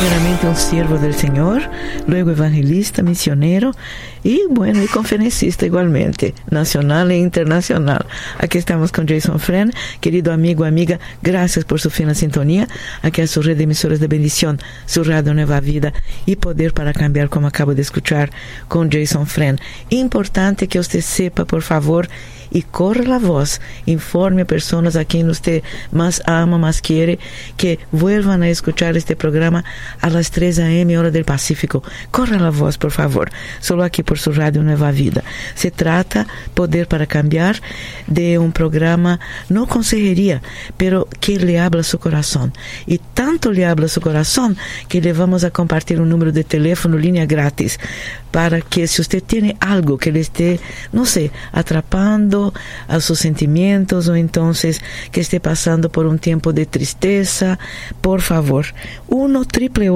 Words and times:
primeramente 0.00 0.48
un 0.48 0.56
siervo 0.56 0.98
del 0.98 1.14
Señor, 1.14 1.62
luego 2.06 2.32
evangelista, 2.32 3.02
misionero 3.02 3.72
y 4.24 4.42
bueno, 4.50 4.82
y 4.82 4.86
conferencista 4.86 5.66
igualmente, 5.66 6.34
nacional 6.50 7.10
e 7.10 7.18
internacional. 7.18 8.04
Aquí 8.38 8.58
estamos 8.58 8.90
con 8.90 9.06
Jason 9.06 9.38
Fren, 9.38 9.72
querido 10.00 10.32
amigo, 10.32 10.64
amiga, 10.64 10.98
gracias 11.22 11.64
por 11.64 11.80
su 11.80 11.90
fina 11.90 12.14
sintonía. 12.14 12.66
Aquí 13.02 13.20
a 13.20 13.26
su 13.26 13.42
red 13.42 13.56
de 13.56 13.64
emisoras 13.64 14.00
de 14.00 14.08
bendición, 14.08 14.58
su 14.86 15.04
radio 15.04 15.32
Nueva 15.32 15.60
Vida 15.60 15.92
y 16.26 16.36
poder 16.36 16.72
para 16.72 16.92
cambiar, 16.92 17.28
como 17.28 17.46
acabo 17.46 17.74
de 17.74 17.82
escuchar 17.82 18.30
con 18.68 18.90
Jason 18.90 19.26
Fren. 19.26 19.60
Importante 19.90 20.66
que 20.66 20.80
usted 20.80 21.02
sepa, 21.02 21.44
por 21.44 21.62
favor, 21.62 22.08
y 22.54 22.62
corre 22.62 23.04
la 23.04 23.18
voz, 23.18 23.60
informe 23.84 24.42
a 24.42 24.46
personas 24.46 24.94
a 24.94 25.04
quien 25.04 25.28
usted 25.28 25.62
más 25.90 26.22
ama, 26.24 26.56
más 26.56 26.80
quiere, 26.80 27.18
que 27.56 27.80
vuelvan 27.90 28.44
a 28.44 28.48
escuchar 28.48 28.96
este 28.96 29.16
programa 29.16 29.64
a 30.00 30.08
las 30.08 30.30
3 30.30 30.60
a.m. 30.60 30.96
hora 30.96 31.10
del 31.10 31.24
Pacífico. 31.24 31.82
Corra 32.12 32.38
la 32.38 32.50
voz, 32.50 32.78
por 32.78 32.92
favor, 32.92 33.32
solo 33.60 33.82
aquí 33.82 34.04
por 34.04 34.20
su 34.20 34.32
radio 34.32 34.62
Nueva 34.62 34.92
Vida. 34.92 35.24
Se 35.56 35.72
trata, 35.72 36.28
Poder 36.54 36.86
para 36.86 37.06
Cambiar, 37.06 37.60
de 38.06 38.38
un 38.38 38.52
programa, 38.52 39.18
no 39.48 39.66
consejería, 39.66 40.40
pero 40.76 41.08
que 41.20 41.40
le 41.40 41.58
habla 41.58 41.82
su 41.82 41.98
corazón. 41.98 42.52
Y 42.86 42.98
tanto 42.98 43.50
le 43.50 43.66
habla 43.66 43.88
su 43.88 44.00
corazón 44.00 44.56
que 44.88 45.00
le 45.00 45.12
vamos 45.12 45.42
a 45.42 45.50
compartir 45.50 46.00
un 46.00 46.08
número 46.08 46.30
de 46.30 46.44
teléfono, 46.44 46.96
línea 46.96 47.26
gratis, 47.26 47.80
para 48.30 48.60
que 48.60 48.86
si 48.86 49.00
usted 49.00 49.22
tiene 49.22 49.56
algo 49.60 49.98
que 49.98 50.12
le 50.12 50.20
esté, 50.20 50.60
no 50.92 51.04
sé, 51.04 51.30
atrapando 51.52 52.43
a 52.88 53.00
sus 53.00 53.20
sentimientos 53.20 54.08
o 54.08 54.14
entonces 54.16 54.80
que 55.12 55.20
esté 55.20 55.40
pasando 55.40 55.90
por 55.90 56.06
un 56.06 56.18
tiempo 56.18 56.52
de 56.52 56.66
tristeza, 56.66 57.58
por 58.00 58.20
favor, 58.20 58.66
1 59.08 59.44
triple 59.46 59.90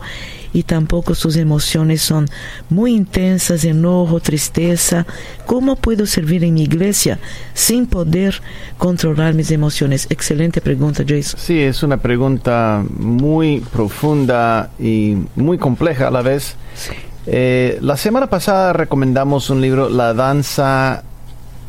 y 0.53 0.63
tampoco 0.63 1.15
sus 1.15 1.35
emociones 1.35 2.01
son 2.01 2.27
muy 2.69 2.93
intensas, 2.93 3.65
enojo, 3.65 4.19
tristeza. 4.19 5.05
¿Cómo 5.45 5.75
puedo 5.75 6.05
servir 6.05 6.43
en 6.43 6.53
mi 6.53 6.63
iglesia 6.63 7.19
sin 7.53 7.87
poder 7.87 8.41
controlar 8.77 9.33
mis 9.33 9.51
emociones? 9.51 10.07
Excelente 10.09 10.61
pregunta, 10.61 11.03
Jason. 11.07 11.39
Sí, 11.39 11.59
es 11.59 11.83
una 11.83 11.97
pregunta 11.97 12.85
muy 12.97 13.61
profunda 13.71 14.71
y 14.79 15.17
muy 15.35 15.57
compleja 15.57 16.07
a 16.07 16.11
la 16.11 16.21
vez. 16.21 16.55
Sí. 16.75 16.91
Eh, 17.25 17.77
la 17.81 17.95
semana 17.97 18.27
pasada 18.27 18.73
recomendamos 18.73 19.49
un 19.49 19.61
libro, 19.61 19.89
La 19.89 20.13
danza 20.13 21.03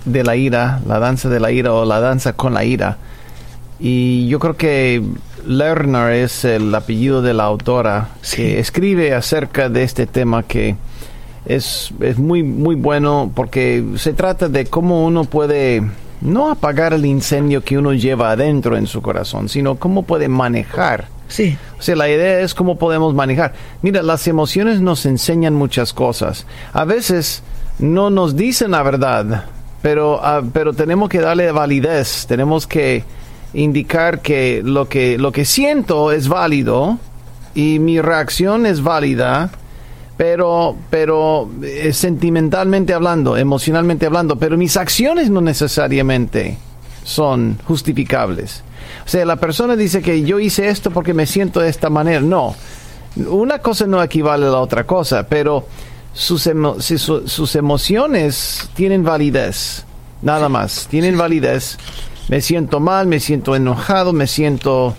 de 0.05 0.25
la 0.25 0.37
ira, 0.37 0.81
la 0.87 0.99
danza 0.99 1.29
de 1.29 1.41
la 1.41 1.53
ira 1.53 1.73
o 1.73 1.85
la 1.85 2.01
danza 2.01 2.33
con 2.33 2.55
la 2.55 2.65
ira. 2.65 2.99
Y 3.79 4.29
yo 4.29 4.39
creo 4.39 4.57
que 4.57 5.03
Lerner 5.47 6.13
es 6.13 6.45
el 6.45 6.75
apellido 6.75 7.23
de 7.23 7.35
la 7.35 7.45
autora 7.45 8.09
que 8.35 8.59
escribe 8.59 9.15
acerca 9.15 9.69
de 9.69 9.83
este 9.83 10.07
tema 10.07 10.43
que 10.43 10.77
es, 11.47 11.93
es 12.01 12.19
muy, 12.19 12.43
muy 12.43 12.75
bueno 12.77 13.31
porque 13.35 13.85
se 13.97 14.13
trata 14.13 14.49
de 14.49 14.67
cómo 14.67 15.05
uno 15.05 15.25
puede 15.25 15.83
no 16.21 16.51
apagar 16.51 16.95
el 16.95 17.05
incendio 17.05 17.63
que 17.63 17.77
uno 17.77 17.93
lleva 17.93 18.31
adentro 18.31 18.77
en 18.77 18.87
su 18.87 19.03
corazón, 19.03 19.49
sino 19.49 19.75
cómo 19.77 20.05
puede 20.05 20.29
manejar 20.29 21.09
Sí. 21.29 21.57
Sea, 21.85 21.97
la 21.97 22.09
idea 22.09 22.41
es 22.41 22.55
cómo 22.55 22.79
podemos 22.79 23.13
manejar. 23.13 23.53
Mira, 23.83 24.03
las 24.03 24.27
emociones 24.27 24.81
nos 24.81 25.05
enseñan 25.05 25.53
muchas 25.53 25.93
cosas. 25.93 26.47
A 26.73 26.87
veces 26.87 27.43
no 27.79 28.09
nos 28.09 28.37
dicen 28.37 28.71
la 28.71 28.83
verdad, 28.83 29.45
pero, 29.83 30.19
ah, 30.25 30.41
pero 30.51 30.73
tenemos 30.73 31.11
que 31.11 31.21
darle 31.21 31.53
validez. 31.53 32.25
Tenemos 32.27 32.67
que 32.67 33.05
indicar 33.53 34.23
que 34.23 34.63
lo 34.65 34.89
que, 34.89 35.19
lo 35.19 35.31
que 35.31 35.45
siento 35.45 36.11
es 36.11 36.27
válido 36.27 36.99
y 37.55 37.81
mi 37.81 38.01
reacción 38.01 38.65
es 38.65 38.83
válida, 38.83 39.51
pero, 40.17 40.77
pero 40.89 41.51
eh, 41.63 41.93
sentimentalmente 41.93 42.95
hablando, 42.95 43.37
emocionalmente 43.37 44.07
hablando, 44.07 44.39
pero 44.39 44.57
mis 44.57 44.79
acciones 44.79 45.29
no 45.29 45.43
necesariamente 45.43 46.57
son 47.05 47.59
justificables. 47.67 48.65
O 49.05 49.09
sea, 49.09 49.25
la 49.25 49.37
persona 49.37 49.77
dice 49.77 50.03
que 50.03 50.23
yo 50.23 50.39
hice 50.39 50.69
esto 50.69 50.91
porque 50.91 51.15
me 51.15 51.27
siento 51.27 51.61
de 51.61 51.69
esta 51.69 51.91
manera. 51.91 52.21
No, 52.21 52.55
una 53.17 53.59
cosa 53.59 53.87
no 53.87 54.03
equivale 54.03 54.47
a 54.47 54.51
la 54.51 54.61
otra 54.61 54.85
cosa, 54.85 55.27
pero 55.29 55.67
sus, 56.13 56.47
emociones 57.57 58.71
tienen 58.75 59.05
validez, 59.05 59.85
nada 60.23 60.49
más, 60.49 60.87
tienen 60.89 61.19
validez. 61.19 61.79
Me 62.29 62.41
siento 62.41 62.81
mal, 62.81 63.07
me 63.07 63.21
siento 63.21 63.55
enojado, 63.55 64.13
me 64.13 64.27
siento 64.27 64.97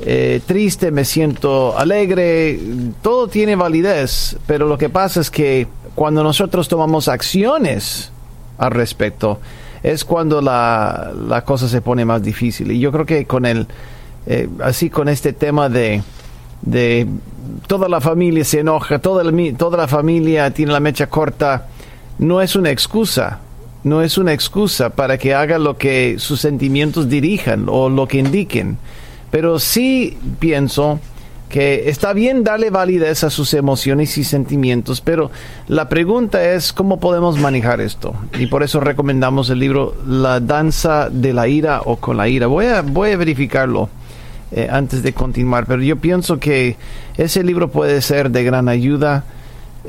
eh, 0.00 0.40
triste, 0.46 0.90
me 0.90 1.04
siento 1.04 1.78
alegre, 1.78 2.60
todo 3.00 3.28
tiene 3.28 3.56
validez, 3.56 4.36
pero 4.46 4.66
lo 4.66 4.76
que 4.76 4.90
pasa 4.90 5.20
es 5.20 5.30
que 5.30 5.66
cuando 5.94 6.22
nosotros 6.22 6.68
tomamos 6.68 7.08
acciones 7.08 8.12
al 8.58 8.72
respecto, 8.72 9.40
es 9.82 10.04
cuando 10.04 10.40
la, 10.40 11.42
cosa 11.44 11.68
se 11.68 11.80
pone 11.80 12.04
más 12.04 12.22
difícil. 12.22 12.72
Y 12.72 12.80
yo 12.80 12.92
creo 12.92 13.06
que 13.06 13.26
con 13.26 13.46
el, 13.46 13.66
eh, 14.26 14.48
así 14.62 14.90
con 14.90 15.08
este 15.08 15.32
tema 15.32 15.68
de, 15.68 16.02
de 16.62 17.06
toda 17.66 17.88
la 17.88 18.00
familia 18.00 18.44
se 18.44 18.60
enoja, 18.60 18.98
toda 18.98 19.24
toda 19.56 19.78
la 19.78 19.88
familia 19.88 20.50
tiene 20.50 20.72
la 20.72 20.80
mecha 20.80 21.08
corta, 21.08 21.68
no 22.18 22.42
es 22.42 22.56
una 22.56 22.70
excusa, 22.70 23.40
no 23.84 24.02
es 24.02 24.18
una 24.18 24.32
excusa 24.32 24.90
para 24.90 25.18
que 25.18 25.34
haga 25.34 25.58
lo 25.58 25.76
que 25.76 26.16
sus 26.18 26.40
sentimientos 26.40 27.08
dirijan 27.08 27.66
o 27.68 27.88
lo 27.88 28.06
que 28.06 28.18
indiquen. 28.18 28.78
Pero 29.30 29.58
sí 29.58 30.16
pienso 30.38 31.00
que 31.48 31.88
está 31.88 32.12
bien 32.12 32.44
darle 32.44 32.70
validez 32.70 33.24
a 33.24 33.30
sus 33.30 33.54
emociones 33.54 34.18
y 34.18 34.24
sentimientos, 34.24 35.00
pero 35.00 35.30
la 35.66 35.88
pregunta 35.88 36.52
es 36.52 36.72
cómo 36.72 37.00
podemos 37.00 37.38
manejar 37.38 37.80
esto. 37.80 38.14
Y 38.38 38.46
por 38.46 38.62
eso 38.62 38.80
recomendamos 38.80 39.48
el 39.48 39.58
libro 39.58 39.94
La 40.06 40.40
danza 40.40 41.08
de 41.10 41.32
la 41.32 41.48
ira 41.48 41.80
o 41.84 41.96
con 41.96 42.18
la 42.18 42.28
ira. 42.28 42.46
Voy 42.46 42.66
a, 42.66 42.82
voy 42.82 43.12
a 43.12 43.16
verificarlo 43.16 43.88
eh, 44.52 44.68
antes 44.70 45.02
de 45.02 45.12
continuar, 45.14 45.66
pero 45.66 45.82
yo 45.82 45.96
pienso 45.96 46.38
que 46.38 46.76
ese 47.16 47.42
libro 47.42 47.70
puede 47.70 48.02
ser 48.02 48.30
de 48.30 48.44
gran 48.44 48.68
ayuda, 48.68 49.24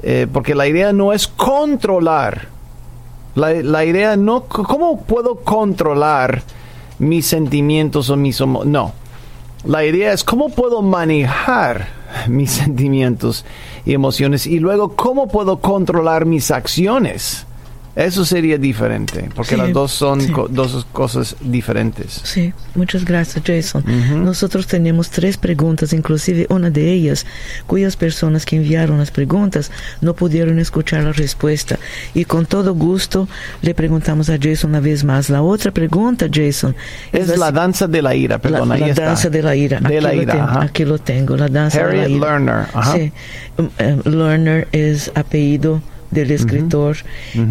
eh, 0.01 0.27
porque 0.31 0.55
la 0.55 0.67
idea 0.67 0.93
no 0.93 1.11
es 1.13 1.27
controlar 1.27 2.47
La, 3.35 3.51
la 3.53 3.85
idea 3.85 4.15
no, 4.15 4.43
¿cómo 4.43 5.01
puedo 5.01 5.35
controlar 5.35 6.41
mis 6.99 7.25
sentimientos 7.25 8.09
o 8.09 8.15
mis... 8.15 8.39
No. 8.41 8.93
La 9.65 9.83
idea 9.83 10.13
es 10.13 10.23
cómo 10.23 10.49
puedo 10.49 10.81
manejar 10.81 11.89
mis 12.27 12.51
sentimientos 12.63 13.45
y 13.85 13.93
emociones 13.93 14.47
y 14.47 14.59
luego 14.59 14.95
cómo 14.95 15.27
puedo 15.27 15.59
controlar 15.59 16.25
mis 16.25 16.49
acciones. 16.51 17.45
Eso 17.95 18.23
sería 18.23 18.57
diferente, 18.57 19.29
porque 19.35 19.55
Sí, 19.55 19.61
las 19.61 19.73
dos 19.73 19.91
son 19.91 20.21
sí. 20.21 20.31
co- 20.31 20.47
dos 20.47 20.85
cosas 20.93 21.35
diferentes. 21.41 22.21
Sí, 22.23 22.53
muchas 22.75 23.03
gracias, 23.03 23.43
Jason. 23.45 23.83
Ujú. 23.83 24.17
Nosotros 24.19 24.67
tenemos 24.67 25.09
tres 25.09 25.35
preguntas, 25.37 25.91
inclusive 25.91 26.45
una 26.49 26.69
de 26.69 26.91
ellas, 26.93 27.25
cuyas 27.67 27.95
personas 27.97 28.45
que 28.45 28.55
enviaron 28.55 28.99
las 28.99 29.11
preguntas 29.11 29.71
no 30.01 30.13
pudieron 30.13 30.59
escuchar 30.59 31.03
la 31.03 31.11
respuesta. 31.11 31.77
Y 32.13 32.25
con 32.25 32.45
todo 32.45 32.73
gusto 32.73 33.27
le 33.61 33.73
preguntamos 33.73 34.29
a 34.29 34.37
Jason 34.41 34.69
una 34.69 34.79
vez 34.79 35.03
más. 35.03 35.29
La 35.29 35.41
otra 35.41 35.71
pregunta, 35.71 36.27
Jason, 36.31 36.75
Es 37.11 37.37
la 37.37 37.51
danza 37.51 37.87
de 37.87 38.01
la 38.01 38.15
ira, 38.15 38.35
la- 38.35 38.41
perdón, 38.41 38.71
ahí 38.71 38.79
la 38.81 38.87
está. 38.87 39.05
danza 39.05 39.29
de 39.29 39.41
la 39.43 39.55
ira. 39.55 39.79
De 39.79 39.87
Aquí 39.97 39.99
la 39.99 40.13
lo 40.13 40.21
ira, 40.21 40.33
ten- 40.33 40.41
ajá. 40.41 40.61
Aquí 40.61 40.85
lo 40.85 40.99
tengo, 40.99 41.35
la 41.35 41.47
danza 41.47 41.79
de 41.79 41.83
la 41.83 41.89
Harriet 42.03 42.09
ira. 42.09 42.31
Lerner. 42.39 42.65
Sí, 42.93 43.11
um, 43.57 43.69
eh, 43.77 43.99
Lerner 44.05 44.67
es 44.71 45.11
apellido 45.15 45.81
del 46.11 46.31
escritor. 46.31 46.97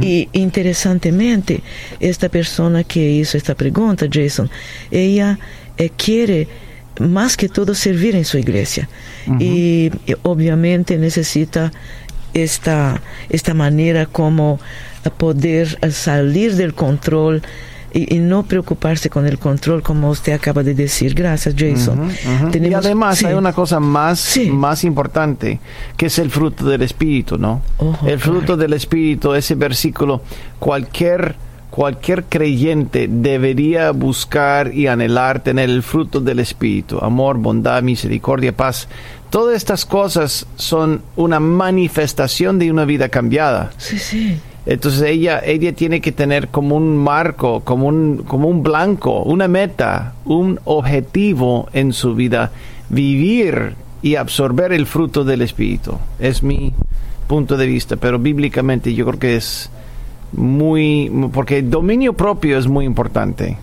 Y 0.01 0.29
interesantemente, 0.33 1.63
esta 2.01 2.29
persona 2.29 2.85
que 2.85 3.11
hizo 3.11 3.37
esta 3.37 3.55
pregunta, 3.55 4.07
Jason, 4.11 4.51
ella 4.91 5.39
eh, 5.77 5.91
quiere 5.97 6.49
más 7.01 7.37
que 7.37 7.49
todo 7.49 7.75
servir 7.75 8.17
en 8.17 8.25
su 8.25 8.39
iglesia. 8.39 8.89
y, 9.39 9.91
y 10.07 10.15
obviamente 10.23 10.97
necesita 10.97 11.71
esta, 12.35 13.01
esta 13.29 13.55
manera 13.55 14.07
como 14.07 14.59
eh, 15.05 15.11
poder 15.11 15.79
eh, 15.81 15.91
salir 15.91 16.55
del 16.57 16.75
control 16.75 17.43
y, 17.93 18.15
y 18.15 18.19
no 18.19 18.43
preocuparse 18.43 19.09
con 19.11 19.27
el 19.27 19.39
control 19.39 19.83
como 19.83 20.11
usted 20.11 20.33
acaba 20.33 20.63
de 20.63 20.75
decir. 20.75 21.15
Gracias, 21.15 21.55
Jason. 21.59 22.01
Ujú, 22.01 22.09
ujú. 22.11 22.49
Y 22.49 22.51
Tenemos- 22.51 22.85
además 22.85 23.19
sí. 23.19 23.27
hay 23.27 23.35
una 23.35 23.53
cosa 23.53 23.81
más, 23.81 24.19
Sí. 24.21 24.51
más 24.51 24.85
importante, 24.85 25.59
que 25.97 26.07
es 26.07 26.19
el 26.19 26.31
fruto 26.31 26.67
del 26.67 26.83
Espíritu, 26.83 27.39
¿no? 27.39 27.63
Ojo, 27.79 28.07
el 28.07 28.19
fruto 28.19 28.41
claro. 28.41 28.57
del 28.59 28.73
Espíritu, 28.75 29.35
ese 29.35 29.55
versículo, 29.55 30.23
cualquier, 30.59 31.35
cualquier 31.71 32.25
creyente 32.25 33.09
debería 33.11 33.91
buscar 33.93 34.75
y 34.75 34.87
anhelar 34.87 35.41
tener 35.43 35.71
el 35.71 35.83
fruto 35.83 36.21
del 36.21 36.41
Espíritu, 36.41 36.99
amor, 36.99 37.39
bondad, 37.39 37.83
misericordia, 37.83 38.53
paz. 38.57 38.89
Todas 39.31 39.57
estas 39.57 39.85
cosas 39.85 40.47
son 40.57 41.03
una 41.17 41.39
manifestación 41.39 42.59
de 42.59 42.71
una 42.71 42.85
vida 42.85 43.09
cambiada. 43.11 43.71
Sí, 43.77 43.99
sí. 43.99 44.41
Entonces 44.69 45.01
ella, 45.01 45.41
ella 45.43 45.73
tiene 45.73 46.03
que 46.03 46.13
tener 46.13 46.49
como 46.49 46.77
un 46.77 46.95
marco, 46.95 47.61
como 47.61 47.87
un, 47.87 48.19
como 48.19 48.49
un 48.49 48.63
blanco, 48.63 49.23
una 49.23 49.49
meta, 49.49 50.13
un 50.27 50.61
objetivo 50.67 51.71
en 51.73 51.95
su 51.95 52.15
vida, 52.15 52.53
vivir 52.91 53.77
y 54.03 54.17
absorber 54.17 54.75
el 54.75 54.85
fruto 54.85 55.25
del 55.25 55.41
Espíritu. 55.41 55.97
Es 56.19 56.43
mi 56.43 56.75
punto 57.27 57.57
de 57.57 57.67
vista, 57.67 57.97
pero 57.97 58.19
bíblicamente 58.19 58.93
yo 58.93 59.07
creo 59.07 59.19
que 59.19 59.37
es 59.37 59.71
muy, 60.33 61.11
porque 61.33 61.61
el 61.61 61.71
dominio 61.71 62.13
propio 62.13 62.59
es 62.59 62.69
muy 62.69 62.85
importante 62.85 63.57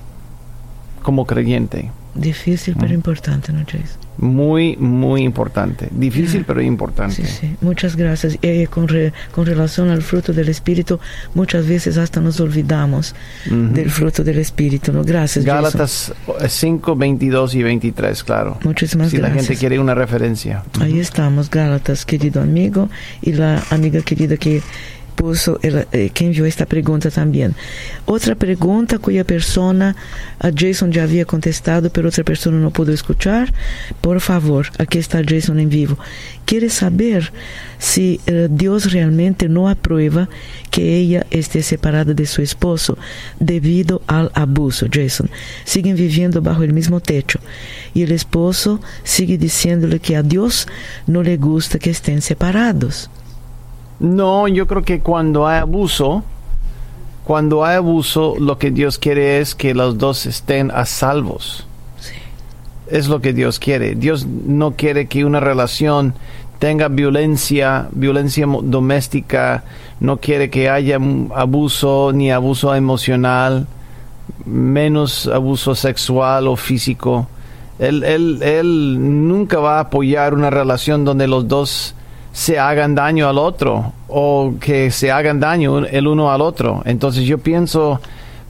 como 1.03 1.27
creyente. 1.27 1.91
Difícil 2.15 2.75
pero 2.79 2.93
importante, 2.93 3.51
¿no, 3.51 3.59
Jason? 3.65 3.99
Muy, 4.17 4.77
muy 4.77 5.23
importante. 5.23 5.89
Difícil, 5.91 6.45
pero 6.47 6.61
importante. 6.61 7.15
Sí, 7.15 7.23
sí. 7.25 7.55
Muchas 7.59 7.97
gracias. 7.97 8.37
Eh, 8.41 8.67
con, 8.69 8.87
re- 8.87 9.11
con 9.33 9.45
relación 9.45 9.89
al 9.89 10.01
fruto 10.01 10.31
del 10.31 10.47
Espíritu, 10.47 10.97
muchas 11.33 11.67
veces 11.67 11.97
hasta 11.97 12.21
nos 12.21 12.39
olvidamos 12.39 13.13
Ujú. 13.47 13.73
del 13.73 13.89
fruto 13.91 14.23
del 14.23 14.37
Espíritu. 14.37 14.93
¿no? 14.93 15.03
Gracias, 15.03 15.43
Jason. 15.43 15.61
Gálatas 15.63 16.13
5, 16.47 16.95
22 16.95 17.55
y 17.55 17.63
23, 17.63 18.23
claro. 18.23 18.57
Muchísimas 18.63 19.09
si 19.11 19.17
la 19.17 19.27
gracias. 19.27 19.47
gente 19.47 19.59
quiere 19.59 19.79
una 19.79 19.93
referencia. 19.95 20.63
Ahí 20.79 20.99
estamos, 20.99 21.49
Gálatas, 21.49 22.05
querido 22.05 22.41
amigo, 22.41 22.89
y 23.21 23.33
la 23.33 23.61
amiga 23.69 23.99
querida 24.01 24.37
que 24.37 24.61
puso, 25.15 25.59
el- 25.63 25.87
eh, 25.91 26.09
que 26.13 26.25
envió 26.25 26.45
esta 26.45 26.65
pregunta 26.65 27.09
también. 27.09 27.55
Otra 28.05 28.35
pregunta 28.35 28.99
cuya 28.99 29.23
persona, 29.23 29.95
a 30.39 30.51
Jason 30.55 30.91
ya 30.91 31.03
había 31.03 31.25
contestado, 31.25 31.89
pero 31.89 32.09
otra 32.09 32.23
persona 32.23 32.57
no 32.57 32.71
pudo 32.71 32.91
escuchar. 32.93 33.53
Por 34.01 34.19
favor, 34.21 34.67
aquí 34.77 34.97
está 34.97 35.21
Jason 35.27 35.59
en 35.59 35.69
vivo. 35.69 35.97
Quiere 36.45 36.69
saber 36.69 37.31
si 37.79 38.19
eh, 38.27 38.47
Dios 38.51 38.91
realmente 38.91 39.49
no 39.49 39.67
aprueba 39.69 40.29
que 40.69 40.97
ella 40.97 41.25
esté 41.31 41.63
separada 41.63 42.13
de 42.13 42.25
su 42.25 42.41
esposo 42.41 42.97
debido 43.39 44.01
al 44.07 44.31
abuso, 44.33 44.87
Jason. 44.91 45.29
Siguen 45.63 45.95
viviendo 45.95 46.41
bajo 46.41 46.63
el 46.63 46.73
mismo 46.73 46.99
techo 46.99 47.39
y 47.93 48.03
el 48.03 48.11
esposo 48.11 48.79
sigue 49.03 49.37
diciéndole 49.37 49.99
que 49.99 50.15
a 50.15 50.23
Dios 50.23 50.67
no 51.07 51.23
le 51.23 51.37
gusta 51.37 51.79
que 51.79 51.89
estén 51.89 52.21
separados. 52.21 53.09
No, 53.99 54.47
yo 54.47 54.67
creo 54.67 54.83
que 54.83 54.99
cuando 54.99 55.47
hay 55.47 55.59
abuso, 55.59 56.23
cuando 57.23 57.65
hay 57.65 57.77
abuso, 57.77 58.35
lo 58.39 58.57
que 58.57 58.71
Dios 58.71 58.97
quiere 58.97 59.39
es 59.39 59.55
que 59.55 59.73
los 59.73 59.97
dos 59.97 60.25
estén 60.25 60.71
a 60.71 60.85
salvos. 60.85 61.65
Sí. 61.99 62.13
Es 62.87 63.07
lo 63.07 63.21
que 63.21 63.33
Dios 63.33 63.57
quiere. 63.59 63.95
Dios 63.95 64.25
no 64.25 64.71
quiere 64.71 65.07
que 65.07 65.25
una 65.25 65.39
relación 65.39 66.13
tenga 66.59 66.87
violencia, 66.87 67.87
violencia 67.91 68.45
doméstica, 68.63 69.63
no 69.99 70.17
quiere 70.17 70.49
que 70.49 70.69
haya 70.69 70.99
abuso 71.35 72.11
ni 72.13 72.31
abuso 72.31 72.75
emocional, 72.75 73.67
menos 74.45 75.27
abuso 75.27 75.75
sexual 75.75 76.47
o 76.47 76.55
físico. 76.55 77.27
Él, 77.79 78.03
él, 78.03 78.41
él 78.41 79.27
nunca 79.27 79.59
va 79.59 79.77
a 79.77 79.81
apoyar 79.81 80.33
una 80.33 80.49
relación 80.49 81.03
donde 81.03 81.27
los 81.27 81.47
dos 81.47 81.95
se 82.35 82.59
hagan 82.59 82.95
daño 82.95 83.29
al 83.29 83.37
otro 83.37 83.93
o 84.09 84.55
que 84.59 84.91
se 84.91 85.09
hagan 85.09 85.39
daño 85.39 85.85
el 85.85 86.05
uno 86.05 86.31
al 86.33 86.41
otro. 86.41 86.81
Entonces 86.85 87.23
yo 87.23 87.37
pienso, 87.37 88.01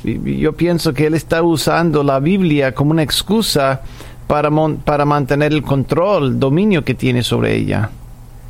yo 0.03 0.53
pienso 0.53 0.91
que 0.91 1.05
él 1.05 1.13
está 1.13 1.43
usando 1.43 2.03
la 2.03 2.19
Biblia 2.19 2.73
como 2.73 2.89
una 2.89 3.03
excusa 3.03 3.81
para, 4.25 4.49
mon- 4.49 4.77
para 4.77 5.05
mantener 5.05 5.53
el 5.53 5.61
control, 5.61 6.39
dominio 6.39 6.83
que 6.83 6.95
tiene 6.95 7.21
sobre 7.21 7.55
ella. 7.55 7.91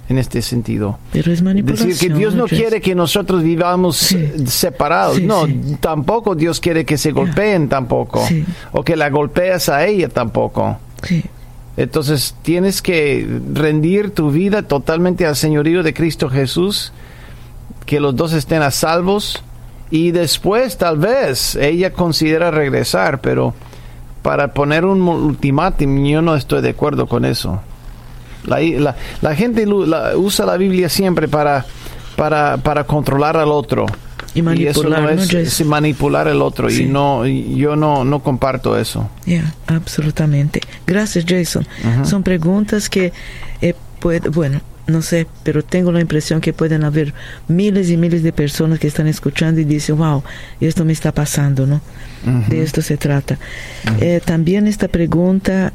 En 0.08 0.20
este 0.20 0.42
sentido. 0.44 1.00
Pero 1.12 1.34
es 1.34 1.42
manipulación. 1.42 1.90
Decir 1.90 2.10
que 2.12 2.16
Dios 2.16 2.34
no 2.36 2.46
quiere 2.46 2.80
que 2.80 2.94
nosotros 2.94 3.42
vivamos 3.42 3.98
Sí. 3.98 4.16
eh, 4.18 4.34
separados. 4.46 5.18
Sí, 5.18 5.24
no, 5.26 5.48
sí. 5.48 5.78
tampoco 5.82 6.36
Dios 6.36 6.60
quiere 6.60 6.86
que 6.86 6.96
se 6.96 7.12
golpeen 7.12 7.68
tampoco. 7.68 8.24
O 8.72 8.84
que 8.84 8.96
la 8.96 9.10
golpees 9.10 9.68
a 9.68 9.84
ella 9.86 10.08
tampoco. 10.08 10.78
Entonces 11.78 12.36
tienes 12.42 12.82
que 12.82 13.28
rendir 13.54 14.12
tu 14.12 14.32
vida 14.32 14.62
totalmente 14.64 15.26
al 15.26 15.36
señorío 15.36 15.84
de 15.84 15.94
Cristo 15.94 16.30
Jesús, 16.30 16.94
que 17.86 18.00
los 18.00 18.16
dos 18.16 18.34
estén 18.34 18.62
a 18.62 18.72
salvos 18.72 19.44
y 19.92 20.12
después 20.12 20.78
tal 20.78 20.98
vez 20.98 21.56
ella 21.56 21.92
considera 21.94 22.50
regresar, 22.50 23.20
pero 23.22 23.54
para 24.24 24.54
poner 24.54 24.86
un 24.86 25.02
ultimátum 25.02 26.04
yo 26.06 26.22
no 26.22 26.36
estoy 26.36 26.62
de 26.62 26.70
acuerdo 26.70 27.08
con 27.08 27.26
eso. 27.26 27.62
La, 28.46 28.60
la- 28.62 28.96
la 29.22 29.36
gente 29.36 29.68
usa 29.68 30.46
la 30.46 30.58
Biblia 30.58 30.88
siempre 30.90 31.28
para, 31.28 31.66
para, 32.16 32.58
para 32.58 32.86
controlar 32.86 33.38
al 33.38 33.50
otro. 33.52 33.86
Y 34.34 34.42
manipular, 34.42 34.72
eso 34.72 34.84
no 34.84 35.02
¿no, 35.02 35.40
es, 35.40 35.66
manipular 35.66 36.28
al 36.28 36.42
otro 36.42 36.70
Sí. 36.70 36.84
y 36.84 36.86
no 36.88 37.26
yo 37.26 37.76
no, 37.76 38.04
no 38.04 38.20
comparto 38.22 38.78
eso. 38.78 39.10
Yeah, 39.26 39.54
absolutamente. 39.68 40.62
Gracias, 40.86 41.26
Jason. 41.28 41.66
Son 42.04 42.24
preguntas 42.24 42.90
que 42.90 43.14
eh, 43.62 43.74
puede, 44.00 44.30
bueno, 44.30 44.62
no 44.88 45.02
sé, 45.02 45.28
pero 45.44 45.64
tengo 45.64 45.92
la 45.92 46.02
impresión 46.02 46.42
que 46.42 46.54
pueden 46.54 46.84
haber 46.84 47.14
miles 47.48 47.90
y 47.90 47.98
miles 47.98 48.24
de 48.24 48.32
personas 48.32 48.80
que 48.80 48.88
están 48.88 49.08
escuchando 49.08 49.60
y 49.60 49.64
dicen, 49.64 49.98
wow, 49.98 50.24
esto 50.60 50.86
me 50.86 50.94
está 50.94 51.12
pasando, 51.12 51.66
¿no? 51.66 51.82
De 52.50 52.64
esto 52.64 52.82
se 52.82 52.98
trata. 52.98 53.38
Eh, 54.00 54.20
también 54.24 54.66
esta 54.66 54.88
pregunta 54.88 55.72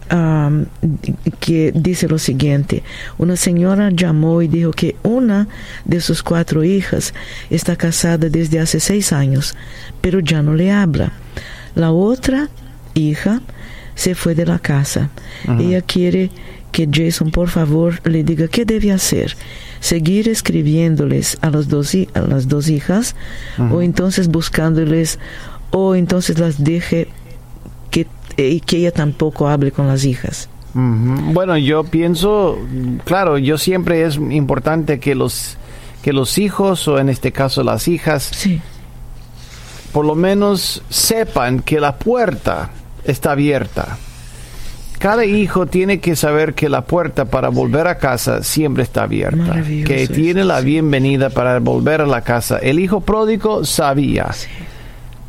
que 1.39 1.73
dice 1.75 2.09
lo 2.09 2.19
siguiente, 2.19 2.83
una 3.19 3.37
señora 3.37 3.91
llamó 3.91 4.43
y 4.43 4.49
dijo 4.49 4.73
que 4.73 4.97
una 5.05 5.47
de 5.85 6.01
sus 6.01 6.25
cuatro 6.25 6.65
hijas 6.65 7.15
está 7.51 7.77
casada 7.77 8.29
desde 8.29 8.59
hace 8.59 8.81
seis 8.81 9.13
años, 9.13 9.55
pero 10.01 10.19
ya 10.19 10.43
no 10.43 10.55
le 10.55 10.73
habla. 10.73 11.13
La 11.77 11.93
otra 11.93 12.49
hija 12.95 13.41
se 13.95 14.15
fue 14.15 14.35
de 14.35 14.47
la 14.47 14.59
casa. 14.59 15.11
Ella 15.59 15.83
quiere 15.83 16.31
que 16.73 16.89
Jason, 16.91 17.31
por 17.31 17.49
favor, 17.49 18.01
le 18.09 18.25
diga 18.25 18.49
qué 18.49 18.65
debe 18.65 18.93
hacer. 18.93 19.37
Seguir 19.81 20.29
escribiéndoles 20.29 21.39
a, 21.41 21.51
los 21.51 21.69
dos, 21.69 21.95
a 22.15 22.21
las 22.21 22.49
dos 22.49 22.69
hijas 22.69 23.17
o 23.73 23.83
entonces 23.83 24.29
buscándoles 24.29 25.19
o 25.71 25.95
entonces 25.95 26.39
las 26.39 26.63
deje 26.63 27.09
que, 27.91 28.07
eh, 28.37 28.61
que 28.61 28.77
ella 28.79 28.93
tampoco 28.93 29.49
hable 29.49 29.73
con 29.73 29.87
las 29.87 30.05
hijas. 30.05 30.49
Bueno, 30.73 31.59
yo 31.59 31.83
pienso, 31.83 32.57
claro, 33.05 33.39
yo 33.39 33.59
siempre 33.59 34.05
es 34.05 34.17
importante 34.17 35.01
que 35.01 35.15
los 35.15 35.57
que 36.03 36.13
los 36.15 36.39
hijos 36.39 36.89
o 36.89 36.99
en 36.99 37.11
este 37.11 37.31
caso 37.31 37.63
las 37.63 37.87
hijas 37.87 38.23
Sí, 38.23 38.63
por 39.93 40.05
lo 40.05 40.15
menos 40.15 40.83
sepan 40.89 41.61
que 41.61 41.81
la 41.81 41.97
puerta 41.97 42.71
está 43.05 43.33
abierta. 43.33 43.99
Cada 45.01 45.25
hijo 45.25 45.65
tiene 45.65 45.99
que 45.99 46.15
saber 46.15 46.53
que 46.53 46.69
la 46.69 46.83
puerta 46.83 47.25
para 47.25 47.49
volver 47.49 47.87
a 47.87 47.97
casa 47.97 48.43
siempre 48.43 48.83
está 48.83 49.05
abierta, 49.05 49.63
que 49.87 50.07
tiene 50.07 50.45
la 50.45 50.61
bienvenida 50.61 51.31
para 51.31 51.59
volver 51.59 52.03
a 52.03 52.07
la 52.07 52.21
casa. 52.21 52.59
El 52.59 52.79
hijo 52.79 53.01
pródigo 53.01 53.65
sabía. 53.65 54.27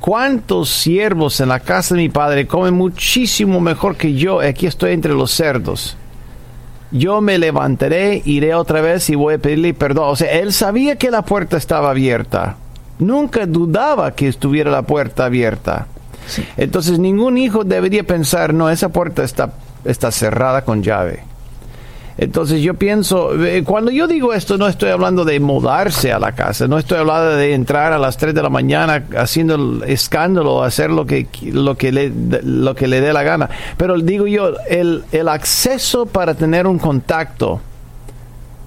¿Cuántos 0.01 0.67
siervos 0.67 1.39
en 1.39 1.47
la 1.47 1.61
casa 1.61 1.95
de 1.95 2.01
mi 2.01 2.09
padre 2.09 2.47
comen 2.47 2.73
muchísimo 2.73 3.61
mejor 3.61 3.95
que 3.95 4.13
yo? 4.13 4.41
Aquí 4.41 4.67
estoy 4.67 4.91
entre 4.91 5.13
los 5.13 5.31
cerdos. 5.31 5.95
Yo 6.91 7.21
me 7.21 7.37
levantaré, 7.37 8.21
iré 8.25 8.53
otra 8.53 8.81
vez 8.81 9.09
y 9.09 9.15
voy 9.15 9.35
a 9.35 9.37
pedirle 9.37 9.73
perdón. 9.73 10.09
O 10.09 10.17
sea, 10.17 10.33
él 10.33 10.51
sabía 10.51 10.97
que 10.97 11.11
la 11.11 11.21
puerta 11.21 11.55
estaba 11.55 11.91
abierta. 11.91 12.57
Nunca 12.99 13.45
dudaba 13.45 14.11
que 14.11 14.27
estuviera 14.27 14.69
la 14.69 14.81
puerta 14.81 15.23
abierta. 15.23 15.87
Sí. 16.27 16.45
Entonces 16.57 16.99
ningún 16.99 17.37
hijo 17.37 17.63
debería 17.63 18.03
pensar, 18.03 18.53
no, 18.53 18.69
esa 18.69 18.89
puerta 18.89 19.23
está, 19.23 19.53
está 19.85 20.11
cerrada 20.11 20.63
con 20.63 20.83
llave. 20.83 21.23
Entonces 22.17 22.61
yo 22.61 22.75
pienso, 22.75 23.33
eh, 23.43 23.63
cuando 23.63 23.89
yo 23.89 24.05
digo 24.05 24.33
esto, 24.33 24.57
no 24.57 24.67
estoy 24.67 24.89
hablando 24.91 25.25
de 25.25 25.39
mudarse 25.39 26.11
a 26.11 26.19
la 26.19 26.33
casa, 26.33 26.67
no 26.67 26.77
estoy 26.77 26.99
hablando 26.99 27.35
de 27.35 27.53
entrar 27.53 27.93
a 27.93 27.97
las 27.97 28.17
3 28.17 28.35
de 28.35 28.43
la 28.43 28.49
mañana 28.49 29.05
haciendo 29.17 29.55
el 29.55 29.83
escándalo, 29.89 30.61
hacer 30.63 30.91
lo 30.91 31.05
que, 31.05 31.27
lo 31.51 31.75
que, 31.77 31.91
le, 31.91 32.11
lo 32.43 32.75
que 32.75 32.87
le 32.87 33.01
dé 33.01 33.11
la 33.13 33.23
gana. 33.23 33.49
Pero 33.77 33.97
digo 33.97 34.27
yo, 34.27 34.51
el, 34.69 35.03
el 35.11 35.27
acceso 35.29 36.05
para 36.05 36.35
tener 36.35 36.67
un 36.67 36.77
contacto 36.77 37.59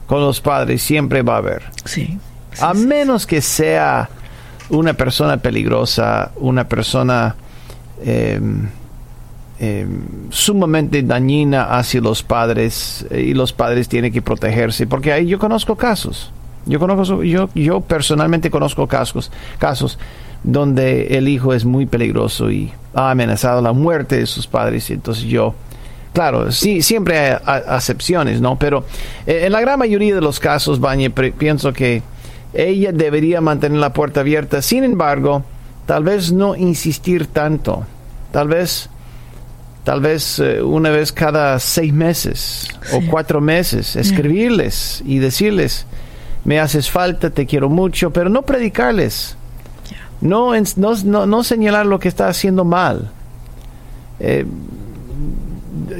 con 0.06 0.20
los 0.20 0.40
padres 0.40 0.82
siempre 0.82 1.22
va 1.22 1.34
a 1.34 1.38
haber. 1.38 1.62
Sí. 1.84 2.18
sí, 2.52 2.60
A 2.60 2.74
sí. 2.74 2.86
menos 2.86 3.26
que 3.26 3.40
sea 3.40 4.08
una 4.70 4.94
persona 4.94 5.36
peligrosa, 5.36 6.32
una 6.36 6.66
persona 6.66 7.36
eh, 8.04 9.86
sumamente 10.30 11.02
dañina 11.02 11.76
hacia 11.76 12.00
los 12.00 12.22
padres 12.22 13.06
eh, 13.10 13.20
y 13.20 13.34
los 13.34 13.52
padres 13.52 13.88
tienen 13.88 14.12
que 14.12 14.20
protegerse, 14.20 14.86
porque 14.86 15.12
ahí 15.12 15.26
yo 15.26 15.38
conozco 15.38 15.76
casos. 15.76 16.32
Yo 16.66 16.80
conozco, 16.80 17.22
yo, 17.22 17.48
yo 17.54 17.80
personalmente 17.80 18.50
conozco 18.50 18.86
casos, 18.86 19.30
casos 19.58 19.98
donde 20.42 21.18
el 21.18 21.28
hijo 21.28 21.54
es 21.54 21.64
muy 21.64 21.86
peligroso 21.86 22.50
y 22.50 22.72
ha 22.94 23.10
amenazado 23.10 23.62
la 23.62 23.72
muerte 23.72 24.18
de 24.18 24.26
sus 24.26 24.46
padres. 24.46 24.90
Y 24.90 24.94
entonces 24.94 25.24
yo, 25.24 25.54
claro, 26.12 26.50
sí, 26.50 26.82
siempre 26.82 27.18
hay 27.18 27.62
acepciones, 27.68 28.40
¿no? 28.40 28.58
Pero 28.58 28.84
eh, 29.26 29.42
en 29.44 29.52
la 29.52 29.60
gran 29.60 29.78
mayoría 29.78 30.14
de 30.14 30.20
los 30.20 30.40
casos, 30.40 30.80
Bañe, 30.80 31.10
pienso 31.10 31.72
que 31.72 32.02
ella 32.54 32.92
debería 32.92 33.40
mantener 33.40 33.78
la 33.78 33.92
puerta 33.92 34.20
abierta. 34.20 34.62
Sin 34.62 34.84
embargo, 34.84 35.44
tal 35.86 36.02
vez 36.02 36.32
no 36.32 36.56
insistir 36.56 37.26
tanto. 37.26 37.86
Tal 38.34 38.48
vez, 38.48 38.88
tal 39.84 40.00
vez 40.00 40.40
eh, 40.40 40.60
una 40.60 40.90
vez 40.90 41.12
cada 41.12 41.56
seis 41.60 41.92
meses 41.92 42.68
o 42.92 43.00
cuatro 43.08 43.40
meses, 43.40 43.94
escribirles 43.94 45.04
y 45.06 45.20
decirles, 45.20 45.86
me 46.44 46.58
haces 46.58 46.90
falta, 46.90 47.30
te 47.30 47.46
quiero 47.46 47.68
mucho, 47.68 48.12
pero 48.12 48.28
no 48.30 48.42
predicarles. 48.42 49.36
No, 50.20 50.50
no, 50.74 51.26
no 51.26 51.44
señalar 51.44 51.86
lo 51.86 52.00
que 52.00 52.08
está 52.08 52.26
haciendo 52.26 52.64
mal. 52.64 53.12
Eh, 54.18 54.44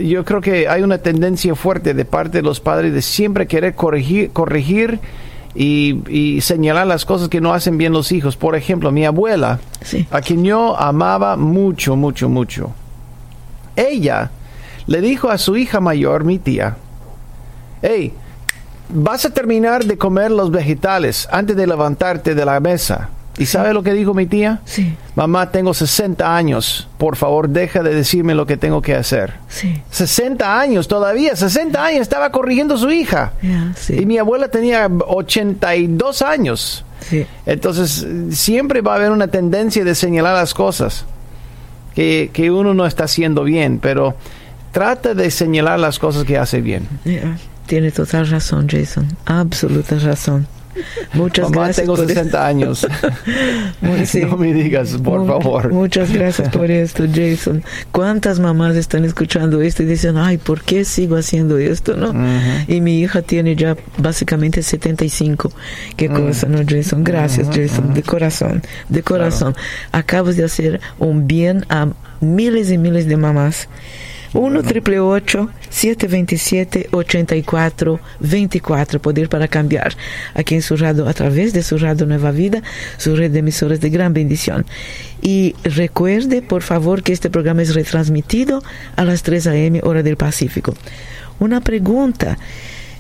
yo 0.00 0.24
creo 0.24 0.40
que 0.40 0.66
hay 0.66 0.82
una 0.82 0.98
tendencia 0.98 1.54
fuerte 1.54 1.94
de 1.94 2.04
parte 2.04 2.38
de 2.38 2.42
los 2.42 2.58
padres 2.58 2.92
de 2.92 3.02
siempre 3.02 3.46
querer 3.46 3.76
corregir, 3.76 4.32
corregir 4.32 4.98
y, 5.54 6.00
y 6.10 6.40
señalar 6.40 6.86
las 6.86 7.04
cosas 7.04 7.28
que 7.28 7.40
no 7.40 7.54
hacen 7.54 7.78
bien 7.78 7.92
los 7.92 8.10
hijos. 8.12 8.36
Por 8.36 8.56
ejemplo, 8.56 8.90
mi 8.92 9.04
abuela, 9.04 9.60
Sí. 9.82 10.06
a 10.10 10.20
quien 10.20 10.44
yo 10.44 10.76
amaba 10.78 11.36
mucho, 11.36 11.94
mucho, 11.96 12.28
mucho. 12.28 12.72
Ella 13.76 14.30
le 14.86 15.00
dijo 15.00 15.30
a 15.30 15.38
su 15.38 15.56
hija 15.56 15.80
mayor, 15.80 16.24
mi 16.24 16.38
tía, 16.38 16.76
hey, 17.82 18.12
vas 18.88 19.24
a 19.24 19.30
terminar 19.30 19.84
de 19.84 19.96
comer 19.98 20.30
los 20.30 20.50
vegetales 20.50 21.28
antes 21.32 21.56
de 21.56 21.66
levantarte 21.66 22.34
de 22.34 22.44
la 22.44 22.60
mesa. 22.60 23.08
¿Y 23.36 23.46
sabe 23.46 23.74
lo 23.74 23.82
que 23.82 23.92
dijo 23.92 24.14
mi 24.14 24.26
tía? 24.26 24.60
Sí. 24.64 24.94
Mamá, 25.16 25.50
tengo 25.50 25.74
60 25.74 26.36
años. 26.36 26.88
Por 26.98 27.16
favor, 27.16 27.48
deja 27.48 27.82
de 27.82 27.94
decirme 27.94 28.34
lo 28.34 28.46
que 28.46 28.56
tengo 28.56 28.80
que 28.80 28.94
hacer. 28.94 29.34
Sí. 29.48 29.82
60 29.90 30.60
años 30.60 30.86
todavía, 30.86 31.34
60 31.34 31.84
años 31.84 32.02
estaba 32.02 32.30
corrigiendo 32.30 32.74
a 32.74 32.78
su 32.78 32.90
hija. 32.92 33.32
Sí. 33.76 34.00
Y 34.00 34.06
mi 34.06 34.18
abuela 34.18 34.48
tenía 34.48 34.88
82 34.88 36.22
años. 36.22 36.84
Sí. 37.00 37.26
Entonces, 37.44 38.06
siempre 38.30 38.80
va 38.82 38.92
a 38.92 38.96
haber 38.96 39.10
una 39.10 39.26
tendencia 39.26 39.84
de 39.84 39.94
señalar 39.94 40.34
las 40.34 40.54
cosas 40.54 41.04
que, 41.94 42.30
que 42.32 42.50
uno 42.50 42.72
no 42.72 42.86
está 42.86 43.04
haciendo 43.04 43.42
bien, 43.44 43.78
pero 43.80 44.14
trata 44.72 45.14
de 45.14 45.30
señalar 45.30 45.78
las 45.78 45.98
cosas 45.98 46.24
que 46.24 46.38
hace 46.38 46.60
bien. 46.60 46.88
Tiene 47.66 47.90
total 47.90 48.28
razón, 48.28 48.68
Jason. 48.68 49.08
Absoluta 49.24 49.98
razón. 49.98 50.46
Muchas 51.12 51.50
Mamá, 51.50 51.64
gracias 51.66 51.84
tengo 51.84 51.96
por 51.96 52.06
60 52.06 52.46
años. 52.46 52.86
Muy- 53.80 54.06
sí. 54.06 54.20
No 54.22 54.36
me 54.36 54.52
digas, 54.52 54.96
por 55.02 55.26
favor. 55.26 55.72
Muchas 55.72 56.12
gracias 56.12 56.48
por 56.50 56.70
esto, 56.70 57.04
Jason. 57.12 57.62
¿Cuántas 57.92 58.40
mamás 58.40 58.76
están 58.76 59.04
escuchando 59.04 59.60
esto 59.62 59.82
y 59.82 59.86
dicen, 59.86 60.16
ay, 60.16 60.38
¿por 60.38 60.62
qué 60.62 60.84
sigo 60.84 61.16
haciendo 61.16 61.58
esto? 61.58 61.96
no 61.96 62.12
Y 62.68 62.80
mi 62.80 63.00
hija 63.00 63.22
tiene 63.22 63.56
ya 63.56 63.76
básicamente 63.98 64.62
75. 64.62 65.52
Qué 65.96 66.08
Mm. 66.08 66.12
cosa, 66.26 66.48
¿no, 66.48 66.58
Jason? 66.68 67.04
Gracias, 67.04 67.48
Jason, 67.54 67.94
de 67.94 68.02
corazón, 68.02 68.62
de 68.88 69.02
corazón. 69.02 69.54
Acabas 69.92 70.36
de 70.36 70.44
hacer 70.44 70.80
un 70.98 71.26
bien 71.26 71.64
a 71.68 71.88
miles 72.20 72.70
y 72.70 72.78
miles 72.78 73.06
de 73.06 73.16
mamás. 73.16 73.68
1 74.34 74.62
triple 74.64 74.98
727 75.70 76.88
84 76.90 78.00
24 78.18 79.00
Poder 79.00 79.28
para 79.28 79.46
cambiar. 79.46 79.96
Aquí 80.34 80.56
en 80.56 80.62
su 80.62 80.76
radio, 80.76 81.08
a 81.08 81.14
través 81.14 81.52
de 81.52 81.62
su 81.62 81.78
radio 81.78 82.04
Nueva 82.04 82.32
Vida, 82.32 82.62
su 82.98 83.14
red 83.14 83.30
de 83.30 83.38
emisoras 83.38 83.80
de 83.80 83.90
gran 83.90 84.12
bendición. 84.12 84.66
Y 85.22 85.54
recuerde, 85.62 86.42
por 86.42 86.62
favor, 86.62 87.04
que 87.04 87.12
este 87.12 87.30
programa 87.30 87.62
es 87.62 87.74
retransmitido 87.74 88.62
a 88.96 89.04
las 89.04 89.22
3 89.22 89.46
a.m. 89.46 89.80
hora 89.84 90.02
del 90.02 90.16
Pacífico. 90.16 90.74
Una 91.38 91.60
pregunta 91.60 92.36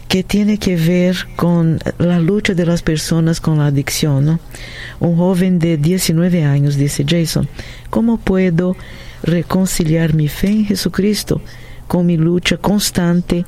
que 0.06 0.22
tiene 0.22 0.58
que 0.58 0.76
ver 0.76 1.16
con 1.34 1.80
la 1.98 2.20
lucha 2.20 2.54
de 2.54 2.66
las 2.66 2.82
personas 2.82 3.40
con 3.40 3.58
la 3.58 3.66
adicción. 3.66 4.24
¿no? 4.24 4.40
Un 5.00 5.16
joven 5.16 5.58
de 5.58 5.76
19 5.78 6.44
años 6.44 6.76
dice, 6.76 7.04
Jason, 7.08 7.48
¿cómo 7.90 8.18
puedo 8.18 8.76
reconciliar 9.24 10.14
mi 10.14 10.28
fe 10.28 10.48
en 10.48 10.66
Jesucristo 10.66 11.40
con 11.88 12.06
mi 12.06 12.16
lucha 12.16 12.56
constante 12.56 13.44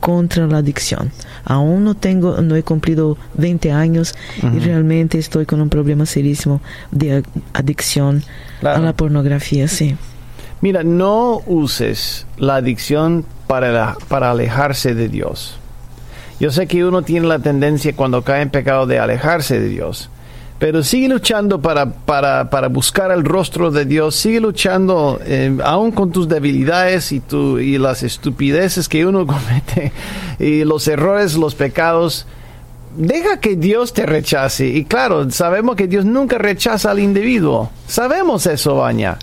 contra 0.00 0.46
la 0.46 0.58
adicción? 0.58 1.10
Aún 1.44 1.84
no 1.84 1.94
tengo, 1.94 2.40
no 2.42 2.54
he 2.56 2.62
cumplido 2.62 3.16
20 3.34 3.72
años 3.72 4.14
y 4.42 4.58
realmente 4.58 5.18
estoy 5.18 5.46
con 5.46 5.60
un 5.60 5.68
problema 5.68 6.06
serísimo 6.06 6.60
de 6.90 7.16
ad- 7.18 7.24
adicción 7.54 8.22
Claro. 8.60 8.78
a 8.78 8.80
la 8.80 8.92
pornografía, 8.92 9.68
sí. 9.68 9.96
Mira, 10.60 10.82
no 10.82 11.40
uses 11.46 12.26
la 12.36 12.56
adicción 12.56 13.24
para, 13.46 13.72
la- 13.72 13.96
para 14.08 14.30
alejarse 14.30 14.94
de 14.94 15.08
Dios. 15.08 15.56
Yo 16.38 16.50
sé 16.50 16.66
que 16.66 16.84
uno 16.84 17.02
tiene 17.02 17.26
la 17.26 17.38
tendencia 17.38 17.94
cuando 17.96 18.22
cae 18.22 18.42
en 18.42 18.50
pecado 18.50 18.86
de 18.86 18.98
alejarse 18.98 19.58
de 19.60 19.68
Dios, 19.68 20.10
pero 20.60 20.84
sigue 20.84 21.08
luchando 21.08 21.62
para, 21.62 21.90
para, 21.90 22.50
para 22.50 22.68
buscar 22.68 23.10
el 23.12 23.24
rostro 23.24 23.70
de 23.70 23.86
Dios, 23.86 24.14
sigue 24.14 24.40
luchando 24.40 25.18
eh, 25.24 25.56
aún 25.64 25.90
con 25.90 26.12
tus 26.12 26.28
debilidades 26.28 27.12
y, 27.12 27.20
tu, 27.20 27.58
y 27.58 27.78
las 27.78 28.02
estupideces 28.02 28.86
que 28.86 29.06
uno 29.06 29.26
comete 29.26 29.90
y 30.38 30.64
los 30.64 30.86
errores, 30.86 31.34
los 31.34 31.54
pecados. 31.54 32.26
Deja 32.94 33.40
que 33.40 33.56
Dios 33.56 33.94
te 33.94 34.04
rechace. 34.04 34.66
Y 34.66 34.84
claro, 34.84 35.30
sabemos 35.30 35.76
que 35.76 35.86
Dios 35.86 36.04
nunca 36.04 36.36
rechaza 36.36 36.90
al 36.90 36.98
individuo. 36.98 37.70
Sabemos 37.86 38.44
eso, 38.46 38.76
Baña. 38.76 39.16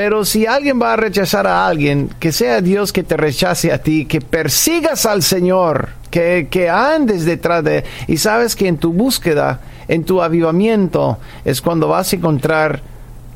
Pero 0.00 0.24
si 0.24 0.46
alguien 0.46 0.80
va 0.80 0.94
a 0.94 0.96
rechazar 0.96 1.46
a 1.46 1.66
alguien, 1.66 2.08
que 2.18 2.32
sea 2.32 2.62
Dios 2.62 2.90
que 2.90 3.02
te 3.02 3.18
rechace 3.18 3.70
a 3.70 3.82
ti, 3.82 4.06
que 4.06 4.22
persigas 4.22 5.04
al 5.04 5.22
Señor, 5.22 5.90
que, 6.10 6.48
que 6.50 6.70
andes 6.70 7.26
detrás 7.26 7.62
de... 7.62 7.84
Y 8.08 8.16
sabes 8.16 8.56
que 8.56 8.66
en 8.66 8.78
tu 8.78 8.94
búsqueda, 8.94 9.60
en 9.88 10.04
tu 10.04 10.22
avivamiento, 10.22 11.18
es 11.44 11.60
cuando 11.60 11.88
vas 11.88 12.10
a 12.10 12.16
encontrar 12.16 12.80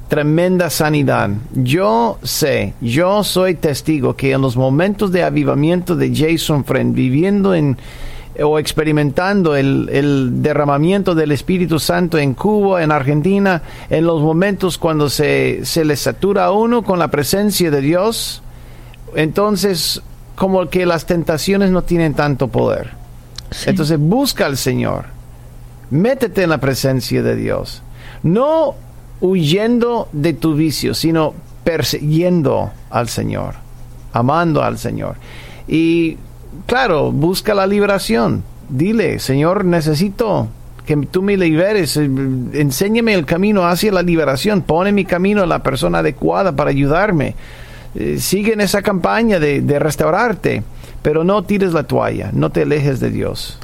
tremenda 0.09 0.71
sanidad. 0.71 1.29
Yo 1.53 2.19
sé, 2.23 2.73
yo 2.81 3.25
soy 3.25 3.57
testigo 3.57 4.17
que 4.17 4.33
en 4.33 4.41
los 4.41 4.57
momentos 4.57 5.13
de 5.13 5.23
avivamiento 5.23 5.95
de 5.95 6.17
Jason 6.17 6.65
Friend, 6.65 6.95
viviendo 6.95 7.55
en 7.55 7.77
o 8.43 8.59
experimentando 8.59 9.55
el, 9.55 9.89
el 9.93 10.43
derramamiento 10.43 11.15
del 11.15 11.33
Espíritu 11.33 11.79
Santo 11.79 12.19
en 12.19 12.35
Cuba, 12.35 12.83
en 12.83 12.91
Argentina, 12.91 13.63
en 13.91 14.07
los 14.07 14.21
momentos 14.23 14.79
cuando 14.79 15.09
se, 15.09 15.65
se 15.65 15.85
le 15.85 15.97
satura 15.97 16.47
a 16.47 16.53
uno 16.53 16.83
con 16.83 16.99
la 16.99 17.09
presencia 17.09 17.71
de 17.71 17.81
Dios, 17.81 18.43
entonces 19.15 20.03
como 20.35 20.69
que 20.69 20.85
las 20.85 21.07
tentaciones 21.07 21.71
no 21.71 21.83
tienen 21.83 22.15
tanto 22.15 22.49
poder. 22.49 22.91
Sí. 23.51 23.71
Entonces 23.71 23.99
busca 23.99 24.47
al 24.47 24.57
Señor, 24.57 25.05
métete 25.91 26.43
en 26.43 26.51
la 26.51 26.59
presencia 26.59 27.23
de 27.23 27.37
Dios. 27.37 27.83
No 28.25 28.75
huyendo 29.21 30.09
de 30.13 30.33
tu 30.33 30.55
vicio, 30.55 30.95
sino 30.95 31.35
persiguiendo 31.63 32.73
al 32.91 33.09
Señor, 33.09 33.55
amando 34.13 34.63
al 34.63 34.79
Señor. 34.79 35.17
Y 35.69 36.19
claro, 36.67 37.13
busca 37.13 37.55
la 37.55 37.67
liberación. 37.67 38.43
Dile, 38.69 39.19
Señor, 39.19 39.65
necesito 39.65 40.49
que 40.87 40.97
tú 40.97 41.23
me 41.23 41.37
liberes, 41.37 41.97
enséñame 41.97 43.15
el 43.15 43.25
camino 43.25 43.67
hacia 43.67 43.93
la 43.93 44.03
liberación, 44.03 44.63
pone 44.63 44.93
mi 44.93 45.05
camino 45.05 45.43
a 45.43 45.47
la 45.47 45.63
persona 45.63 45.99
adecuada 45.99 46.53
para 46.53 46.71
ayudarme. 46.71 47.35
Eh, 47.95 48.19
sigue 48.19 48.53
en 48.53 48.61
esa 48.61 48.83
campaña 48.83 49.39
de, 49.39 49.79
restaurarte, 49.79 50.63
pero 51.03 51.25
no 51.25 51.43
tires 51.45 51.73
la 51.73 51.85
toalla, 51.85 52.31
no 52.33 52.51
te 52.51 52.63
alejes 52.63 53.01
de 53.01 53.11
Dios. 53.11 53.59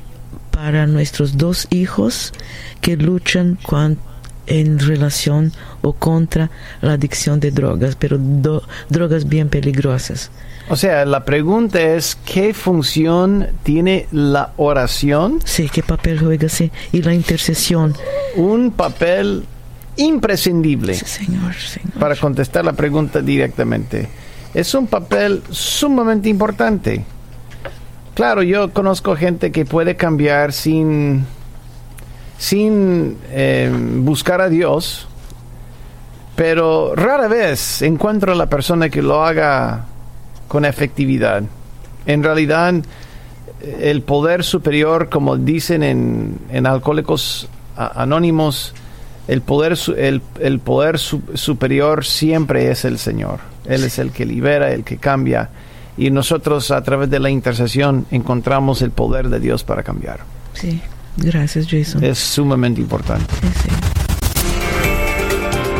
para 0.51 0.87
nuestros 0.87 1.37
dos 1.37 1.67
hijos 1.69 2.33
que 2.81 2.97
luchan 2.97 3.57
con, 3.63 3.97
en 4.45 4.77
relación 4.77 5.53
o 5.81 5.93
contra 5.93 6.51
la 6.81 6.93
adicción 6.93 7.39
de 7.39 7.51
drogas, 7.51 7.95
pero 7.95 8.17
do, 8.17 8.61
drogas 8.89 9.23
bien 9.29 9.47
peligrosas. 9.47 10.31
O 10.69 10.75
sea, 10.75 11.05
la 11.05 11.25
pregunta 11.25 11.81
es, 11.81 12.17
¿qué 12.25 12.53
función 12.53 13.47
tiene 13.63 14.07
la 14.11 14.53
oración? 14.57 15.39
Sí, 15.43 15.69
¿qué 15.69 15.83
papel 15.83 16.19
juega? 16.19 16.47
Sí, 16.47 16.71
y 16.91 17.01
la 17.01 17.13
intercesión. 17.13 17.93
Un 18.37 18.71
papel 18.71 19.45
imprescindible. 19.97 20.93
Sí, 20.93 21.05
señor, 21.05 21.53
señor. 21.53 21.93
Para 21.99 22.15
contestar 22.15 22.63
la 22.63 22.73
pregunta 22.73 23.21
directamente. 23.21 24.07
Es 24.53 24.73
un 24.73 24.87
papel 24.87 25.43
sumamente 25.49 26.29
importante. 26.29 27.03
Claro, 28.13 28.41
yo 28.41 28.71
conozco 28.71 29.15
gente 29.15 29.51
que 29.51 29.65
puede 29.65 29.95
cambiar 29.95 30.53
sin, 30.53 31.25
sin 32.37 33.17
eh, 33.31 33.71
buscar 33.97 34.39
a 34.39 34.49
Dios, 34.49 35.07
pero 36.35 36.95
rara 36.95 37.27
vez 37.27 37.81
encuentro 37.81 38.31
a 38.31 38.35
la 38.35 38.47
persona 38.47 38.89
que 38.89 39.01
lo 39.01 39.23
haga 39.23 39.87
con 40.53 40.65
efectividad. 40.65 41.41
En 42.05 42.21
realidad, 42.21 42.75
el 43.81 44.03
poder 44.03 44.43
superior, 44.43 45.09
como 45.09 45.35
dicen 45.35 45.81
en, 45.81 46.37
en 46.51 46.67
Alcohólicos 46.67 47.49
Anónimos, 47.75 48.75
el 49.27 49.41
poder, 49.41 49.75
el, 49.97 50.21
el 50.39 50.59
poder 50.59 50.99
su, 50.99 51.23
superior 51.33 52.05
siempre 52.05 52.69
es 52.69 52.85
el 52.85 52.99
Señor. 52.99 53.39
Él 53.65 53.83
es 53.83 53.97
el 53.97 54.11
que 54.11 54.27
libera, 54.27 54.71
el 54.71 54.83
que 54.83 54.97
cambia. 54.97 55.49
Y 55.97 56.11
nosotros 56.11 56.69
a 56.69 56.83
través 56.83 57.09
de 57.09 57.17
la 57.17 57.31
intercesión 57.31 58.05
encontramos 58.11 58.83
el 58.83 58.91
poder 58.91 59.29
de 59.29 59.39
Dios 59.39 59.63
para 59.63 59.81
cambiar. 59.81 60.19
Sí, 60.53 60.79
gracias 61.17 61.65
Jason. 61.67 62.03
Es 62.03 62.19
sumamente 62.19 62.79
importante. 62.79 63.25
Sí, 63.41 63.47
sí. 63.63 63.69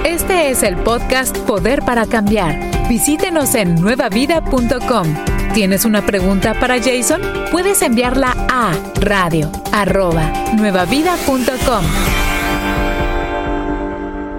Este 0.04 0.50
es 0.50 0.64
el 0.64 0.78
podcast 0.78 1.38
Poder 1.38 1.84
para 1.84 2.08
Cambiar. 2.08 2.73
Visítenos 2.90 3.56
en 3.56 3.76
nuevavida.com. 3.76 5.08
¿Tienes 5.54 5.86
una 5.86 6.06
pregunta 6.06 6.54
para 6.60 6.82
Jason? 6.82 7.22
Puedes 7.52 7.82
enviarla 7.82 8.36
a 8.50 8.74
radio 9.00 9.52
arroba 9.72 10.32
nuevavida.com. 10.56 11.86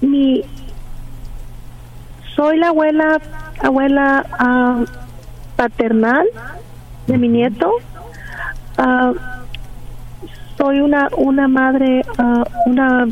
mi, 0.00 0.42
soy 2.34 2.56
la 2.56 2.68
abuela, 2.68 3.20
abuela 3.60 4.24
paternal 5.56 6.26
de 7.06 7.18
mi 7.18 7.28
nieto. 7.28 7.70
Soy 10.56 10.80
una, 10.80 11.08
una 11.16 11.48
madre, 11.48 12.02
una 12.66 13.06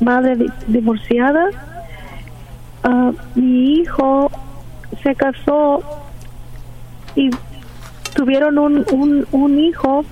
madre 0.00 0.36
di 0.36 0.46
divorciada. 0.66 1.48
Uh, 2.84 3.14
mi 3.34 3.74
hijo 3.78 4.30
se 5.02 5.14
casó 5.14 5.82
y 7.14 7.30
tuvieron 8.14 8.58
un, 8.58 8.84
un, 8.90 9.26
un, 9.30 9.58
hijo 9.58 10.04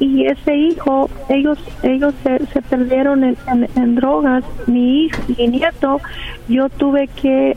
y 0.00 0.26
ese 0.26 0.56
hijo 0.56 1.08
ellos 1.28 1.58
ellos 1.84 2.12
se, 2.24 2.44
se 2.46 2.60
perdieron 2.62 3.22
en, 3.22 3.36
en, 3.46 3.94
drogas 3.94 4.42
mi 4.66 5.04
hijo 5.04 5.22
mi 5.38 5.46
nieto 5.46 6.00
yo 6.48 6.68
tuve 6.70 7.06
que 7.06 7.56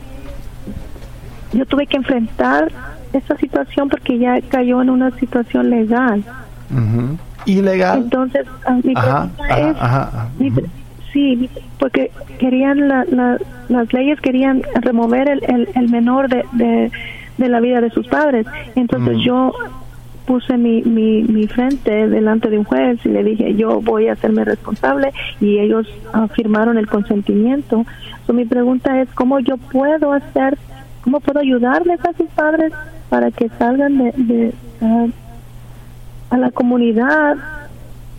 yo 1.52 1.66
tuve 1.66 1.86
que 1.86 1.96
enfrentar 1.96 2.70
esa 3.12 3.36
situación 3.36 3.88
porque 3.88 4.18
ya 4.18 4.40
cayó 4.42 4.80
en 4.80 4.90
una 4.90 5.10
situación 5.18 5.70
legal 5.70 6.22
uh. 6.70 7.16
Ilegal 7.46 8.02
entonces 8.02 8.46
uh, 8.68 8.86
mi 8.86 8.94
ajá, 8.96 9.28
pregunta 9.36 9.54
ajá, 9.54 9.70
es 9.70 9.76
ajá, 9.80 10.28
mi, 10.38 10.50
Sí, 11.14 11.48
porque 11.78 12.10
querían 12.40 12.88
la, 12.88 13.04
la, 13.04 13.38
las 13.68 13.92
leyes 13.92 14.20
querían 14.20 14.62
remover 14.82 15.28
el, 15.28 15.44
el, 15.44 15.68
el 15.76 15.88
menor 15.88 16.28
de, 16.28 16.44
de, 16.50 16.90
de, 17.38 17.48
la 17.48 17.60
vida 17.60 17.80
de 17.80 17.90
sus 17.90 18.08
padres. 18.08 18.44
Entonces 18.74 19.18
mm. 19.18 19.20
yo 19.20 19.52
puse 20.26 20.56
mi, 20.56 20.82
mi, 20.82 21.22
mi 21.22 21.46
frente 21.46 22.08
delante 22.08 22.50
de 22.50 22.58
un 22.58 22.64
juez 22.64 22.98
y 23.04 23.10
le 23.10 23.22
dije 23.22 23.54
yo 23.54 23.80
voy 23.80 24.08
a 24.08 24.14
hacerme 24.14 24.44
responsable 24.44 25.12
y 25.40 25.58
ellos 25.58 25.86
firmaron 26.34 26.78
el 26.78 26.88
consentimiento. 26.88 27.84
So, 28.26 28.32
mi 28.32 28.44
pregunta 28.44 29.00
es 29.00 29.08
cómo 29.14 29.38
yo 29.38 29.56
puedo 29.56 30.12
hacer, 30.12 30.58
cómo 31.02 31.20
puedo 31.20 31.38
ayudarles 31.38 32.04
a 32.04 32.12
sus 32.14 32.26
padres 32.30 32.72
para 33.08 33.30
que 33.30 33.48
salgan 33.50 33.98
de, 33.98 34.12
de 34.16 34.54
uh, 34.80 35.10
a 36.34 36.38
la 36.38 36.50
comunidad 36.50 37.36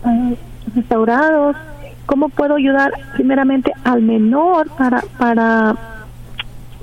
uh, 0.04 0.36
restaurados 0.74 1.58
cómo 2.06 2.30
puedo 2.30 2.56
ayudar 2.56 2.92
primeramente 3.14 3.74
al 3.84 4.02
menor 4.02 4.70
para 4.78 5.02
para 5.18 5.76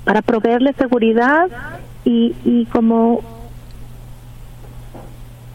para 0.04 0.20
proveerle 0.20 0.74
seguridad 0.74 1.48
y, 2.04 2.34
y 2.44 2.66
como 2.66 3.20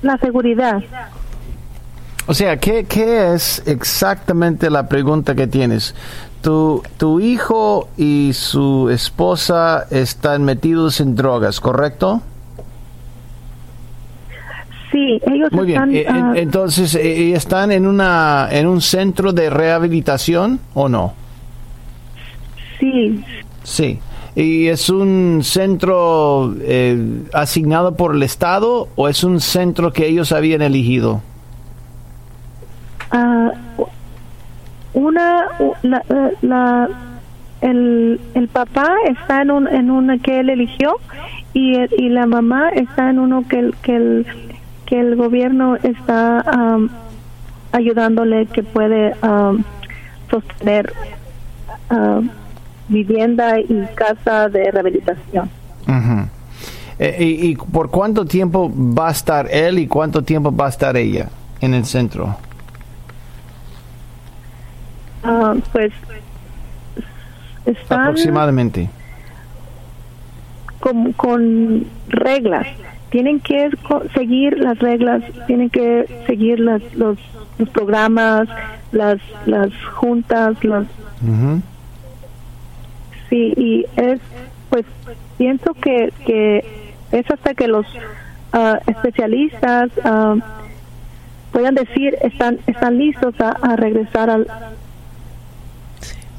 la 0.01 0.17
seguridad. 0.17 0.81
O 2.27 2.33
sea, 2.33 2.57
¿qué, 2.57 2.85
¿qué 2.85 3.33
es 3.33 3.61
exactamente 3.67 4.69
la 4.69 4.87
pregunta 4.87 5.35
que 5.35 5.47
tienes? 5.47 5.95
Tu, 6.41 6.81
tu 6.97 7.19
hijo 7.19 7.89
y 7.97 8.31
su 8.33 8.89
esposa 8.89 9.85
están 9.91 10.43
metidos 10.43 10.99
en 11.01 11.15
drogas, 11.15 11.59
¿correcto? 11.59 12.21
Sí, 14.97 15.21
ellos 15.31 15.51
Muy 15.51 15.65
bien. 15.67 15.77
están... 15.77 15.95
Eh, 15.95 16.05
ah, 16.09 16.31
en- 16.31 16.37
Entonces, 16.37 16.95
eh, 16.95 17.33
¿están 17.33 17.71
en, 17.71 17.85
una, 17.85 18.47
en 18.51 18.65
un 18.65 18.81
centro 18.81 19.31
de 19.31 19.49
rehabilitación 19.51 20.59
o 20.73 20.89
no? 20.89 21.13
sí, 22.79 23.23
Sí. 23.63 23.99
¿Y 24.35 24.67
es 24.67 24.89
un 24.89 25.41
centro 25.43 26.53
eh, 26.61 27.21
asignado 27.33 27.95
por 27.95 28.15
el 28.15 28.23
Estado 28.23 28.87
o 28.95 29.07
es 29.07 29.23
un 29.23 29.39
centro 29.39 29.91
que 29.91 30.07
ellos 30.07 30.31
habían 30.31 30.61
elegido? 30.63 31.21
ah, 33.11 33.51
una... 34.93 35.45
La, 35.83 35.97
eh, 36.09 36.33
la- 36.41 36.89
el, 37.61 38.19
el 38.35 38.47
papá 38.49 38.87
está 39.09 39.41
en 39.41 39.49
un 39.49 39.67
en 39.67 39.89
una 39.89 40.19
que 40.19 40.41
él 40.41 40.51
eligió 40.51 40.97
y, 41.55 41.75
y 41.99 42.09
la 42.09 42.27
mamá 42.27 42.69
está 42.69 43.09
en 43.09 43.17
uno 43.17 43.43
que 43.49 43.71
que 43.81 43.95
el, 43.95 44.27
que 44.87 44.99
el 44.99 45.15
gobierno 45.15 45.75
está 45.75 46.43
ayudándole 47.71 48.47
que 48.47 48.63
puede 48.63 49.13
sostener 50.31 50.93
vivienda 52.87 53.59
y 53.59 53.85
casa 53.95 54.49
de 54.49 54.71
rehabilitación. 54.71 55.49
Eh, 56.99 57.15
y, 57.19 57.49
y 57.49 57.55
por 57.55 57.91
cuánto 57.91 58.25
tiempo 58.25 58.71
va 58.75 59.09
a 59.09 59.11
estar 59.11 59.47
él 59.51 59.77
y 59.77 59.87
cuánto 59.87 60.23
tiempo 60.23 60.51
va 60.55 60.65
a 60.65 60.69
estar 60.69 60.97
ella 60.97 61.29
en 61.61 61.75
el 61.75 61.85
centro? 61.85 62.35
Ah, 65.23 65.53
pues 65.71 65.93
están 67.65 68.01
Aproximadamente. 68.01 68.89
con, 70.79 71.13
con 71.13 71.85
reglas. 72.07 72.65
Tienen 73.09 73.39
que 73.39 73.69
seguir 74.13 74.57
las 74.57 74.77
reglas, 74.79 75.23
tienen 75.47 75.69
que 75.69 76.23
seguir 76.27 76.59
las, 76.59 76.81
los, 76.93 77.17
los 77.57 77.69
programas, 77.69 78.49
las, 78.91 79.19
las 79.45 79.69
juntas, 79.93 80.57
Ujú. 80.63 81.61
sí, 83.29 83.53
y 83.55 83.85
es, 83.95 84.19
pues, 84.69 84.85
pienso 85.37 85.73
que, 85.73 86.13
que 86.25 86.65
es 87.11 87.31
hasta 87.31 87.53
que 87.53 87.67
los 87.67 87.85
ah, 88.53 88.79
especialistas 88.87 89.89
ah, 90.03 90.35
puedan 91.51 91.75
decir 91.75 92.17
están, 92.21 92.59
están 92.67 92.97
listos 92.97 93.33
a, 93.39 93.49
a 93.49 93.75
regresar 93.77 94.29
al, 94.29 94.47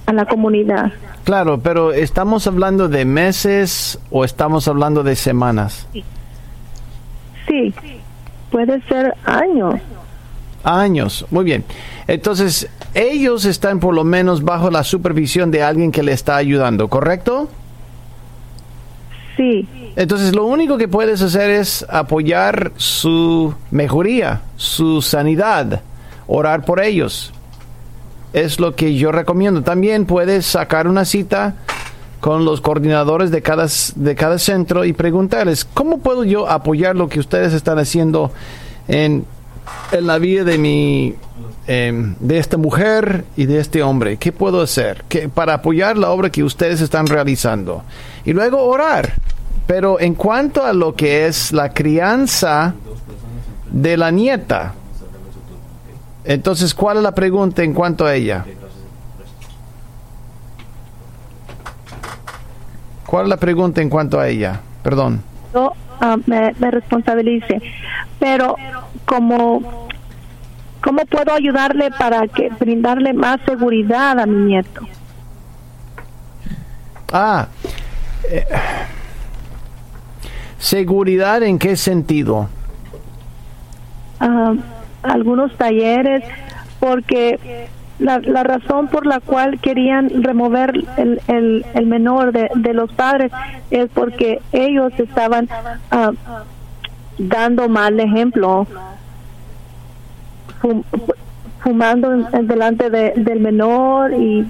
a 0.06 0.12
la 0.12 0.26
comunidad. 0.26 0.92
Claro, 1.24 1.60
pero 1.60 1.92
¿estamos 1.92 2.46
hablando 2.46 2.88
de 2.88 3.04
meses 3.04 3.98
o 4.10 4.24
estamos 4.24 4.68
hablando 4.68 5.02
de 5.02 5.16
semanas? 5.16 5.86
Sí, 5.92 6.04
puede 8.50 8.80
ser 8.82 9.14
años. 9.24 9.74
Años, 10.64 11.26
muy 11.30 11.44
bien. 11.44 11.64
Entonces, 12.06 12.68
ellos 12.94 13.44
están 13.44 13.80
por 13.80 13.94
lo 13.94 14.04
menos 14.04 14.42
bajo 14.42 14.70
la 14.70 14.82
supervisión 14.82 15.50
de 15.50 15.62
alguien 15.62 15.92
que 15.92 16.02
le 16.02 16.12
está 16.12 16.36
ayudando, 16.36 16.88
¿correcto? 16.88 17.48
Sí, 19.36 19.68
Entonces, 19.94 20.34
lo 20.34 20.46
único 20.46 20.76
que 20.78 20.88
puedes 20.88 21.22
hacer 21.22 21.50
es 21.50 21.86
apoyar 21.88 22.72
su 22.76 23.54
mejoría, 23.70 24.42
su 24.56 25.00
sanidad, 25.00 25.82
orar 26.26 26.64
por 26.64 26.82
ellos. 26.82 27.32
Es 28.32 28.58
lo 28.58 28.74
que 28.74 28.96
yo 28.96 29.12
recomiendo. 29.12 29.62
También 29.62 30.06
puedes 30.06 30.44
sacar 30.44 30.88
una 30.88 31.04
cita 31.04 31.54
con 32.20 32.44
los 32.44 32.60
coordinadores 32.60 33.30
de 33.30 33.42
cada, 33.42 33.66
de 33.94 34.14
cada 34.14 34.38
centro 34.38 34.84
y 34.84 34.92
preguntarles, 34.92 35.64
¿cómo 35.64 35.98
puedo 35.98 36.24
yo 36.24 36.48
apoyar 36.48 36.96
lo 36.96 37.08
que 37.08 37.20
ustedes 37.20 37.52
están 37.52 37.78
haciendo 37.78 38.32
en, 38.88 39.24
en 39.92 40.06
la 40.06 40.18
vida 40.18 40.42
de 40.44 40.58
mi 40.58 41.14
em, 41.68 42.14
de 42.18 42.38
esta 42.38 42.56
mujer 42.56 43.24
y 43.36 43.46
de 43.46 43.60
este 43.60 43.82
hombre? 43.82 44.16
¿Qué 44.16 44.32
puedo 44.32 44.60
hacer 44.60 45.04
¿Qué- 45.08 45.28
para 45.28 45.54
apoyar 45.54 45.96
la 45.96 46.10
obra 46.10 46.30
que 46.30 46.42
ustedes 46.42 46.80
están 46.80 47.06
realizando? 47.06 47.82
Y 48.24 48.32
luego 48.32 48.62
orar. 48.64 49.12
Pero 49.68 50.00
en 50.00 50.14
cuanto 50.14 50.64
a 50.64 50.72
lo 50.72 50.94
que 50.94 51.26
es 51.26 51.52
la 51.52 51.72
crianza 51.74 52.74
de 53.70 53.96
la 53.98 54.10
nieta, 54.10 54.72
entonces, 56.24 56.74
¿cuál 56.74 56.98
es 56.98 57.02
la 57.02 57.12
pregunta 57.14 57.62
en 57.62 57.72
cuanto 57.72 58.04
a 58.04 58.14
ella? 58.14 58.44
¿Cuál 63.08 63.24
es 63.24 63.30
la 63.30 63.36
pregunta 63.38 63.80
en 63.80 63.88
cuanto 63.88 64.20
a 64.20 64.28
ella? 64.28 64.60
Perdón. 64.82 65.22
yo 65.54 65.72
ah, 65.98 66.18
me, 66.26 66.52
me 66.58 66.70
responsabilice. 66.70 67.58
Pero, 68.18 68.54
como, 69.06 69.88
¿cómo 70.82 71.06
puedo 71.06 71.32
ayudarle 71.32 71.90
para 71.90 72.28
que 72.28 72.50
brindarle 72.60 73.14
más 73.14 73.40
seguridad 73.46 74.20
a 74.20 74.26
mi 74.26 74.48
nieto? 74.48 74.82
Ah, 77.10 77.48
eh, 78.30 78.44
seguridad 80.58 81.42
en 81.42 81.58
qué 81.58 81.78
sentido? 81.78 82.50
ah, 84.20 84.52
algunos 85.02 85.56
talleres 85.56 86.24
porque 86.78 87.70
la, 87.98 88.18
la 88.20 88.42
razón 88.44 88.86
por 88.88 89.06
la 89.06 89.18
cual 89.20 89.58
querían 89.60 90.22
remover 90.22 90.72
el, 90.96 91.20
el, 91.26 91.66
el 91.74 91.86
menor 91.86 92.32
de, 92.32 92.48
de 92.54 92.72
los 92.74 92.92
padres 92.92 93.32
es 93.70 93.88
porque 93.92 94.40
ellos 94.52 94.92
estaban 94.98 95.48
ah, 95.90 96.12
dando 97.18 97.68
mal 97.68 97.98
ejemplo 97.98 98.66
fum- 100.62 100.84
fumando 101.60 102.12
en- 102.14 102.26
en 102.32 102.46
delante 102.46 102.88
de- 102.88 103.14
del 103.16 103.40
menor 103.40 104.12
y 104.14 104.46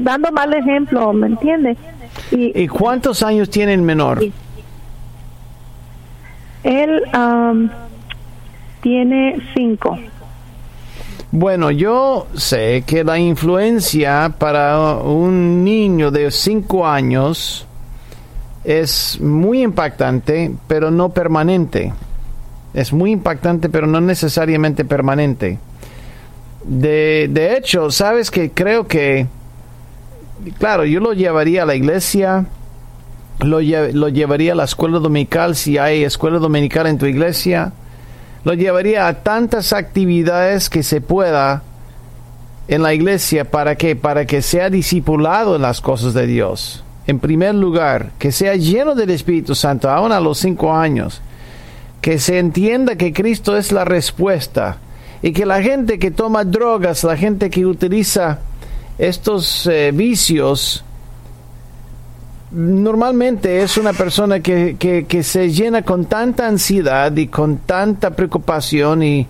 dando 0.00 0.32
mal 0.32 0.52
ejemplo 0.54 1.12
¿me 1.12 1.28
entiendes? 1.28 1.78
y 2.32 2.50
¿Y 2.60 2.66
cuántos 2.66 3.22
años 3.22 3.48
tiene 3.48 3.74
el 3.74 3.82
menor? 3.82 4.20
Él 6.64 7.02
am, 7.12 7.70
tiene 8.80 9.38
cinco 9.54 9.98
Bueno, 11.36 11.72
yo 11.72 12.28
sé 12.36 12.84
que 12.86 13.02
la 13.02 13.18
influencia 13.18 14.32
para 14.38 14.98
un 14.98 15.64
niño 15.64 16.12
de 16.12 16.30
5 16.30 16.86
años 16.86 17.66
es 18.62 19.20
muy 19.20 19.62
impactante, 19.62 20.52
pero 20.68 20.92
no 20.92 21.08
permanente. 21.08 21.92
Es 22.72 22.92
muy 22.92 23.10
impactante, 23.10 23.68
pero 23.68 23.88
no 23.88 24.00
necesariamente 24.00 24.84
permanente. 24.84 25.58
De, 26.62 27.28
de 27.28 27.56
hecho, 27.56 27.90
sabes 27.90 28.30
que 28.30 28.52
creo 28.52 28.86
que, 28.86 29.26
claro, 30.60 30.84
yo 30.84 31.00
lo 31.00 31.14
llevaría 31.14 31.64
a 31.64 31.66
la 31.66 31.74
iglesia, 31.74 32.46
lo, 33.40 33.60
lo 33.60 34.08
llevaría 34.08 34.52
a 34.52 34.54
la 34.54 34.64
escuela 34.64 35.00
dominical 35.00 35.56
si 35.56 35.78
hay 35.78 36.04
escuela 36.04 36.38
dominical 36.38 36.86
en 36.86 36.98
tu 36.98 37.06
iglesia, 37.06 37.72
lo 38.44 38.54
llevaría 38.54 39.08
a 39.08 39.22
tantas 39.22 39.72
actividades 39.72 40.68
que 40.68 40.82
se 40.82 41.00
pueda 41.00 41.62
en 42.68 42.82
la 42.82 42.94
iglesia 42.94 43.50
para 43.50 43.76
que 43.76 43.96
para 43.96 44.26
que 44.26 44.42
sea 44.42 44.70
discipulado 44.70 45.56
en 45.56 45.62
las 45.62 45.80
cosas 45.80 46.14
de 46.14 46.26
Dios. 46.26 46.84
En 47.06 47.18
primer 47.18 47.54
lugar, 47.54 48.12
que 48.18 48.32
sea 48.32 48.56
lleno 48.56 48.94
del 48.94 49.10
Espíritu 49.10 49.54
Santo, 49.54 49.90
aún 49.90 50.12
a 50.12 50.20
los 50.20 50.38
cinco 50.38 50.74
años. 50.74 51.20
Que 52.00 52.18
se 52.18 52.38
entienda 52.38 52.96
que 52.96 53.12
Cristo 53.12 53.56
es 53.56 53.72
la 53.72 53.84
respuesta. 53.84 54.78
Y 55.22 55.32
que 55.32 55.44
la 55.44 55.62
gente 55.62 55.98
que 55.98 56.10
toma 56.10 56.44
drogas, 56.44 57.04
la 57.04 57.16
gente 57.16 57.50
que 57.50 57.66
utiliza 57.66 58.40
estos 58.98 59.66
eh, 59.66 59.90
vicios, 59.92 60.84
normalmente 62.54 63.62
es 63.62 63.76
una 63.76 63.92
persona 63.92 64.40
que, 64.40 64.76
que- 64.78 65.22
se 65.22 65.50
llena 65.50 65.82
con 65.82 66.04
tanta 66.06 66.46
ansiedad 66.46 67.14
y 67.16 67.26
con 67.26 67.58
tanta 67.58 68.10
preocupación 68.14 69.02
y 69.02 69.26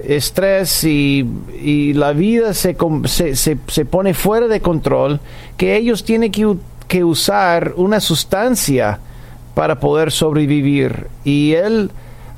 estrés 0.00 0.82
y, 0.84 1.26
y 1.62 1.92
la 1.92 2.12
vida 2.12 2.52
se, 2.54 2.76
se, 3.06 3.36
se- 3.36 3.58
se 3.66 3.84
pone 3.84 4.14
fuera 4.14 4.48
de 4.48 4.60
control 4.60 5.20
que 5.56 5.76
ellos 5.76 6.04
tienen 6.04 6.32
que, 6.32 6.56
que 6.88 7.04
usar 7.04 7.74
una 7.76 8.00
sustancia 8.00 8.98
para 9.54 9.78
poder 9.78 10.10
sobrevivir. 10.10 11.06
Y 11.24 11.52
él 11.52 11.90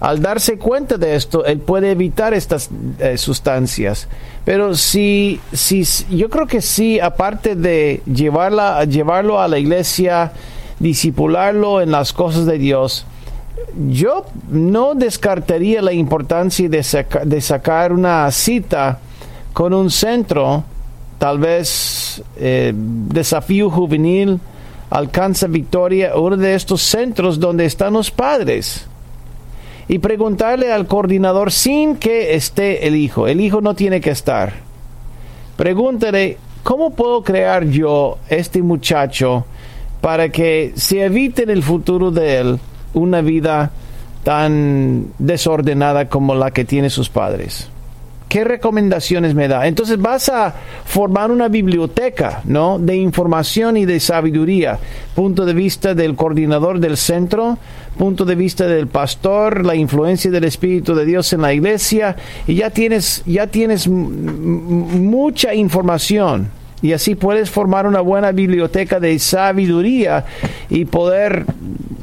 al 0.03 0.21
darse 0.21 0.59
cuenta 0.59 0.99
de 0.99 1.15
esto 1.15 1.45
él 1.45 1.61
puede 1.61 1.93
evitar 1.93 2.35
estas 2.35 2.69
eh, 2.99 3.17
sustancias 3.17 4.09
pero 4.45 4.75
si, 4.75 5.41
si 5.53 5.85
yo 6.11 6.29
creo 6.29 6.47
que 6.47 6.61
sí 6.61 7.01
aparte 7.01 7.55
de 7.55 8.03
llevarla 8.07 8.85
llevarlo 8.85 9.41
a 9.41 9.49
la 9.49 9.59
iglesia 9.59 10.33
disipularlo 10.81 11.81
en 11.81 11.93
las 11.93 12.13
cosas 12.13 12.45
de 12.47 12.59
Dios 12.59 13.07
yo 13.89 14.27
no 14.51 14.95
descartaría 14.95 15.81
la 15.81 15.93
importancia 15.93 16.69
de, 16.69 17.07
de 17.25 17.41
sacar 17.41 17.93
una 17.93 18.31
cita 18.31 18.99
con 19.53 19.75
un 19.75 19.91
centro, 19.91 20.65
tal 21.19 21.39
vez 21.39 22.23
eh, 22.37 22.73
desafío 22.75 23.71
juvenil, 23.71 24.41
alcanza 24.91 25.47
victoria, 25.47 26.17
uno 26.17 26.37
de 26.37 26.55
estos 26.55 26.83
centros 26.83 27.39
donde 27.39 27.65
están 27.65 27.93
los 27.95 28.11
padres. 28.11 28.87
Y 29.89 29.99
preguntarle 29.99 30.73
al 30.73 30.87
coordinador 30.87 31.53
sin 31.53 31.97
que 31.97 32.35
esté 32.35 32.87
el 32.87 32.97
hijo. 32.97 33.27
El 33.27 33.41
hijo 33.41 33.61
no 33.61 33.75
tiene 33.75 34.01
que 34.01 34.11
estar. 34.11 34.53
Pregúntale, 35.57 36.39
¿cómo 36.63 36.91
puedo 36.91 37.23
crear 37.23 37.65
yo 37.67 38.19
este 38.29 38.63
muchacho 38.63 39.45
para 40.01 40.31
que 40.31 40.73
se 40.77 41.05
evite 41.05 41.43
en 41.43 41.51
el 41.51 41.63
futuro 41.63 42.11
de 42.11 42.39
él 42.39 42.59
una 42.95 43.21
vida 43.21 43.71
tan 44.25 45.09
desordenada 45.19 46.09
como 46.09 46.35
la 46.35 46.51
que 46.51 46.65
tiene 46.65 46.91
sus 46.91 47.09
padres? 47.09 47.69
¿Qué 48.33 48.45
recomendaciones 48.45 49.35
me 49.35 49.47
da? 49.47 49.67
Entonces 49.67 50.01
vas 50.01 50.31
a 50.31 50.55
formar 50.87 51.31
una 51.31 51.49
biblioteca, 51.49 52.41
¿no? 52.45 52.79
De 52.79 52.97
información 52.97 53.77
y 53.77 53.85
de 53.85 54.01
sabiduría. 54.01 54.79
Punto 55.15 55.45
de 55.45 55.53
vista 55.53 55.95
del 55.95 56.17
coordinador 56.17 56.81
del 56.81 56.97
centro, 56.97 57.59
punto 57.99 58.25
de 58.25 58.35
vista 58.35 58.67
del 58.67 58.87
pastor, 58.87 59.67
la 59.67 59.75
influencia 59.75 60.31
del 60.31 60.45
Espíritu 60.45 60.95
de 60.95 61.05
Dios 61.05 61.31
en 61.35 61.43
la 61.43 61.53
iglesia, 61.53 62.17
y 62.47 62.55
ya 62.55 62.71
tienes, 62.71 63.23
ya 63.27 63.49
tienes 63.49 63.87
mucha 63.87 65.53
información. 65.53 66.49
Y 66.81 66.95
así 66.95 67.15
puedes 67.15 67.51
formar 67.51 67.87
una 67.87 68.01
buena 68.01 68.33
biblioteca 68.33 68.99
de 68.99 69.19
sabiduría 69.19 70.25
y 70.71 70.87
poder 70.87 71.45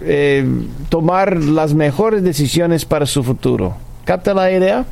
eh, 0.01 0.45
tomar 0.89 1.37
las 1.37 1.73
mejores 1.73 2.21
decisiones 2.21 2.85
para 2.85 3.07
su 3.07 3.23
futuro. 3.23 3.77
¿Capta 4.05 4.35
la 4.35 4.51
idea? 4.51 4.85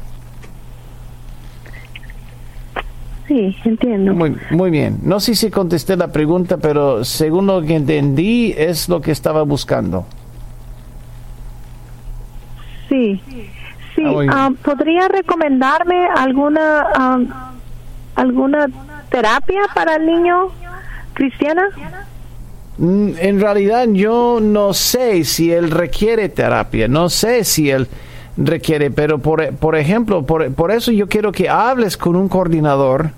Sí, 3.27 3.55
entiendo. 3.65 4.13
Muy, 4.13 4.37
muy 4.51 4.71
bien. 4.71 4.99
No 5.03 5.19
sé 5.19 5.35
si 5.35 5.49
contesté 5.51 5.97
la 5.97 6.11
pregunta, 6.11 6.57
pero 6.57 7.03
según 7.03 7.47
lo 7.47 7.61
que 7.61 7.75
entendí 7.75 8.53
es 8.57 8.87
lo 8.87 9.01
que 9.01 9.11
estaba 9.11 9.41
buscando. 9.43 10.05
Sí, 12.87 13.21
sí. 13.95 14.03
Ah, 14.29 14.47
um, 14.47 14.55
¿Podría 14.55 15.07
recomendarme 15.07 16.07
alguna 16.15 16.87
um, 16.97 17.27
alguna 18.15 18.67
terapia 19.09 19.61
para 19.73 19.95
el 19.95 20.05
niño 20.05 20.49
cristiana? 21.13 21.63
Mm, 22.77 23.09
en 23.17 23.41
realidad 23.41 23.87
yo 23.91 24.39
no 24.41 24.73
sé 24.73 25.23
si 25.23 25.51
él 25.51 25.71
requiere 25.71 26.29
terapia, 26.29 26.87
no 26.87 27.09
sé 27.09 27.43
si 27.43 27.71
él 27.71 27.87
requiere, 28.37 28.91
pero 28.91 29.19
por, 29.19 29.53
por 29.55 29.75
ejemplo, 29.75 30.23
por, 30.25 30.51
por 30.53 30.71
eso 30.71 30.91
yo 30.91 31.07
quiero 31.07 31.31
que 31.31 31.49
hables 31.49 31.97
con 31.97 32.15
un 32.15 32.29
coordinador 32.29 33.11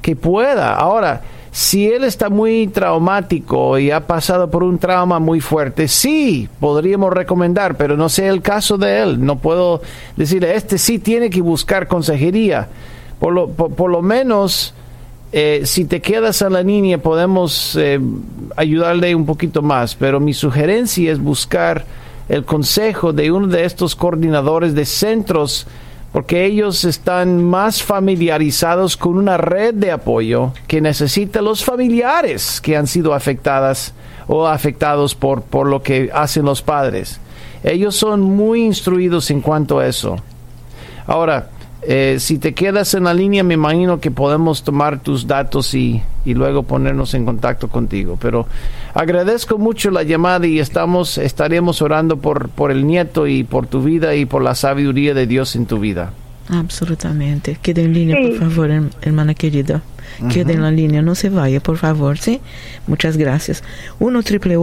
que 0.00 0.16
pueda. 0.16 0.74
Ahora, 0.74 1.22
si 1.50 1.86
él 1.86 2.04
está 2.04 2.30
muy 2.30 2.66
traumático 2.68 3.78
y 3.78 3.90
ha 3.90 4.06
pasado 4.06 4.50
por 4.50 4.62
un 4.62 4.78
trauma 4.78 5.18
muy 5.18 5.40
fuerte, 5.40 5.86
sí, 5.86 6.48
podríamos 6.60 7.12
recomendar, 7.12 7.76
pero 7.76 7.94
no 7.96 8.08
sé 8.08 8.26
el 8.28 8.40
caso 8.40 8.78
de 8.78 9.02
él. 9.02 9.24
No 9.24 9.36
puedo 9.38 9.82
decirle, 10.16 10.56
este 10.56 10.78
sí 10.78 10.98
tiene 10.98 11.28
que 11.28 11.42
buscar 11.42 11.88
consejería. 11.88 12.68
Por 13.20 13.34
lo, 13.34 13.48
por, 13.48 13.90
lo 13.90 14.00
menos, 14.00 14.72
eh, 15.30 15.60
si 15.64 15.84
te 15.84 16.00
quedas 16.00 16.40
a 16.40 16.48
la 16.48 16.62
niña, 16.62 16.98
podemos 16.98 17.76
eh, 17.76 18.00
ayudarle 18.56 19.14
un 19.14 19.26
poquito 19.26 19.60
más, 19.60 19.94
pero 19.94 20.20
mi 20.20 20.32
sugerencia 20.32 21.12
es 21.12 21.20
buscar 21.20 21.84
el 22.28 22.44
consejo 22.44 23.12
de 23.12 23.30
uno 23.30 23.46
de 23.46 23.64
estos 23.64 23.94
coordinadores 23.94 24.74
de 24.74 24.84
centros 24.84 25.66
porque 26.12 26.44
ellos 26.44 26.84
están 26.84 27.42
más 27.42 27.82
familiarizados 27.82 28.98
con 28.98 29.16
una 29.16 29.38
red 29.38 29.72
de 29.74 29.90
apoyo 29.90 30.52
que 30.66 30.82
necesitan 30.82 31.44
los 31.44 31.64
familiares 31.64 32.60
que 32.60 32.76
han 32.76 32.86
sido 32.86 33.14
afectadas 33.14 33.94
o 34.28 34.46
afectados 34.46 35.14
por, 35.14 35.42
por 35.42 35.66
lo 35.66 35.82
que 35.82 36.10
hacen 36.12 36.44
los 36.44 36.60
padres. 36.60 37.18
Ellos 37.64 37.96
son 37.96 38.20
muy 38.20 38.62
instruidos 38.62 39.30
en 39.30 39.40
cuanto 39.40 39.78
a 39.78 39.86
eso. 39.86 40.16
Ahora, 41.06 41.48
eh, 41.84 42.16
si 42.20 42.38
te 42.38 42.54
quedas 42.54 42.94
en 42.94 43.04
la 43.04 43.14
línea, 43.14 43.42
me 43.42 43.54
imagino 43.54 44.00
que 44.00 44.10
podemos 44.10 44.62
tomar 44.62 45.02
tus 45.02 45.26
datos 45.26 45.74
y, 45.74 46.00
y, 46.24 46.34
luego 46.34 46.62
ponernos 46.62 47.14
en 47.14 47.24
contacto 47.24 47.68
contigo. 47.68 48.18
Pero 48.20 48.46
agradezco 48.94 49.58
mucho 49.58 49.90
la 49.90 50.04
llamada 50.04 50.46
y 50.46 50.60
estamos, 50.60 51.18
estaremos 51.18 51.82
orando 51.82 52.18
por, 52.18 52.50
por 52.50 52.70
el 52.70 52.86
nieto 52.86 53.26
y 53.26 53.42
por 53.42 53.66
tu 53.66 53.82
vida 53.82 54.14
y 54.14 54.26
por 54.26 54.42
la 54.42 54.54
sabiduría 54.54 55.12
de 55.14 55.26
Dios 55.26 55.56
en 55.56 55.66
tu 55.66 55.80
vida. 55.80 56.12
Absolutamente. 56.48 57.58
Quede 57.60 57.84
en 57.84 57.94
línea, 57.94 58.16
por 58.20 58.50
favor, 58.50 58.70
hermana 59.00 59.34
querida. 59.34 59.82
Quede 60.32 60.54
en 60.54 60.62
la 60.62 60.70
línea, 60.70 61.02
no 61.02 61.14
se 61.14 61.28
vaya, 61.28 61.60
por 61.60 61.76
favor, 61.76 62.18
¿sí? 62.18 62.40
Muchas 62.86 63.16
gracias. 63.16 63.62
1 63.98 64.22
triple 64.22 64.56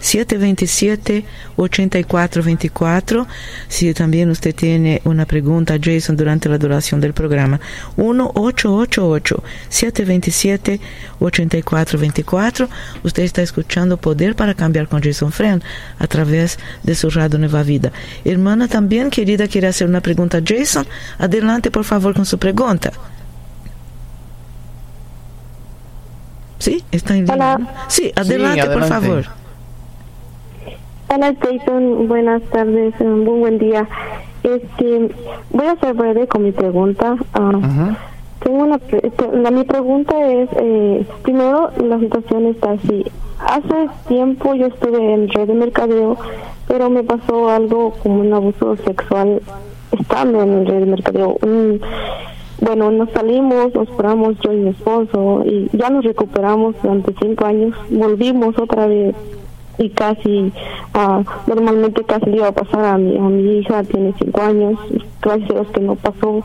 727 0.00 1.24
8424. 1.56 3.26
Si 3.68 3.92
también 3.94 4.30
usted 4.30 4.54
tiene 4.54 5.00
una 5.04 5.26
pregunta, 5.26 5.76
Jason, 5.82 6.16
durante 6.16 6.48
la 6.48 6.58
duración 6.58 7.00
del 7.00 7.12
programa, 7.12 7.60
1 7.96 8.32
888 8.34 9.42
727 9.68 10.80
8424. 11.18 12.68
Usted 13.02 13.22
está 13.22 13.42
escuchando 13.42 13.96
Poder 13.96 14.36
para 14.36 14.54
Cambiar 14.54 14.88
con 14.88 15.02
Jason 15.02 15.32
Friend 15.32 15.62
a 15.98 16.06
través 16.06 16.58
de 16.82 16.94
su 16.94 17.10
radio 17.10 17.38
Nueva 17.38 17.62
Vida. 17.62 17.92
Hermana 18.24 18.68
también, 18.68 19.10
querida, 19.10 19.48
quiere 19.48 19.68
hacer 19.68 19.88
una 19.88 20.00
pregunta 20.00 20.38
a 20.38 20.42
Jason. 20.44 20.86
Adelante, 21.18 21.70
por 21.70 21.84
favor, 21.84 22.14
con 22.14 22.26
su 22.26 22.38
pregunta. 22.38 22.92
Sí, 26.58 26.82
está 26.90 27.16
en 27.16 27.26
Sí, 27.88 28.12
adelante, 28.16 28.68
por 28.70 28.84
favor. 28.84 29.24
Hola 31.08 31.34
Jason, 31.40 32.08
buenas 32.08 32.42
tardes, 32.50 32.94
eh, 33.00 33.04
muy 33.04 33.38
buen 33.38 33.58
día. 33.58 33.88
Este, 34.42 35.14
voy 35.50 35.66
a 35.66 35.76
ser 35.76 35.94
breve 35.94 36.26
con 36.26 36.42
mi 36.42 36.52
pregunta. 36.52 37.16
Ah, 37.32 37.96
tengo 38.40 38.64
una, 38.64 38.80
la, 39.32 39.50
mi 39.50 39.64
pregunta 39.64 40.14
es, 40.30 40.48
eh, 40.56 41.06
primero 41.22 41.70
la 41.84 41.98
situación 42.00 42.46
está 42.46 42.72
así. 42.72 43.04
Hace 43.38 43.88
tiempo 44.08 44.54
yo 44.54 44.66
estuve 44.66 45.14
en 45.14 45.28
red 45.28 45.46
de 45.46 45.54
mercadeo, 45.54 46.16
pero 46.66 46.90
me 46.90 47.04
pasó 47.04 47.50
algo 47.50 47.92
como 48.02 48.20
un 48.20 48.32
abuso 48.32 48.76
sexual 48.84 49.42
estando 49.92 50.42
en 50.42 50.66
red 50.66 50.80
de 50.80 50.86
mercadeo. 50.86 51.38
Bueno, 52.60 52.90
nos 52.90 53.10
salimos, 53.10 53.74
nos 53.74 53.88
curamos 53.90 54.36
yo 54.40 54.52
y 54.52 54.56
mi 54.56 54.68
esposo 54.70 55.42
y 55.44 55.68
ya 55.76 55.90
nos 55.90 56.04
recuperamos 56.04 56.74
durante 56.82 57.14
cinco 57.20 57.44
años. 57.44 57.76
Volvimos 57.90 58.58
otra 58.58 58.86
vez 58.86 59.14
y 59.78 59.90
casi, 59.90 60.52
uh, 60.94 61.22
normalmente 61.46 62.02
casi 62.04 62.30
le 62.30 62.38
iba 62.38 62.48
a 62.48 62.52
pasar 62.52 62.84
a 62.84 62.98
mi, 62.98 63.16
a 63.18 63.22
mi 63.22 63.58
hija, 63.58 63.82
tiene 63.84 64.14
cinco 64.18 64.40
años, 64.40 64.78
gracias 65.20 65.50
a 65.50 65.54
Dios 65.54 65.66
que 65.68 65.80
no 65.80 65.96
pasó 65.96 66.42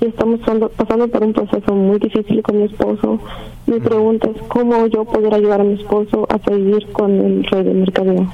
y 0.00 0.06
estamos 0.06 0.40
pasando, 0.76 1.08
por 1.08 1.24
un 1.24 1.32
proceso 1.32 1.74
muy 1.74 1.98
difícil 1.98 2.40
con 2.42 2.58
mi 2.58 2.64
esposo. 2.64 3.18
Mi 3.66 3.80
pregunta 3.80 4.30
es 4.30 4.40
cómo 4.42 4.86
yo 4.86 5.04
poder 5.04 5.34
ayudar 5.34 5.60
a 5.60 5.64
mi 5.64 5.74
esposo 5.74 6.26
a 6.30 6.38
seguir 6.38 6.86
con 6.92 7.10
el 7.10 7.44
rey 7.44 7.64
de 7.64 7.74
mercadeo. 7.74 8.28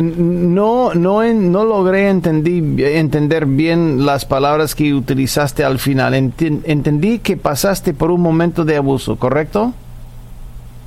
No, 0.00 0.92
no, 0.94 1.22
no 1.22 1.64
logré 1.64 2.08
entendí, 2.08 2.82
entender 2.82 3.46
bien 3.46 4.04
las 4.04 4.24
palabras 4.24 4.74
que 4.74 4.92
utilizaste 4.92 5.62
al 5.62 5.78
final. 5.78 6.14
entendí 6.14 7.20
que 7.20 7.36
pasaste 7.36 7.94
por 7.94 8.10
un 8.10 8.20
momento 8.20 8.64
de 8.64 8.76
abuso, 8.76 9.16
¿correcto? 9.16 9.72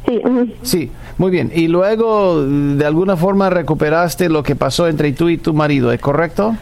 Sí. 0.06 0.22
Sí, 0.62 0.92
muy 1.18 1.32
bien. 1.32 1.52
Y 1.54 1.68
luego, 1.68 2.44
de 2.44 2.86
alguna 2.86 3.16
forma, 3.16 3.50
recuperaste 3.50 4.30
lo 4.30 4.44
que 4.44 4.56
pasó 4.56 4.88
entre 4.88 5.12
tú 5.14 5.30
y 5.30 5.38
tu 5.38 5.54
marido, 5.54 5.92
¿es 5.92 6.02
correcto? 6.02 6.56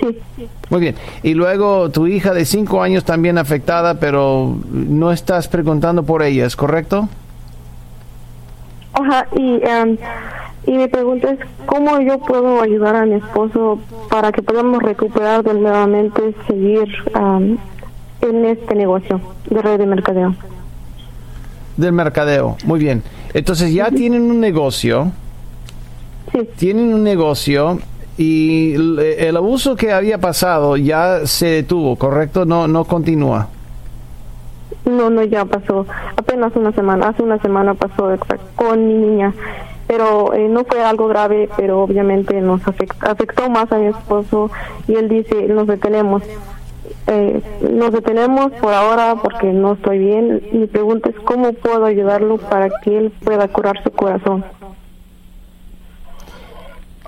Sí. 0.00 0.18
Muy 0.68 0.80
bien. 0.80 0.96
Y 1.22 1.34
luego 1.34 1.90
tu 1.90 2.06
hija 2.06 2.34
de 2.34 2.44
cinco 2.44 2.82
años 2.82 3.04
también 3.04 3.38
afectada, 3.38 3.94
pero 4.00 4.56
no 4.70 5.12
estás 5.12 5.48
preguntando 5.48 6.02
por 6.02 6.22
ella, 6.22 6.44
¿es 6.44 6.56
correcto? 6.56 7.08
Ajá, 8.94 9.26
y... 9.36 9.62
Um, 9.64 9.96
y 10.66 10.72
mi 10.72 10.86
pregunta 10.86 11.30
es, 11.30 11.38
¿cómo 11.66 12.00
yo 12.00 12.18
puedo 12.18 12.60
ayudar 12.60 12.94
a 12.94 13.04
mi 13.04 13.14
esposo 13.14 13.80
para 14.08 14.30
que 14.30 14.42
podamos 14.42 14.82
recuperar 14.82 15.42
de 15.42 15.54
nuevamente 15.54 16.34
seguir 16.46 16.88
en 18.20 18.44
este 18.44 18.74
negocio 18.74 19.20
de 19.50 19.60
red 19.60 19.78
de 19.78 19.86
mercadeo? 19.86 20.34
Del 21.76 21.92
mercadeo, 21.92 22.56
muy 22.64 22.78
bien. 22.78 23.02
Entonces 23.34 23.74
ya 23.74 23.90
tienen 23.90 24.22
un 24.22 24.38
negocio. 24.38 25.10
Sí. 26.30 26.48
Tienen 26.56 26.94
un 26.94 27.02
negocio 27.02 27.78
y 28.16 28.74
el 28.74 29.36
abuso 29.36 29.74
que 29.74 29.92
había 29.92 30.18
pasado 30.18 30.76
ya 30.76 31.26
se 31.26 31.46
detuvo, 31.46 31.96
¿correcto? 31.96 32.44
No, 32.44 32.68
no 32.68 32.84
continúa. 32.84 33.48
No, 34.84 35.10
no, 35.10 35.22
ya 35.24 35.44
pasó. 35.44 35.86
Apenas 36.16 36.54
una 36.54 36.72
semana, 36.72 37.08
hace 37.08 37.22
una 37.22 37.38
semana 37.38 37.74
pasó 37.74 38.16
con 38.54 38.86
mi 38.86 38.94
niña 38.94 39.34
pero 39.92 40.32
eh, 40.32 40.48
no 40.48 40.64
fue 40.64 40.82
algo 40.82 41.06
grave, 41.06 41.50
pero 41.54 41.82
obviamente 41.82 42.40
nos 42.40 42.66
afectó, 42.66 43.10
afectó 43.10 43.50
más 43.50 43.70
a 43.70 43.76
mi 43.76 43.88
esposo 43.88 44.50
y 44.88 44.94
él 44.94 45.06
dice, 45.10 45.48
nos 45.48 45.66
detenemos. 45.66 46.22
Eh, 47.08 47.42
nos 47.70 47.92
detenemos 47.92 48.52
por 48.52 48.72
ahora 48.72 49.16
porque 49.22 49.48
no 49.48 49.74
estoy 49.74 49.98
bien. 49.98 50.48
Mi 50.50 50.66
pregunta 50.66 51.10
es 51.10 51.16
cómo 51.26 51.52
puedo 51.52 51.84
ayudarlo 51.84 52.38
para 52.38 52.70
que 52.82 52.96
él 52.96 53.12
pueda 53.22 53.48
curar 53.48 53.82
su 53.82 53.90
corazón. 53.90 54.42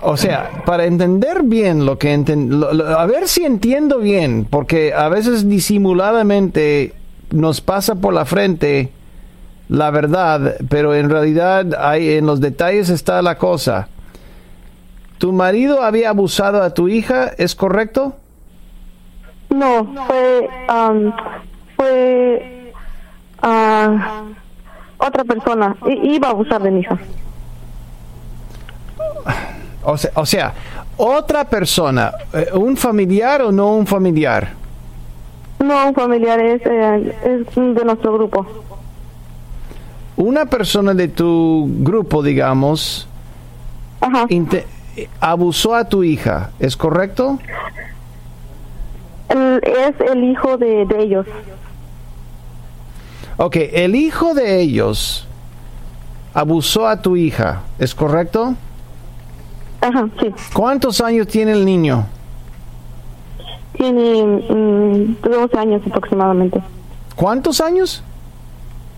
O 0.03 0.15
sea, 0.15 0.51
para 0.67 0.85
entender 0.85 1.41
bien 1.41 1.87
lo 1.87 1.97
que 1.97 2.13
a 2.13 3.05
ver 3.07 3.27
si 3.27 3.45
entiendo 3.45 3.97
bien, 3.97 4.45
porque 4.47 4.93
a 4.93 5.09
veces 5.09 5.49
disimuladamente 5.49 6.93
nos 7.31 7.61
pasa 7.61 7.95
por 7.95 8.13
la 8.13 8.25
frente 8.25 8.91
la 9.69 9.91
verdad, 9.91 10.57
pero 10.69 10.93
en 10.93 11.09
realidad 11.09 11.73
hay, 11.79 12.13
en 12.13 12.25
los 12.25 12.39
detalles 12.39 12.89
está 12.89 13.21
la 13.21 13.37
cosa. 13.37 13.87
¿Tu 15.17 15.31
marido 15.31 15.81
había 15.81 16.09
abusado 16.09 16.61
a 16.61 16.73
tu 16.73 16.87
hija? 16.87 17.31
¿Es 17.37 17.55
correcto? 17.55 18.15
No, 19.49 19.87
fue, 20.07 20.49
um, 20.69 21.13
fue 21.75 22.73
ah, 23.41 24.23
otra 24.97 25.23
persona. 25.23 25.75
iba 26.03 26.27
a 26.27 26.31
abusar 26.31 26.61
de 26.61 26.71
mi 26.71 26.81
hija. 26.81 26.99
O 29.83 29.97
sea, 29.97 30.11
o 30.15 30.25
sea, 30.25 30.53
otra 30.97 31.45
persona, 31.45 32.11
eh, 32.33 32.49
un 32.53 32.75
familiar 32.75 33.41
o 33.43 33.51
no 33.51 33.75
un 33.75 33.87
familiar. 33.87 34.49
No, 35.59 35.87
un 35.87 35.95
familiar 35.95 36.39
es, 36.39 36.61
eh, 36.65 37.15
es 37.23 37.55
de 37.55 37.85
nuestro 37.85 38.13
grupo 38.13 38.64
una 40.17 40.45
persona 40.45 40.93
de 40.93 41.07
tu 41.07 41.67
grupo, 41.79 42.23
digamos, 42.23 43.07
abusó 45.19 45.75
a 45.75 45.89
tu 45.89 46.03
hija, 46.03 46.51
¿es 46.59 46.77
correcto? 46.77 47.39
es 49.29 49.99
el 50.11 50.23
hijo 50.23 50.57
de, 50.57 50.87
ellos. 50.97 51.25
Ok, 53.37 53.57
el 53.73 53.95
hijo 53.95 54.33
de 54.33 54.61
ellos 54.61 55.27
abusó 56.33 56.87
a 56.87 57.01
tu 57.01 57.17
hija, 57.17 57.63
¿es 57.79 57.93
correcto? 57.93 58.55
Ajá, 59.81 60.07
sí. 60.21 60.33
¿Cuántos 60.53 61.01
años 61.01 61.27
tiene 61.27 61.51
el 61.51 61.65
niño? 61.65 62.05
Tiene 63.73 64.23
12 64.23 65.55
mm, 65.55 65.59
años 65.59 65.81
aproximadamente. 65.85 66.61
¿Cuántos 67.15 67.59
años? 67.59 68.03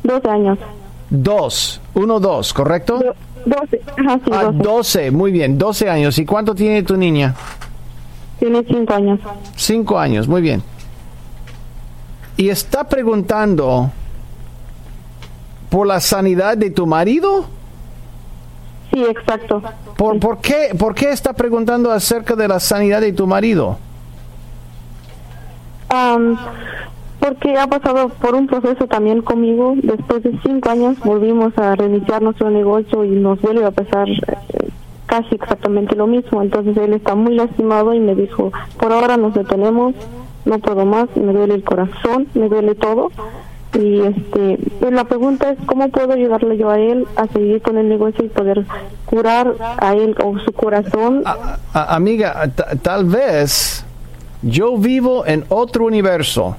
12 0.03 0.29
años. 0.29 0.59
Dos, 1.09 1.79
uno, 1.93 2.19
dos, 2.19 2.53
¿correcto? 2.53 2.99
Doce, 3.45 3.81
ajá, 3.97 4.19
sí, 4.25 4.31
ah, 4.33 4.51
doce. 4.53 5.09
muy 5.11 5.31
bien, 5.31 5.57
doce 5.57 5.89
años. 5.89 6.17
¿Y 6.17 6.25
cuánto 6.25 6.53
tiene 6.53 6.83
tu 6.83 6.97
niña? 6.97 7.33
Tiene 8.39 8.63
cinco 8.67 8.93
años. 8.93 9.19
Cinco 9.55 9.97
años, 9.97 10.27
muy 10.27 10.41
bien. 10.41 10.61
Y 12.35 12.49
está 12.49 12.83
preguntando 12.83 13.89
por 15.69 15.87
la 15.87 15.99
sanidad 15.99 16.57
de 16.57 16.69
tu 16.71 16.85
marido. 16.85 17.45
Sí, 18.93 19.03
exacto. 19.03 19.61
¿Por, 19.97 20.19
¿por, 20.19 20.39
qué, 20.39 20.75
¿Por 20.77 20.93
qué 20.93 21.11
está 21.11 21.33
preguntando 21.33 21.91
acerca 21.91 22.35
de 22.35 22.47
la 22.47 22.59
sanidad 22.59 23.01
de 23.01 23.13
tu 23.13 23.25
marido? 23.27 23.77
Um, 25.91 26.37
porque 27.27 27.57
ha 27.57 27.67
pasado 27.67 28.09
por 28.09 28.35
un 28.35 28.47
proceso 28.47 28.87
también 28.87 29.21
conmigo. 29.21 29.75
Después 29.83 30.23
de 30.23 30.39
cinco 30.45 30.69
años 30.69 30.97
volvimos 30.99 31.57
a 31.57 31.75
reiniciar 31.75 32.21
nuestro 32.21 32.49
negocio 32.49 33.03
y 33.03 33.09
nos 33.09 33.41
vuelve 33.41 33.65
a 33.65 33.71
pasar 33.71 34.07
eh, 34.09 34.69
casi 35.05 35.35
exactamente 35.35 35.95
lo 35.95 36.07
mismo. 36.07 36.41
Entonces 36.41 36.77
él 36.77 36.93
está 36.93 37.15
muy 37.15 37.35
lastimado 37.35 37.93
y 37.93 37.99
me 37.99 38.15
dijo, 38.15 38.51
por 38.79 38.93
ahora 38.93 39.17
nos 39.17 39.33
detenemos, 39.33 39.93
no 40.45 40.59
puedo 40.59 40.85
más, 40.85 41.07
me 41.15 41.33
duele 41.33 41.55
el 41.55 41.63
corazón, 41.63 42.27
me 42.33 42.47
duele 42.47 42.75
todo. 42.75 43.11
Y 43.73 43.99
este, 43.99 44.57
pues 44.79 44.93
la 44.93 45.03
pregunta 45.03 45.51
es 45.51 45.57
cómo 45.65 45.89
puedo 45.89 46.13
ayudarle 46.13 46.57
yo 46.57 46.69
a 46.69 46.79
él 46.79 47.05
a 47.17 47.27
seguir 47.27 47.61
con 47.61 47.77
el 47.77 47.89
negocio 47.89 48.23
y 48.23 48.29
poder 48.29 48.65
curar 49.05 49.53
a 49.77 49.93
él 49.93 50.15
o 50.23 50.39
su 50.39 50.53
corazón. 50.53 51.23
amiga, 51.73 52.49
tal 52.81 53.05
vez 53.05 53.85
yo 54.41 54.77
vivo 54.77 55.25
en 55.25 55.43
otro 55.49 55.85
universo 55.85 56.55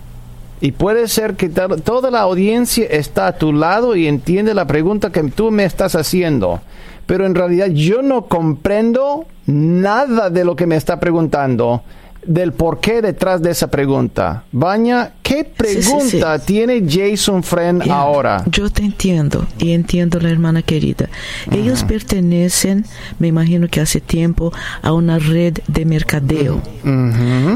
y 0.61 0.73
puede 0.73 1.09
ser 1.09 1.35
que 1.35 1.49
toda 1.49 2.11
la 2.11 2.21
audiencia 2.21 2.87
está 2.90 3.29
a 3.29 3.37
tu 3.37 3.53
lado 3.53 3.94
y 3.97 4.07
entiende 4.07 4.55
la 4.55 4.66
pregunta 4.66 5.11
que 5.11 5.23
tú 5.25 5.51
me 5.51 5.64
estás 5.64 5.94
haciendo. 5.94 6.61
Pero 7.07 7.27
en 7.27 7.35
realidad 7.35 7.68
yo 7.68 8.03
no 8.03 8.27
comprendo 8.27 9.27
nada 9.47 10.31
de 10.31 10.44
lo 10.44 10.57
que 10.57 10.66
me 10.66 10.77
está 10.77 11.01
preguntando 11.01 11.83
del 12.25 12.53
porqué 12.53 13.01
detrás 13.03 13.41
de 13.43 13.51
esa 13.51 13.69
pregunta. 13.69 14.45
Baña, 14.53 15.13
¿qué 15.23 15.45
pregunta 15.45 16.39
tiene 16.39 16.85
Jason 16.87 17.43
Friend 17.43 17.91
ahora? 17.91 18.45
Yo 18.51 18.71
te 18.71 18.83
entiendo 18.83 19.47
y 19.59 19.73
entiendo 19.73 20.21
la 20.21 20.31
hermana 20.31 20.63
querida. 20.63 21.09
Ellos 21.51 21.85
pertenecen, 21.85 22.85
me 23.19 23.29
imagino 23.29 23.69
que 23.69 23.81
hace 23.81 24.01
tiempo, 24.01 24.53
a 24.83 24.93
una 24.93 25.19
red 25.19 25.59
de 25.69 25.85
mercadeo. 25.85 26.61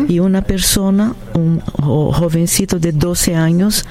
Y 0.08 0.18
una 0.18 0.42
persona, 0.42 1.14
un 1.34 1.60
jovencito 1.60 2.78
de 2.78 2.92
12 2.92 3.34
años, 3.34 3.84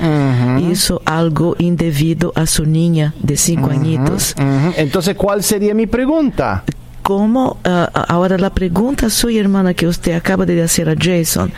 hizo 0.70 1.02
algo 1.06 1.56
indebido 1.60 2.32
a 2.36 2.46
su 2.46 2.66
niña 2.66 3.14
de 3.22 3.38
5 3.38 3.70
añitos. 3.70 4.36
Entonces, 4.78 5.16
¿cuál 5.16 5.44
sería 5.44 5.74
mi 5.74 5.88
pregunta? 5.88 6.64
Como 7.02 7.58
uh, 7.66 7.88
ahora 8.08 8.38
la 8.38 8.52
pregunta 8.52 9.10
suya 9.10 9.42
hermana 9.42 9.74
que 9.74 9.88
usted 9.88 10.14
acaba 10.14 10.46
de 10.46 10.62
hacer 10.62 10.90
a 10.90 10.96
Jason 10.98 11.52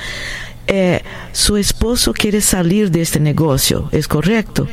eh, 0.68 1.02
su 1.32 1.58
esposo 1.58 2.14
quiere 2.14 2.42
salir 2.42 2.90
de 2.90 3.02
este 3.02 3.20
negocio 3.20 3.90
es 3.92 4.08
correcto 4.08 4.68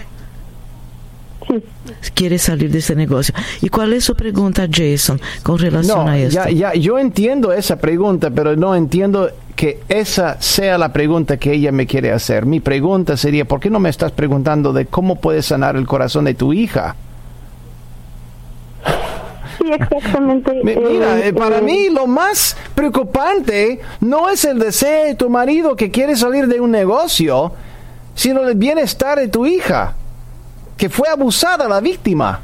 sí. 1.49 2.11
quiere 2.15 2.39
salir 2.39 2.71
de 2.71 2.79
este 2.79 2.95
negocio 2.95 3.35
y 3.61 3.69
cuál 3.69 3.93
es 3.93 4.05
su 4.05 4.15
pregunta 4.15 4.69
Jason 4.71 5.21
con 5.43 5.59
relación 5.59 6.09
a 6.09 6.19
esto 6.19 6.35
ya, 6.35 6.51
ya 6.51 6.75
yo 6.75 6.99
entiendo 6.99 7.53
esa 7.53 7.77
pregunta 7.77 8.31
pero 8.31 8.57
no 8.57 8.75
entiendo 8.75 9.31
que 9.61 9.79
esa 9.91 10.41
sea 10.41 10.79
la 10.79 10.91
pregunta 10.91 11.37
que 11.37 11.53
ella 11.53 11.71
me 11.71 11.87
quiere 11.87 12.13
hacer. 12.13 12.47
Mi 12.47 12.61
pregunta 12.61 13.19
sería 13.19 13.45
¿por 13.45 13.61
qué 13.61 13.69
no 13.69 13.79
me 13.79 13.91
estás 13.91 14.11
preguntando 14.11 14.73
de 14.73 14.87
cómo 14.87 15.17
puedes 15.17 15.45
sanar 15.45 15.77
el 15.77 15.87
corazón 15.87 16.25
de 16.25 16.33
tu 16.33 16.55
hija? 16.55 16.97
Sí, 19.61 19.71
exactamente. 19.73 20.61
Mira, 20.65 21.19
eh, 21.19 21.29
eh, 21.29 21.33
para 21.33 21.59
eh, 21.59 21.63
mí 21.63 21.91
lo 21.91 22.07
más 22.07 22.57
preocupante 22.75 23.81
no 24.01 24.29
es 24.31 24.45
el 24.45 24.59
deseo 24.59 25.07
de 25.07 25.15
tu 25.15 25.29
marido 25.29 25.77
que 25.77 25.91
quiere 25.91 26.17
salir 26.17 26.47
de 26.47 26.61
un 26.61 26.71
negocio, 26.71 27.53
sino 28.15 28.41
el 28.49 28.55
bienestar 28.55 29.19
de 29.19 29.29
tu 29.29 29.45
hija, 29.45 29.95
que 30.79 30.89
fue 30.89 31.09
abusada 31.09 31.69
la 31.69 31.81
víctima. 31.81 32.41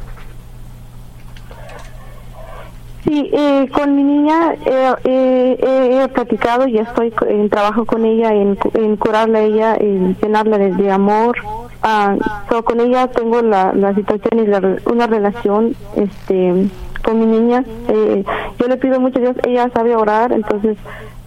Sí, 3.04 3.30
con 3.72 3.94
mi 3.94 4.02
niña 4.02 4.56
he 4.64 6.08
platicado 6.12 6.66
y 6.66 6.78
estoy 6.78 7.14
en 7.28 7.48
trabajo 7.48 7.84
con 7.84 8.04
ella, 8.04 8.34
en, 8.34 8.58
en 8.74 8.96
curarla 8.96 9.38
a 9.38 9.42
ella, 9.42 9.76
en 9.76 10.16
llenarla 10.16 10.58
de, 10.58 10.90
amor. 10.90 11.36
Ah, 11.82 12.16
con 12.64 12.80
ella 12.80 13.06
tengo 13.06 13.42
la, 13.42 13.72
la 13.74 13.94
situación 13.94 14.40
y 14.40 14.90
una 14.90 15.06
relación 15.06 15.76
este 15.94 16.68
con 17.06 17.20
mi 17.20 17.26
niña. 17.26 17.64
Eh, 17.88 18.24
yo 18.58 18.66
le 18.66 18.76
pido 18.76 18.98
mucho 19.00 19.20
a 19.20 19.22
Dios, 19.22 19.36
ella 19.46 19.70
sabe 19.72 19.94
orar, 19.94 20.32
entonces 20.32 20.76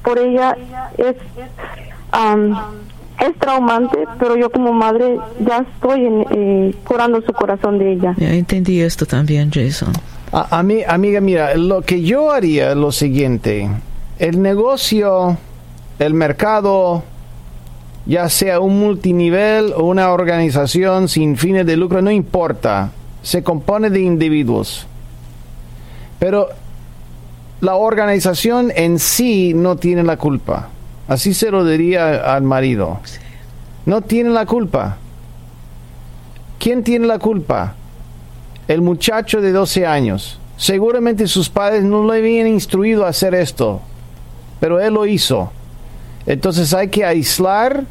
por 0.03 0.19
ella 0.19 0.55
es 0.97 1.15
es 3.19 3.35
traumante, 3.37 3.97
pero 4.17 4.35
yo 4.37 4.49
como 4.49 4.71
madre 4.73 5.17
ya 5.45 5.65
estoy 5.73 6.05
en, 6.05 6.25
eh, 6.31 6.75
curando 6.85 7.21
su 7.21 7.33
corazón 7.33 7.77
de 7.77 7.93
ella. 7.93 8.15
Ya 8.17 8.33
entendí 8.33 8.81
esto 8.81 9.05
también, 9.05 9.51
Jason. 9.51 9.91
A, 10.31 10.61
mí, 10.63 10.83
amiga, 10.87 11.19
mira, 11.21 11.55
lo 11.55 11.81
que 11.81 12.01
yo 12.01 12.31
haría 12.31 12.71
es 12.71 12.77
lo 12.77 12.91
siguiente. 12.91 13.69
El 14.19 14.41
negocio, 14.41 15.37
el 15.97 16.13
mercado, 16.13 17.03
ya 18.05 18.29
sea 18.29 18.59
un 18.59 18.79
multinivel 18.79 19.73
o 19.75 19.83
una 19.85 20.11
organización 20.11 21.07
sin 21.07 21.35
fines 21.35 21.65
de 21.65 21.75
lucro, 21.77 22.01
no 22.01 22.11
importa. 22.11 22.91
Se 23.21 23.43
compone 23.43 23.89
de 23.89 24.01
individuos. 24.01 24.87
Pero 26.19 26.49
la 27.61 27.75
organización 27.75 28.71
en 28.75 28.99
sí 28.99 29.53
no 29.53 29.77
tiene 29.77 30.03
la 30.03 30.17
culpa. 30.17 30.69
Así 31.07 31.33
se 31.33 31.49
lo 31.49 31.65
diría 31.65 32.35
al 32.35 32.43
marido. 32.43 32.99
No 33.85 34.01
tiene 34.01 34.29
la 34.29 34.45
culpa. 34.45 34.97
¿Quién 36.59 36.83
tiene 36.83 37.07
la 37.07 37.19
culpa? 37.19 37.73
El 38.67 38.81
muchacho 38.81 39.41
de 39.41 39.51
12 39.51 39.87
años. 39.87 40.39
Seguramente 40.57 41.25
sus 41.27 41.49
padres 41.49 41.83
no 41.83 42.05
le 42.05 42.19
habían 42.19 42.47
instruido 42.47 43.05
a 43.05 43.09
hacer 43.09 43.33
esto, 43.33 43.79
pero 44.59 44.79
él 44.79 44.93
lo 44.93 45.05
hizo. 45.05 45.51
Entonces 46.25 46.73
hay 46.73 46.89
que 46.89 47.05
aislar 47.05 47.85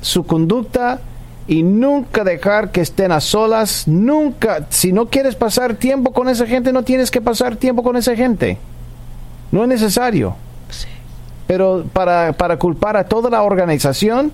su 0.00 0.24
conducta 0.24 1.00
y 1.48 1.62
nunca 1.62 2.22
dejar 2.22 2.70
que 2.70 2.82
estén 2.82 3.10
a 3.10 3.20
solas, 3.20 3.88
nunca, 3.88 4.66
si 4.68 4.92
no 4.92 5.06
quieres 5.06 5.34
pasar 5.34 5.74
tiempo 5.74 6.12
con 6.12 6.28
esa 6.28 6.46
gente, 6.46 6.72
no 6.72 6.84
tienes 6.84 7.10
que 7.10 7.20
pasar 7.20 7.56
tiempo 7.56 7.82
con 7.82 7.96
esa 7.96 8.14
gente. 8.14 8.58
No 9.50 9.62
es 9.62 9.68
necesario. 9.68 10.36
Pero 11.46 11.84
para, 11.92 12.34
para 12.34 12.58
culpar 12.58 12.96
a 12.96 13.04
toda 13.04 13.30
la 13.30 13.42
organización, 13.42 14.30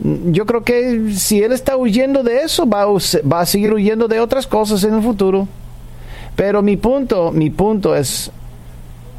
yo 0.00 0.44
creo 0.44 0.62
que 0.62 1.12
si 1.14 1.42
él 1.42 1.52
está 1.52 1.76
huyendo 1.76 2.22
de 2.22 2.42
eso, 2.42 2.68
va 2.68 2.82
a, 2.82 2.86
va 2.86 3.40
a 3.40 3.46
seguir 3.46 3.72
huyendo 3.72 4.06
de 4.06 4.20
otras 4.20 4.46
cosas 4.46 4.84
en 4.84 4.94
el 4.94 5.02
futuro. 5.02 5.48
Pero 6.36 6.60
mi 6.60 6.76
punto, 6.76 7.32
mi 7.32 7.48
punto 7.48 7.96
es, 7.96 8.30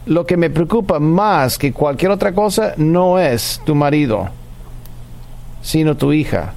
lo 0.05 0.26
que 0.26 0.38
me 0.38 0.49
preocupa 0.49 0.99
más 0.99 1.57
que 1.57 1.73
cualquier 1.73 2.11
otra 2.11 2.34
cosa 2.34 2.73
no 2.78 3.19
es 3.19 3.59
tu 3.65 3.73
marido, 3.73 4.30
sino 5.61 5.97
tu 5.97 6.13
hija. 6.13 6.53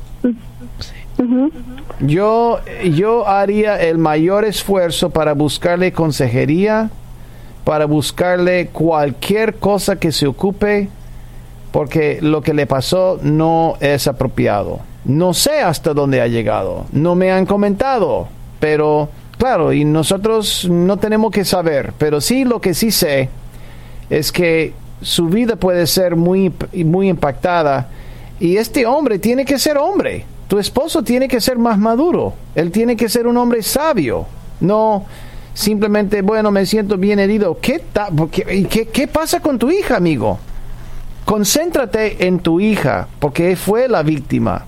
Yo, 2.00 2.60
yo 2.92 3.26
haría 3.26 3.80
el 3.80 3.98
mayor 3.98 4.44
esfuerzo 4.44 5.10
para 5.10 5.34
buscarle 5.34 5.92
consejería, 5.92 6.90
para 7.64 7.86
buscarle 7.86 8.68
cualquier 8.68 9.56
cosa 9.56 9.98
que 9.98 10.12
se 10.12 10.28
ocupe, 10.28 10.88
porque 11.72 12.18
lo 12.22 12.40
que 12.40 12.54
le 12.54 12.66
pasó 12.66 13.18
no 13.22 13.76
es 13.80 14.06
apropiado. 14.06 14.80
No 15.04 15.34
sé 15.34 15.60
hasta 15.60 15.92
dónde 15.92 16.20
ha 16.20 16.28
llegado, 16.28 16.86
no 16.92 17.14
me 17.14 17.32
han 17.32 17.46
comentado, 17.46 18.28
pero 18.60 19.08
claro, 19.38 19.72
y 19.72 19.84
nosotros 19.84 20.68
no 20.70 20.98
tenemos 20.98 21.32
que 21.32 21.44
saber, 21.44 21.92
pero 21.98 22.20
sí 22.20 22.44
lo 22.44 22.60
que 22.60 22.74
sí 22.74 22.90
sé 22.90 23.28
es 24.08 24.30
que 24.30 24.72
su 25.02 25.26
vida 25.28 25.56
puede 25.56 25.86
ser 25.86 26.14
muy, 26.14 26.52
muy 26.84 27.08
impactada 27.08 27.88
y 28.38 28.56
este 28.56 28.86
hombre 28.86 29.18
tiene 29.18 29.44
que 29.44 29.58
ser 29.58 29.78
hombre 29.78 30.24
tu 30.49 30.59
esposo 30.59 31.03
tiene 31.03 31.28
que 31.28 31.40
ser 31.40 31.59
más 31.59 31.78
maduro, 31.78 32.34
él 32.55 32.72
tiene 32.72 32.96
que 32.96 33.09
ser 33.09 33.26
un 33.26 33.36
hombre 33.36 33.62
sabio, 33.62 34.26
no 34.61 35.07
simplemente, 35.59 36.22
bueno, 36.22 36.53
me 36.53 36.64
siento 36.66 36.96
bien 36.96 37.18
herido. 37.18 37.59
¿Qué, 37.61 37.82
qué, 38.70 38.86
qué 38.86 39.09
pasa 39.09 39.40
con 39.40 39.59
tu 39.59 39.70
hija, 39.70 39.96
amigo? 39.96 40.38
Concéntrate 41.24 42.26
en 42.26 42.38
tu 42.38 42.61
hija, 42.61 43.09
porque 43.18 43.57
fue 43.57 43.88
la 43.88 44.03
víctima. 44.03 44.66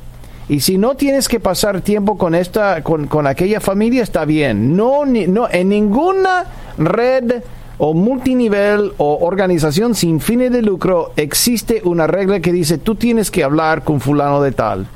Y 0.48 0.60
si 0.60 0.78
no 0.78 0.96
tienes 0.96 1.28
que 1.28 1.38
pasar 1.38 1.80
tiempo 1.80 2.18
con 2.18 2.34
esta, 2.34 2.82
con, 2.82 3.06
con 3.06 3.28
aquella 3.28 3.60
familia, 3.60 4.02
está 4.02 4.24
bien. 4.24 4.76
No, 4.76 5.06
no, 5.06 5.48
en 5.48 5.68
ninguna 5.68 6.44
red 6.76 7.42
o 7.78 7.94
multinivel 7.94 8.92
o 8.98 9.18
organización 9.24 9.94
sin 9.94 10.20
fines 10.20 10.50
de 10.50 10.60
lucro 10.60 11.12
existe 11.16 11.82
una 11.84 12.06
regla 12.08 12.40
que 12.40 12.52
dice 12.52 12.78
tú 12.78 12.94
tienes 12.94 13.30
que 13.30 13.44
hablar 13.44 13.84
con 13.84 14.00
fulano 14.00 14.42
de 14.42 14.52
tal. 14.52 14.88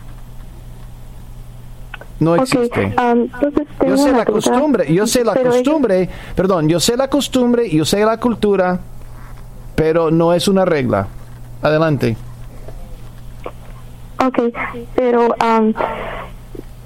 No 2.21 2.37
existe. 2.37 2.95
Um, 2.97 3.29
yo 3.87 3.97
sé 3.97 4.13
la 4.13 4.25
costumbre, 4.25 4.93
yo 4.93 5.07
sé 5.07 5.25
la 5.25 5.35
costumbre, 5.35 6.09
perdón, 6.35 6.69
yo 6.69 6.79
sé 6.79 6.97
la 6.97 7.09
costumbre, 7.09 7.69
yo 7.69 7.85
sé 7.85 8.05
la 8.05 8.19
cultura, 8.19 8.79
pero 9.75 10.11
no 10.11 10.33
es 10.33 10.47
una 10.47 10.65
regla. 10.65 11.09
Adelante. 11.63 12.17
Ok, 14.25 14.39
pero 14.95 15.35
um, 15.43 15.75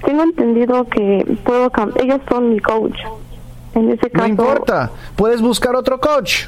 tengo 0.03 0.23
entendido 0.23 0.85
que 0.85 1.37
puedo 1.45 1.71
ellos 2.01 2.21
son 2.29 2.49
mi 2.49 2.59
coach. 2.59 2.97
En 3.75 3.91
ese 3.91 4.09
caso, 4.09 4.23
no 4.23 4.27
importa, 4.27 4.89
puedes 5.15 5.41
buscar 5.41 5.75
otro 5.75 5.99
coach. 5.99 6.47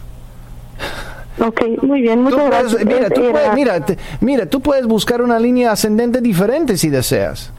Ok, 1.39 1.61
muy 1.83 2.01
bien, 2.01 2.23
muchas 2.23 2.45
gracias. 2.47 2.85
Mira, 2.85 3.09
tú 3.09 3.21
puedes, 3.31 3.53
mira, 3.53 3.85
mira, 4.19 4.45
tú 4.47 4.59
puedes 4.59 4.85
buscar 4.87 5.21
una 5.21 5.39
línea 5.39 5.71
ascendente 5.71 6.19
diferente 6.19 6.77
si 6.77 6.89
deseas. 6.89 7.53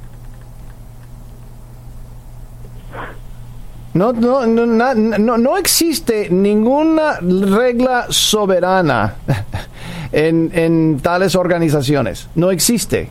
No, 3.95 4.13
no, 4.13 4.47
no, 4.47 4.95
no, 4.95 5.39
no 5.39 5.57
existe 5.59 6.31
ninguna 6.31 7.19
regla 7.21 8.07
soberana 8.09 9.17
en, 10.13 10.51
en 10.55 11.01
tales 11.01 11.35
organizaciones. 11.35 12.29
No 12.35 12.51
existe. 12.51 13.11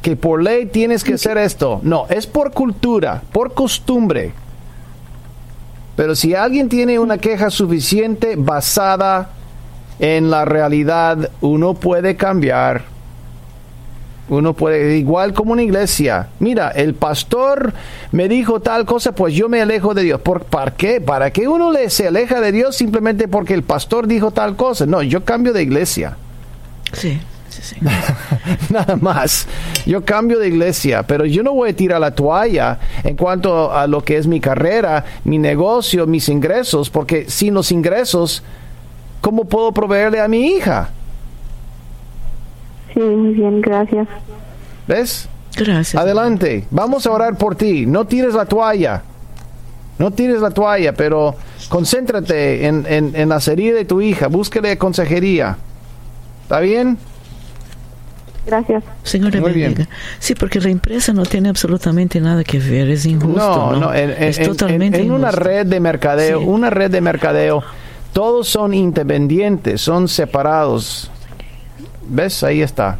Que 0.00 0.16
por 0.16 0.42
ley 0.42 0.66
tienes 0.66 1.02
que 1.02 1.14
hacer 1.14 1.36
esto. 1.38 1.80
No, 1.82 2.06
es 2.08 2.26
por 2.26 2.52
cultura, 2.52 3.22
por 3.32 3.52
costumbre. 3.52 4.32
Pero 5.96 6.14
si 6.14 6.34
alguien 6.34 6.68
tiene 6.68 6.98
una 6.98 7.18
queja 7.18 7.50
suficiente 7.50 8.36
basada 8.36 9.30
en 9.98 10.30
la 10.30 10.44
realidad, 10.44 11.30
uno 11.40 11.74
puede 11.74 12.16
cambiar 12.16 12.84
uno 14.30 14.54
puede, 14.54 14.96
igual 14.96 15.34
como 15.34 15.52
una 15.52 15.62
iglesia. 15.62 16.28
Mira, 16.38 16.70
el 16.70 16.94
pastor 16.94 17.74
me 18.12 18.28
dijo 18.28 18.60
tal 18.60 18.86
cosa, 18.86 19.12
pues 19.12 19.34
yo 19.34 19.48
me 19.48 19.60
alejo 19.60 19.92
de 19.92 20.04
Dios. 20.04 20.20
¿Por, 20.20 20.44
¿Para 20.44 20.70
qué? 20.70 21.00
¿Para 21.00 21.32
qué 21.32 21.48
uno 21.48 21.72
le, 21.72 21.90
se 21.90 22.06
aleja 22.06 22.40
de 22.40 22.52
Dios 22.52 22.76
simplemente 22.76 23.26
porque 23.28 23.54
el 23.54 23.64
pastor 23.64 24.06
dijo 24.06 24.30
tal 24.30 24.56
cosa? 24.56 24.86
No, 24.86 25.02
yo 25.02 25.24
cambio 25.24 25.52
de 25.52 25.62
iglesia. 25.62 26.16
Sí. 26.92 27.20
Sí, 27.48 27.62
sí. 27.62 27.76
Nada 28.70 28.94
más. 28.94 29.48
Yo 29.84 30.04
cambio 30.04 30.38
de 30.38 30.46
iglesia, 30.46 31.02
pero 31.02 31.26
yo 31.26 31.42
no 31.42 31.52
voy 31.52 31.70
a 31.70 31.76
tirar 31.76 32.00
la 32.00 32.14
toalla 32.14 32.78
en 33.02 33.16
cuanto 33.16 33.72
a 33.72 33.88
lo 33.88 34.04
que 34.04 34.16
es 34.16 34.28
mi 34.28 34.38
carrera, 34.38 35.04
mi 35.24 35.38
negocio, 35.38 36.06
mis 36.06 36.28
ingresos, 36.28 36.88
porque 36.88 37.28
sin 37.28 37.54
los 37.54 37.72
ingresos, 37.72 38.44
¿cómo 39.20 39.46
puedo 39.46 39.72
proveerle 39.72 40.20
a 40.20 40.28
mi 40.28 40.46
hija? 40.52 40.90
Sí, 42.94 43.00
muy 43.00 43.34
bien, 43.34 43.60
gracias. 43.60 44.08
¿Ves? 44.86 45.28
Gracias. 45.56 46.00
Adelante, 46.00 46.66
vamos 46.70 47.06
a 47.06 47.10
orar 47.10 47.36
por 47.36 47.56
ti. 47.56 47.86
No 47.86 48.06
tires 48.06 48.34
la 48.34 48.46
toalla. 48.46 49.02
No 49.98 50.10
tires 50.10 50.40
la 50.40 50.50
toalla, 50.50 50.94
pero 50.94 51.34
concéntrate 51.68 52.66
en, 52.66 52.86
en, 52.88 53.28
la 53.28 53.38
serie 53.38 53.74
de 53.74 53.84
tu 53.84 54.00
hija. 54.00 54.28
Búsquele 54.28 54.78
consejería. 54.78 55.58
¿Está 56.44 56.60
bien? 56.60 56.96
Gracias. 58.46 58.82
Señora 59.02 59.40
Muy 59.40 59.52
bien. 59.52 59.86
Sí, 60.18 60.34
porque 60.34 60.60
la 60.60 60.70
empresa 60.70 61.12
no 61.12 61.24
tiene 61.24 61.50
absolutamente 61.50 62.20
nada 62.20 62.42
que 62.42 62.58
ver, 62.58 62.88
es 62.88 63.04
injusto. 63.04 63.38
No, 63.38 63.76
no, 63.76 63.92
es 63.92 64.40
totalmente 64.42 65.02
en, 65.02 65.10
una 65.10 65.30
red 65.30 65.66
de 65.66 65.80
mercadeo, 65.80 66.40
una 66.40 66.70
red 66.70 66.90
de 66.90 67.00
mercadeo, 67.00 67.62
todos 68.12 68.48
son 68.48 68.74
independientes, 68.74 69.80
son 69.80 70.08
separados. 70.08 71.10
¿Ves? 72.10 72.42
Ahí 72.42 72.60
está. 72.60 72.98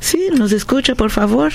Sí, 0.00 0.28
nos 0.36 0.52
escucha, 0.52 0.94
por 0.94 1.10
favor. 1.10 1.52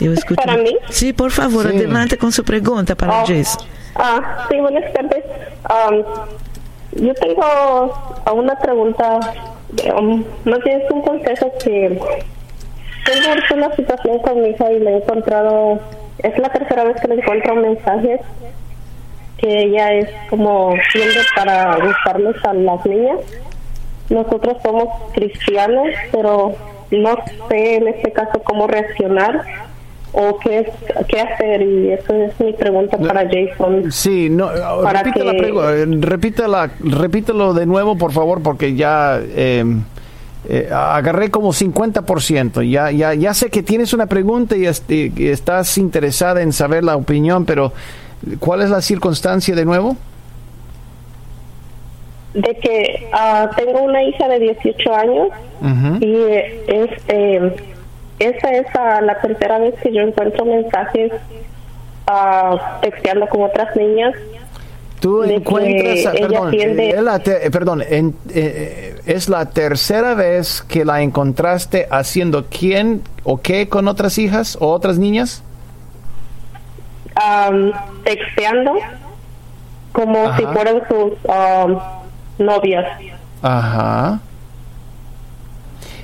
Yo 0.00 0.12
escucho. 0.12 0.42
¿Para 0.42 0.56
mí? 0.56 0.76
Sí, 0.90 1.12
por 1.12 1.30
favor, 1.30 1.66
adelante 1.66 2.18
con 2.18 2.32
su 2.32 2.44
pregunta 2.44 2.94
para 2.94 3.22
oh. 3.22 3.26
Jess. 3.26 3.56
Ah, 3.94 4.46
sí, 4.50 4.58
buenas 4.58 4.92
tardes. 4.92 5.24
Um, 5.70 7.04
yo 7.04 7.14
tengo 7.14 8.14
una 8.32 8.58
pregunta, 8.58 9.20
um, 9.96 10.24
más 10.44 10.58
bien 10.64 10.80
es 10.82 10.90
un 10.90 11.02
consejo 11.02 11.52
que 11.62 12.00
tengo 13.04 13.54
una 13.54 13.76
situación 13.76 14.18
con 14.20 14.42
mi 14.42 14.50
hija 14.50 14.72
y 14.72 14.80
le 14.80 14.90
he 14.90 14.96
encontrado, 14.96 15.80
es 16.18 16.38
la 16.38 16.48
tercera 16.50 16.84
vez 16.84 17.00
que 17.00 17.08
le 17.08 17.14
encuentro 17.16 17.54
mensajes 17.54 18.20
que 19.38 19.62
ella 19.64 19.92
es 19.94 20.08
como 20.30 20.74
siendo 20.92 21.20
para 21.34 21.76
gustarles 21.76 22.44
a 22.44 22.54
las 22.54 22.86
niñas 22.86 23.18
nosotros 24.10 24.56
somos 24.62 24.88
cristianos, 25.14 25.88
pero 26.10 26.54
no 26.90 27.16
sé 27.48 27.76
en 27.76 27.88
este 27.88 28.12
caso 28.12 28.40
cómo 28.44 28.66
reaccionar 28.66 29.42
o 30.14 30.38
qué, 30.40 30.70
qué 31.08 31.20
hacer 31.20 31.62
y 31.62 31.90
eso 31.92 32.12
es 32.14 32.38
mi 32.38 32.52
pregunta 32.52 32.98
para 32.98 33.22
Jason. 33.26 33.90
Sí, 33.90 34.28
no, 34.28 34.48
Para 34.82 35.02
repite 35.02 35.24
la 35.24 35.32
que- 35.32 35.48
eh, 35.48 35.86
repítela- 36.00 36.70
repítelo 36.80 37.54
de 37.54 37.64
nuevo, 37.64 37.96
por 37.96 38.12
favor, 38.12 38.42
porque 38.42 38.74
ya 38.74 39.18
eh, 39.22 39.64
eh, 40.50 40.68
agarré 40.70 41.30
como 41.30 41.52
50%. 41.54 42.60
Ya, 42.62 42.90
ya, 42.90 43.14
ya 43.14 43.32
sé 43.32 43.48
que 43.48 43.62
tienes 43.62 43.94
una 43.94 44.04
pregunta 44.06 44.54
y, 44.56 44.66
est- 44.66 44.90
y 44.90 45.28
estás 45.28 45.78
interesada 45.78 46.42
en 46.42 46.52
saber 46.52 46.84
la 46.84 46.96
opinión, 46.96 47.46
pero 47.46 47.72
¿cuál 48.38 48.60
es 48.60 48.68
la 48.68 48.82
circunstancia 48.82 49.54
de 49.54 49.64
nuevo? 49.64 49.96
De 52.34 52.54
que 52.56 53.08
ah, 53.12 53.50
tengo 53.56 53.82
una 53.82 54.02
hija 54.02 54.26
de 54.28 54.38
18 54.38 54.94
años 54.94 55.28
y 56.00 56.14
es, 56.66 56.90
eh, 57.08 57.56
esa 58.18 58.50
es 58.52 58.66
la 59.02 59.20
tercera 59.20 59.58
vez 59.58 59.74
que 59.82 59.92
yo 59.92 60.00
encuentro 60.00 60.44
mensajes 60.46 61.12
ah, 62.06 62.78
texteando 62.82 63.26
con 63.28 63.42
otras 63.42 63.74
niñas. 63.76 64.14
Tú 65.00 65.24
encuentras, 65.24 66.14
perdón, 66.14 66.50
tiende- 66.52 66.90
es 66.90 67.02
la 67.02 67.18
te- 67.18 67.44
eh, 67.46 67.50
perdón, 67.50 67.82
en- 67.86 68.14
eh, 68.32 68.94
es 69.04 69.28
la 69.28 69.50
tercera 69.50 70.14
vez 70.14 70.62
que 70.62 70.84
la 70.84 71.02
encontraste 71.02 71.88
haciendo 71.90 72.46
quién 72.46 73.02
o 73.24 73.40
qué 73.40 73.68
con 73.68 73.88
otras 73.88 74.16
hijas 74.18 74.56
o 74.60 74.68
otras 74.72 74.98
niñas. 74.98 75.42
am, 77.14 77.72
texteando 78.04 78.72
como 79.92 80.18
Ajá. 80.28 80.38
si 80.38 80.44
fueran 80.46 80.82
sus 80.88 81.12
am, 81.28 81.78
novias. 82.42 82.86
Ajá. 83.42 84.20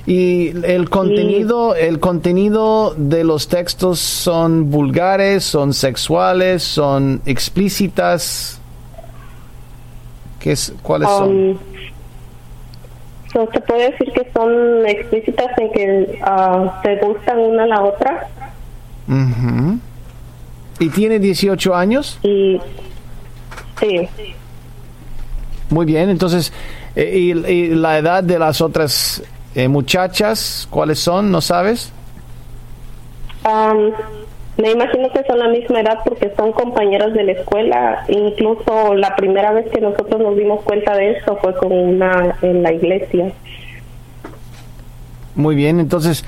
Y 0.07 0.55
el 0.64 0.89
contenido, 0.89 1.74
el 1.74 2.01
contenido 2.01 2.95
de 2.97 3.24
los 3.24 3.49
textos 3.49 3.99
son 3.99 4.70
vulgares, 4.70 5.45
son 5.45 5.74
sexuales, 5.74 6.62
son 6.62 7.20
explícitas. 7.26 8.59
¿Qué 10.41 10.53
es, 10.53 10.72
¿Cuáles 10.82 11.11
son? 11.11 11.28
Um, 11.28 11.59
se 13.53 13.61
puede 13.61 13.91
decir 13.91 14.11
que 14.12 14.30
son 14.32 14.86
explícitas 14.86 15.47
en 15.59 15.72
que 15.72 16.18
ah, 16.22 16.80
se 16.82 16.97
gustan 16.97 17.39
una 17.39 17.64
a 17.64 17.66
la 17.66 17.82
otra 17.82 18.28
Ujú. 19.09 19.78
¿Y 20.80 20.89
tiene 20.91 21.18
18 21.18 21.74
años? 21.74 22.18
y 22.22 22.59
sí, 23.80 24.09
Muy 25.70 25.86
bien, 25.86 26.08
entonces, 26.08 26.52
eh, 26.96 27.12
y, 27.14 27.30
y 27.32 27.68
la 27.74 27.98
edad 27.98 28.22
de 28.22 28.38
las 28.38 28.60
otras 28.60 29.22
eh, 29.54 29.68
muchachas, 29.68 30.68
¿cuáles 30.70 30.98
son? 30.98 31.30
¿No 31.30 31.40
sabes? 31.40 31.92
Um, 33.44 33.92
me 34.56 34.72
imagino 34.72 35.10
que 35.12 35.22
son 35.24 35.38
la 35.38 35.48
misma 35.48 35.80
edad 35.80 35.98
porque 36.04 36.32
son 36.36 36.52
compañeras 36.52 37.12
de 37.14 37.24
la 37.24 37.32
escuela. 37.32 38.04
Incluso 38.08 38.94
la 38.94 39.14
primera 39.16 39.52
vez 39.52 39.70
que 39.70 39.80
nosotros 39.80 40.20
nos 40.20 40.36
dimos 40.36 40.62
cuenta 40.62 40.96
de 40.96 41.12
eso 41.12 41.38
fue 41.40 41.54
con 41.56 41.72
una 41.72 42.36
en 42.42 42.62
la 42.62 42.72
iglesia. 42.72 43.32
Muy 45.34 45.54
bien, 45.54 45.78
entonces 45.78 46.24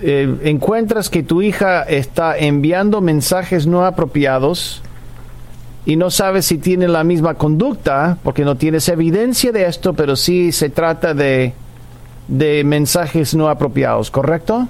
eh, 0.00 0.34
encuentras 0.44 1.10
que 1.10 1.22
tu 1.22 1.42
hija 1.42 1.82
está 1.82 2.36
enviando 2.38 3.00
mensajes 3.00 3.66
no 3.66 3.84
apropiados 3.84 4.82
y 5.86 5.94
no 5.94 6.10
sabes 6.10 6.46
si 6.46 6.58
tiene 6.58 6.88
la 6.88 7.04
misma 7.04 7.34
conducta, 7.34 8.18
porque 8.24 8.44
no 8.44 8.56
tienes 8.56 8.88
evidencia 8.88 9.52
de 9.52 9.66
esto, 9.66 9.94
pero 9.94 10.16
sí 10.16 10.50
se 10.50 10.68
trata 10.68 11.14
de, 11.14 11.52
de 12.26 12.64
mensajes 12.64 13.36
no 13.36 13.48
apropiados, 13.48 14.10
¿correcto? 14.10 14.66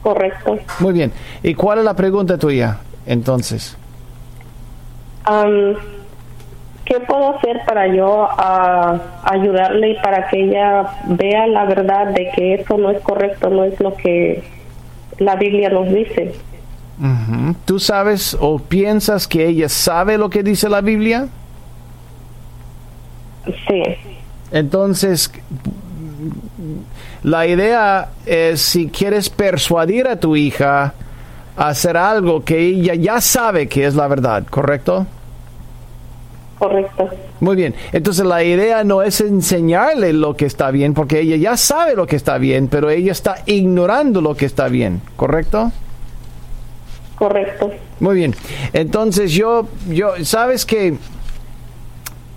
Correcto. 0.00 0.58
Muy 0.78 0.92
bien. 0.92 1.12
¿Y 1.42 1.54
cuál 1.54 1.80
es 1.80 1.84
la 1.84 1.94
pregunta 1.94 2.38
tuya 2.38 2.78
entonces? 3.04 3.76
Um, 5.28 5.74
¿Qué 6.84 7.00
puedo 7.00 7.36
hacer 7.36 7.62
para 7.66 7.88
yo 7.88 8.28
ah, 8.30 8.96
ayudarle 9.24 9.90
y 9.90 9.94
para 10.02 10.28
que 10.28 10.44
ella 10.44 10.84
vea 11.06 11.48
la 11.48 11.64
verdad 11.64 12.08
de 12.08 12.30
que 12.30 12.54
eso 12.54 12.78
no 12.78 12.90
es 12.90 13.00
correcto, 13.02 13.50
no 13.50 13.64
es 13.64 13.80
lo 13.80 13.96
que 13.96 14.44
la 15.18 15.34
Biblia 15.34 15.70
nos 15.70 15.88
dice? 15.88 16.32
¿Tú 17.64 17.80
sabes 17.80 18.36
o 18.40 18.58
piensas 18.58 19.26
que 19.26 19.48
ella 19.48 19.68
sabe 19.68 20.16
lo 20.16 20.30
que 20.30 20.42
dice 20.42 20.68
la 20.68 20.80
Biblia? 20.80 21.28
Sí, 23.44 23.82
Entonces, 24.52 25.30
la 27.22 27.46
idea 27.46 28.10
es 28.24 28.60
si 28.60 28.88
quieres 28.88 29.28
persuadir 29.28 30.06
a 30.06 30.16
tu 30.16 30.36
hija 30.36 30.94
a 31.56 31.68
hacer 31.68 31.96
algo 31.96 32.44
que 32.44 32.58
ella 32.58 32.94
ya 32.94 33.20
sabe 33.20 33.68
que 33.68 33.86
es 33.86 33.94
la 33.94 34.06
verdad, 34.08 34.44
¿correcto? 34.48 35.06
correcto. 36.58 37.10
Muy 37.40 37.56
bien, 37.56 37.74
entonces 37.92 38.24
la 38.24 38.42
idea 38.42 38.84
no 38.84 39.02
es 39.02 39.20
enseñarle 39.20 40.12
lo 40.12 40.34
que 40.34 40.46
está 40.46 40.70
bien, 40.70 40.94
porque 40.94 41.20
ella 41.20 41.36
ya 41.36 41.56
sabe 41.56 41.94
lo 41.94 42.06
que 42.06 42.16
está 42.16 42.38
bien, 42.38 42.68
pero 42.68 42.88
ella 42.88 43.12
está 43.12 43.42
ignorando 43.46 44.20
lo 44.20 44.34
que 44.34 44.46
está 44.46 44.68
bien, 44.68 45.02
¿correcto? 45.16 45.72
Correcto. 47.16 47.72
Muy 48.00 48.16
bien. 48.16 48.34
Entonces 48.72 49.32
yo, 49.32 49.68
yo, 49.88 50.12
sabes 50.24 50.66
que 50.66 50.94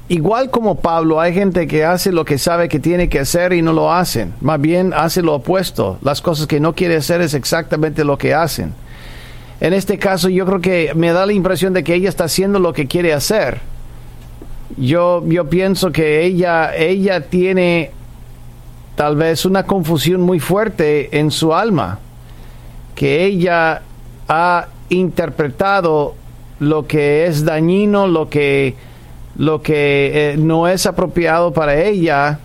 igual 0.07 0.49
como 0.49 0.75
Pablo, 0.75 1.19
hay 1.19 1.33
gente 1.33 1.67
que 1.67 1.83
hace 1.83 2.11
lo 2.11 2.25
que 2.25 2.37
sabe 2.37 2.69
que 2.69 2.79
tiene 2.79 3.09
que 3.09 3.19
hacer 3.19 3.53
y 3.53 3.61
no 3.61 3.73
lo 3.73 3.91
hacen. 3.91 4.33
Más 4.41 4.61
bien 4.61 4.93
hace 4.95 5.21
lo 5.21 5.35
opuesto. 5.35 5.97
Las 6.01 6.21
cosas 6.21 6.47
que 6.47 6.59
no 6.59 6.73
quiere 6.73 6.97
hacer 6.97 7.21
es 7.21 7.33
exactamente 7.33 8.03
lo 8.03 8.17
que 8.17 8.33
hacen. 8.33 8.73
En 9.59 9.73
este 9.73 9.97
caso 9.97 10.29
yo 10.29 10.45
creo 10.45 10.61
que 10.61 10.91
me 10.95 11.11
da 11.11 11.25
la 11.25 11.33
impresión 11.33 11.73
de 11.73 11.83
que 11.83 11.95
ella 11.95 12.09
está 12.09 12.25
haciendo 12.25 12.59
lo 12.59 12.73
que 12.73 12.87
quiere 12.87 13.13
hacer. 13.13 13.59
Yo, 14.77 15.23
yo 15.25 15.49
pienso 15.49 15.91
que 15.91 16.23
ella, 16.23 16.75
ella 16.75 17.21
tiene 17.21 17.91
tal 18.95 19.15
vez 19.15 19.45
una 19.45 19.63
confusión 19.63 20.21
muy 20.21 20.39
fuerte 20.39 21.17
en 21.17 21.31
su 21.31 21.53
alma. 21.53 21.99
Que 22.93 23.25
ella 23.25 23.81
ha 24.27 24.67
interpretado 24.89 26.15
lo 26.59 26.87
que 26.87 27.25
es 27.25 27.45
dañino, 27.45 28.07
lo 28.07 28.29
que, 28.29 28.75
lo 29.37 29.61
que 29.61 30.31
eh, 30.31 30.37
no 30.37 30.67
es 30.67 30.85
apropiado 30.85 31.51
para 31.51 31.79
ella, 31.81 32.39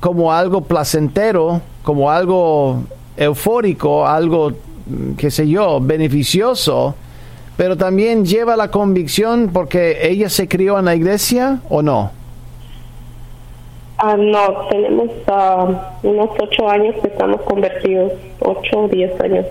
como 0.00 0.32
algo 0.32 0.62
placentero, 0.62 1.60
como 1.82 2.10
algo 2.10 2.82
eufórico, 3.16 4.06
algo, 4.06 4.50
mm, 4.50 5.14
qué 5.16 5.30
sé 5.30 5.48
yo, 5.48 5.80
beneficioso, 5.80 6.94
pero 7.56 7.76
también 7.76 8.24
lleva 8.24 8.56
la 8.56 8.70
convicción 8.70 9.50
porque 9.52 9.98
ella 10.08 10.28
se 10.28 10.46
crió 10.48 10.78
en 10.78 10.84
la 10.84 10.94
iglesia 10.94 11.60
o 11.68 11.82
no. 11.82 12.12
Ah, 14.00 14.16
no, 14.16 14.68
tenemos 14.70 15.10
ah, 15.26 15.96
unos 16.04 16.30
ocho 16.38 16.68
años 16.68 16.94
que 17.02 17.08
estamos 17.08 17.40
convertidos, 17.42 18.12
ocho 18.38 18.78
o 18.78 18.88
diez 18.88 19.20
años. 19.20 19.44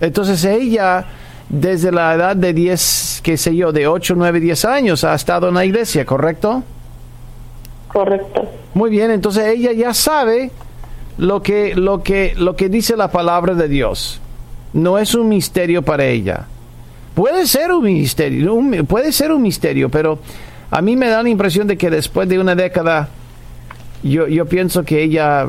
Entonces 0.00 0.44
ella, 0.44 1.04
desde 1.48 1.90
la 1.92 2.14
edad 2.14 2.36
de 2.36 2.52
10, 2.52 3.20
qué 3.22 3.36
sé 3.36 3.54
yo, 3.56 3.72
de 3.72 3.86
8, 3.86 4.14
9, 4.16 4.40
10 4.40 4.64
años, 4.64 5.04
ha 5.04 5.14
estado 5.14 5.48
en 5.48 5.54
la 5.54 5.64
iglesia, 5.64 6.04
¿correcto? 6.04 6.62
Correcto. 7.92 8.48
Muy 8.74 8.90
bien, 8.90 9.10
entonces 9.10 9.46
ella 9.46 9.72
ya 9.72 9.94
sabe 9.94 10.50
lo 11.16 11.42
que, 11.42 11.74
lo 11.74 12.02
que, 12.02 12.34
lo 12.36 12.54
que 12.54 12.68
dice 12.68 12.96
la 12.96 13.10
palabra 13.10 13.54
de 13.54 13.68
Dios. 13.68 14.20
No 14.72 14.98
es 14.98 15.14
un 15.14 15.28
misterio 15.28 15.82
para 15.82 16.04
ella. 16.04 16.46
Puede 17.14 17.46
ser 17.46 17.72
un 17.72 17.84
misterio, 17.84 18.54
un- 18.54 18.86
puede 18.86 19.10
ser 19.10 19.32
un 19.32 19.42
misterio, 19.42 19.88
pero 19.88 20.18
a 20.70 20.80
mí 20.82 20.94
me 20.96 21.08
da 21.08 21.22
la 21.22 21.28
impresión 21.30 21.66
de 21.66 21.76
que 21.76 21.90
después 21.90 22.28
de 22.28 22.38
una 22.38 22.54
década, 22.54 23.08
yo, 24.04 24.28
yo 24.28 24.46
pienso 24.46 24.84
que 24.84 25.02
ella 25.02 25.46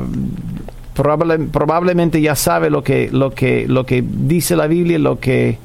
probable- 1.02 1.48
probablemente 1.50 2.20
ya 2.20 2.34
sabe 2.34 2.68
lo 2.70 2.82
que, 2.82 3.08
lo 3.10 3.30
que, 3.30 3.66
lo 3.66 3.84
que 3.86 4.04
dice 4.06 4.56
la 4.56 4.66
Biblia, 4.66 4.98
lo 4.98 5.18
que, 5.18 5.58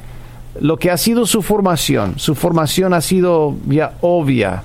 lo 0.60 0.78
que 0.78 0.92
ha 0.92 0.98
sido 0.98 1.26
su 1.26 1.42
formación. 1.42 2.14
Su 2.18 2.36
formación 2.36 2.94
ha 2.94 3.02
sido 3.02 3.56
ya 3.68 3.94
obvia. 4.02 4.64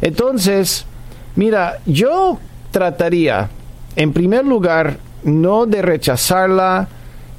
Entonces, 0.00 0.84
mira, 1.36 1.78
yo 1.86 2.38
trataría, 2.70 3.48
en 3.94 4.12
primer 4.12 4.44
lugar, 4.44 4.98
no 5.24 5.66
de 5.66 5.82
rechazarla, 5.82 6.88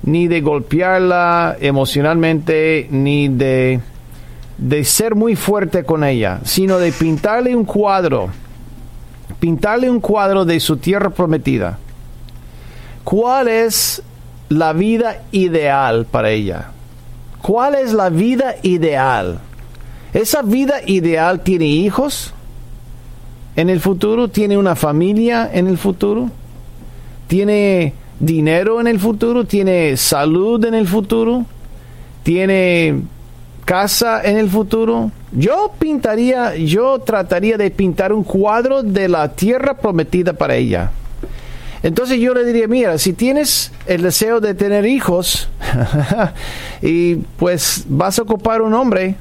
ni 0.03 0.27
de 0.27 0.41
golpearla 0.41 1.57
emocionalmente, 1.59 2.87
ni 2.91 3.27
de, 3.27 3.81
de 4.57 4.83
ser 4.83 5.15
muy 5.15 5.35
fuerte 5.35 5.83
con 5.83 6.03
ella, 6.03 6.39
sino 6.43 6.79
de 6.79 6.91
pintarle 6.91 7.55
un 7.55 7.65
cuadro, 7.65 8.29
pintarle 9.39 9.89
un 9.89 9.99
cuadro 9.99 10.45
de 10.45 10.59
su 10.59 10.77
tierra 10.77 11.09
prometida. 11.09 11.79
¿Cuál 13.07 13.47
es 13.47 14.03
la 14.49 14.73
vida 14.73 15.23
ideal 15.31 16.05
para 16.11 16.29
ella? 16.29 16.71
¿Cuál 17.41 17.75
es 17.75 17.93
la 17.93 18.09
vida 18.09 18.55
ideal? 18.63 19.39
¿Esa 20.13 20.41
vida 20.41 20.81
ideal 20.85 21.39
tiene 21.39 21.67
hijos 21.67 22.33
en 23.55 23.69
el 23.69 23.79
futuro? 23.79 24.27
¿Tiene 24.27 24.57
una 24.57 24.75
familia 24.75 25.49
en 25.53 25.67
el 25.67 25.77
futuro? 25.77 26.29
¿Tiene 27.29 27.93
dinero 28.19 28.81
en 28.81 28.87
el 28.87 28.99
futuro, 28.99 29.45
tiene 29.45 29.95
salud 29.95 30.65
en 30.65 30.73
el 30.73 30.85
futuro, 30.85 31.45
tiene 32.23 33.03
casa 33.63 34.21
en 34.21 34.35
el 34.35 34.49
futuro. 34.49 35.11
Yo 35.31 35.71
pintaría, 35.79 36.57
yo 36.57 36.99
trataría 36.99 37.57
de 37.57 37.71
pintar 37.71 38.11
un 38.11 38.25
cuadro 38.25 38.83
de 38.83 39.07
la 39.07 39.29
tierra 39.29 39.75
prometida 39.77 40.33
para 40.33 40.55
ella. 40.57 40.91
Entonces 41.83 42.19
yo 42.19 42.33
le 42.33 42.43
diría, 42.43 42.67
mira, 42.67 42.97
si 42.97 43.13
tienes 43.13 43.71
el 43.85 44.01
deseo 44.01 44.39
de 44.39 44.53
tener 44.53 44.85
hijos 44.85 45.49
y 46.81 47.15
pues 47.37 47.85
vas 47.87 48.17
a 48.19 48.23
ocupar 48.23 48.61
un 48.61 48.73
hombre, 48.73 49.15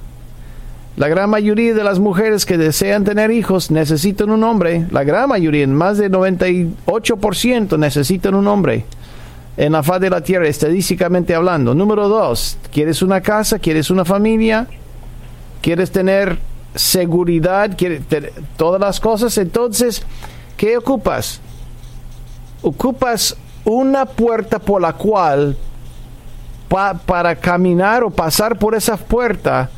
la 0.96 1.08
gran 1.08 1.28
mayoría 1.28 1.74
de 1.74 1.84
las 1.84 1.98
mujeres 1.98 2.46
que 2.46 2.56
desean 2.56 3.04
tener 3.04 3.30
hijos 3.30 3.70
necesitan 3.70 4.30
un 4.30 4.42
hombre, 4.42 4.86
la 4.90 5.04
gran 5.04 5.28
mayoría, 5.28 5.66
más 5.66 5.98
del 5.98 6.10
98% 6.12 7.78
necesitan 7.78 8.34
un 8.34 8.46
hombre 8.46 8.86
en 9.58 9.72
la 9.72 9.82
faz 9.82 10.00
de 10.00 10.10
la 10.10 10.22
tierra, 10.22 10.48
estadísticamente 10.48 11.34
hablando. 11.34 11.74
Número 11.74 12.08
dos, 12.08 12.58
¿quieres 12.72 13.02
una 13.02 13.20
casa? 13.20 13.58
¿Quieres 13.58 13.90
una 13.90 14.04
familia? 14.04 14.66
¿Quieres 15.62 15.90
tener 15.90 16.38
seguridad? 16.74 17.76
¿Quieres 17.76 18.06
tener 18.06 18.32
todas 18.56 18.80
las 18.80 19.00
cosas? 19.00 19.36
Entonces, 19.38 20.02
¿qué 20.56 20.76
ocupas? 20.76 21.40
Ocupas 22.66 23.36
una 23.64 24.06
puerta 24.06 24.58
por 24.58 24.82
la 24.82 24.92
cual 24.94 25.56
para 27.06 27.36
caminar 27.36 28.02
o 28.02 28.10
pasar 28.10 28.58
por 28.58 28.74
esa 28.74 28.96
puerta 28.96 29.70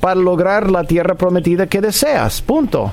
para 0.00 0.16
lograr 0.16 0.68
la 0.68 0.82
tierra 0.82 1.14
prometida 1.14 1.68
que 1.68 1.80
deseas. 1.80 2.42
Punto. 2.42 2.92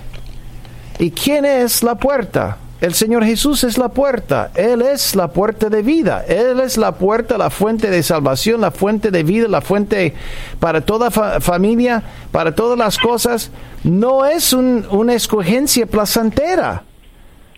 ¿Y 0.99 1.09
quién 1.09 1.45
es 1.45 1.81
la 1.81 1.95
puerta? 1.95 2.57
El 2.79 2.93
Señor 2.93 3.25
Jesús 3.25 3.63
es 3.63 3.79
la 3.79 3.89
puerta. 3.89 4.51
Él 4.53 4.83
es 4.83 5.15
la 5.15 5.29
puerta 5.29 5.67
de 5.67 5.81
vida. 5.81 6.23
Él 6.27 6.59
es 6.59 6.77
la 6.77 6.91
puerta, 6.91 7.35
la 7.39 7.49
fuente 7.49 7.89
de 7.89 8.03
salvación, 8.03 8.61
la 8.61 8.69
fuente 8.69 9.09
de 9.09 9.23
vida, 9.23 9.47
la 9.47 9.61
fuente 9.61 10.13
para 10.59 10.81
toda 10.81 11.09
familia, 11.09 12.03
para 12.31 12.53
todas 12.53 12.77
las 12.77 12.99
cosas. 12.99 13.49
No 13.83 14.27
es 14.27 14.53
una 14.53 15.15
escogencia 15.15 15.87
placentera. 15.87 16.83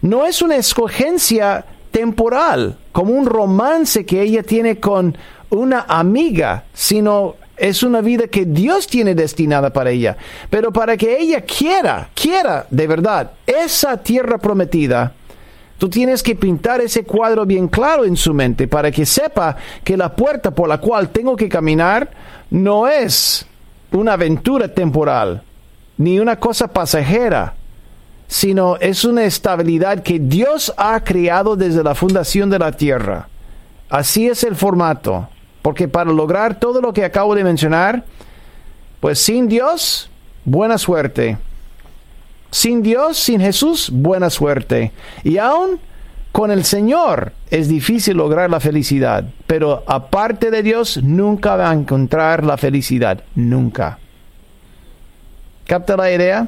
No 0.02 0.26
es 0.26 0.42
una 0.42 0.56
escogencia 0.56 1.66
temporal, 1.92 2.78
como 2.92 3.14
un 3.14 3.26
romance 3.26 4.06
que 4.06 4.22
ella 4.22 4.44
tiene 4.44 4.80
con 4.80 5.16
una 5.50 5.86
amiga, 5.88 6.64
sino 6.74 7.36
es 7.58 7.84
una 7.84 8.02
vida 8.02 8.28
que 8.28 8.46
Dios 8.46 8.88
tiene 8.88 9.14
destinada 9.14 9.72
para 9.72 9.92
ella. 9.92 10.18
Pero 10.50 10.72
para 10.72 10.98
que 10.98 11.20
ella 11.20 11.42
quiera, 11.42 12.10
quiera 12.16 12.66
de 12.70 12.88
verdad 12.88 13.32
esa 13.46 13.98
tierra 13.98 14.40
prometida, 14.40 15.14
tú 15.78 15.90
tienes 15.90 16.24
que 16.24 16.36
pintar 16.36 16.82
ese 16.82 17.04
cuadro 17.04 17.46
bien 17.46 17.68
claro 17.68 18.06
en 18.06 18.16
su 18.16 18.34
mente 18.34 18.68
para 18.68 18.90
que 18.90 19.06
sepa 19.06 19.56
que 19.84 19.96
la 19.96 20.16
puerta 20.16 20.52
por 20.52 20.70
la 20.70 20.80
cual 20.80 21.10
tengo 21.10 21.36
que 21.36 21.50
caminar 21.50 22.10
no 22.50 22.88
es 22.88 23.46
una 23.92 24.14
aventura 24.14 24.74
temporal, 24.74 25.44
ni 25.98 26.20
una 26.20 26.38
cosa 26.38 26.68
pasajera, 26.68 27.54
sino 28.32 28.78
es 28.78 29.04
una 29.04 29.26
estabilidad 29.26 30.04
que 30.04 30.18
Dios 30.18 30.74
ha 30.78 31.04
creado 31.04 31.58
desde 31.58 31.84
la 31.84 31.96
fundación 31.96 32.50
de 32.50 32.60
la 32.60 32.72
tierra. 32.72 33.28
Así 33.90 34.26
es 34.26 34.46
el 34.46 34.56
formato. 34.56 35.28
Porque 35.62 35.90
para 35.90 36.14
lograr 36.14 36.58
todo 36.58 36.80
lo 36.80 36.94
que 36.94 37.04
acabo 37.04 37.36
de 37.36 37.44
mencionar, 37.44 38.06
pues 39.02 39.20
sin 39.20 39.50
Dios, 39.50 40.10
buena 40.46 40.78
suerte. 40.78 41.38
Sin 42.52 42.82
Dios, 42.82 43.18
sin 43.18 43.42
Jesús, 43.42 43.90
buena 43.92 44.30
suerte. 44.30 44.94
Y 45.26 45.38
aún 45.38 45.82
con 46.32 46.52
el 46.52 46.64
Señor 46.64 47.34
es 47.50 47.68
difícil 47.68 48.16
lograr 48.16 48.50
la 48.50 48.62
felicidad, 48.62 49.26
pero 49.46 49.84
aparte 49.88 50.52
de 50.52 50.64
Dios 50.64 51.04
nunca 51.04 51.58
va 51.58 51.70
a 51.70 51.74
encontrar 51.74 52.46
la 52.46 52.56
felicidad, 52.56 53.26
nunca. 53.36 54.00
¿Capta 55.66 55.98
la 55.98 56.10
idea? 56.10 56.48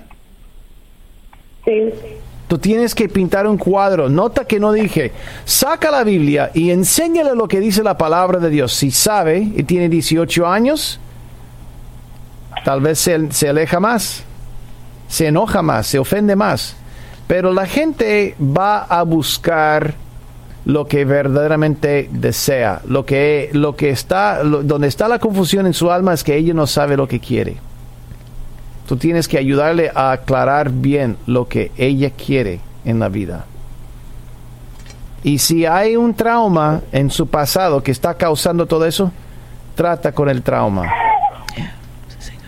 Tú 2.47 2.57
tienes 2.57 2.93
que 2.93 3.09
pintar 3.09 3.47
un 3.47 3.57
cuadro. 3.57 4.09
Nota 4.09 4.45
que 4.45 4.59
no 4.59 4.72
dije, 4.72 5.11
saca 5.45 5.89
la 5.89 6.03
Biblia 6.03 6.51
y 6.53 6.72
enséñale 6.72 7.36
lo 7.36 7.47
que 7.47 7.59
dice 7.59 7.84
la 7.84 7.97
palabra 7.97 8.39
de 8.39 8.49
Dios. 8.49 8.74
Si 8.74 8.91
sabe 8.91 9.39
y 9.39 9.64
tiene 9.64 9.89
18 9.89 10.45
años, 10.45 10.99
tal 12.64 12.82
vez 12.82 12.99
se, 12.99 13.32
se 13.32 13.49
aleja 13.49 13.80
más, 13.80 14.24
se 15.07 15.28
enoja 15.28 15.61
más, 15.61 15.88
se 15.88 15.99
ofende 15.99 16.36
más. 16.36 16.76
Pero 17.28 17.53
la 17.53 17.66
gente 17.66 18.36
va 18.39 18.84
a 18.84 19.03
buscar 19.03 19.95
lo 20.66 20.88
que 20.88 21.05
verdaderamente 21.05 22.09
desea. 22.11 22.82
Lo 22.88 23.05
que, 23.05 23.49
lo 23.53 23.76
que 23.76 23.89
está, 23.89 24.43
donde 24.43 24.88
está 24.88 25.07
la 25.07 25.20
confusión 25.20 25.66
en 25.66 25.74
su 25.74 25.91
alma 25.91 26.14
es 26.14 26.24
que 26.24 26.36
ella 26.36 26.53
no 26.53 26.68
sabe 26.68 26.97
lo 26.97 27.07
que 27.07 27.20
quiere. 27.20 27.57
Tú 28.88 28.98
tienes 28.98 29.28
que 29.28 29.38
ayudarle 29.38 29.92
a 29.96 30.12
aclarar 30.12 30.70
bien 30.70 31.18
lo 31.26 31.48
que 31.48 31.72
ella 31.78 32.12
quiere 32.12 32.60
en 32.84 33.00
la 33.00 33.10
vida. 33.10 33.46
Y 35.24 35.38
si 35.38 35.66
hay 35.66 35.96
un 35.96 36.14
trauma 36.14 36.82
en 36.92 37.10
su 37.10 37.28
pasado 37.28 37.82
que 37.82 37.92
está 37.92 38.16
causando 38.16 38.66
todo 38.66 38.86
eso, 38.86 39.12
trata 39.76 40.12
con 40.12 40.28
el 40.28 40.42
trauma. 40.42 40.92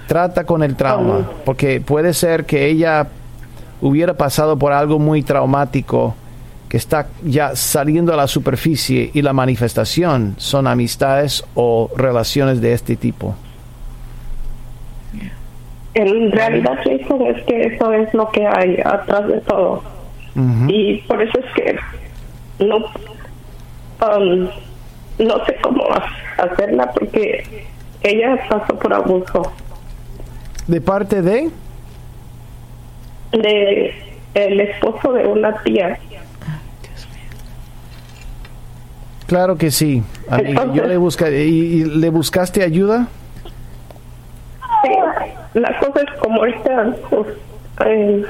Trata 0.08 0.44
con 0.44 0.62
el 0.62 0.76
trauma, 0.76 1.28
porque 1.46 1.80
puede 1.82 2.14
ser 2.14 2.46
que 2.46 2.68
ella 2.68 3.08
hubiera 3.82 4.14
pasado 4.14 4.58
por 4.58 4.74
algo 4.74 5.00
muy 5.00 5.24
traumático 5.24 6.16
que 6.70 6.78
está 6.78 7.08
ya 7.24 7.56
saliendo 7.56 8.14
a 8.14 8.18
la 8.18 8.28
superficie 8.28 9.10
y 9.14 9.22
la 9.22 9.34
manifestación 9.34 10.36
son 10.38 10.68
amistades 10.68 11.44
o 11.56 11.90
relaciones 11.96 12.60
de 12.60 12.74
este 12.74 12.96
tipo 12.96 13.36
en 15.96 16.32
realidad 16.32 16.78
Jason 16.84 17.22
es 17.28 17.42
que 17.46 17.68
eso 17.68 17.94
es 17.94 18.14
lo 18.14 18.30
que 18.30 18.46
hay 18.46 18.78
atrás 18.84 19.28
de 19.28 19.40
todo. 19.42 19.82
Y 20.68 20.98
por 21.08 21.22
eso 21.22 21.40
es 21.40 21.46
que 21.54 21.80
no 22.66 22.76
um, 22.76 24.50
no 25.18 25.46
sé 25.46 25.56
cómo 25.62 25.86
hacerla 26.38 26.92
porque 26.92 27.66
ella 28.04 28.38
pasó 28.50 28.78
por 28.78 28.94
abuso. 28.94 29.54
De 30.68 30.82
parte 30.82 31.22
de 31.22 31.50
de 33.32 33.94
el 34.34 34.60
esposo 34.60 35.14
de 35.14 35.26
una 35.26 35.64
tía. 35.64 35.98
Claro 39.28 39.58
que 39.58 39.72
sí. 39.72 40.04
Yo 40.74 40.86
le 40.86 40.98
busqué 40.98 41.46
y 41.46 41.86
le 41.86 42.10
buscaste 42.10 42.62
ayuda 42.62 43.08
la 45.56 45.80
cosa 45.80 46.02
es 46.02 46.20
como 46.20 46.42
ahorita, 46.42 46.96
pues, 47.10 47.28
eh, 47.86 48.24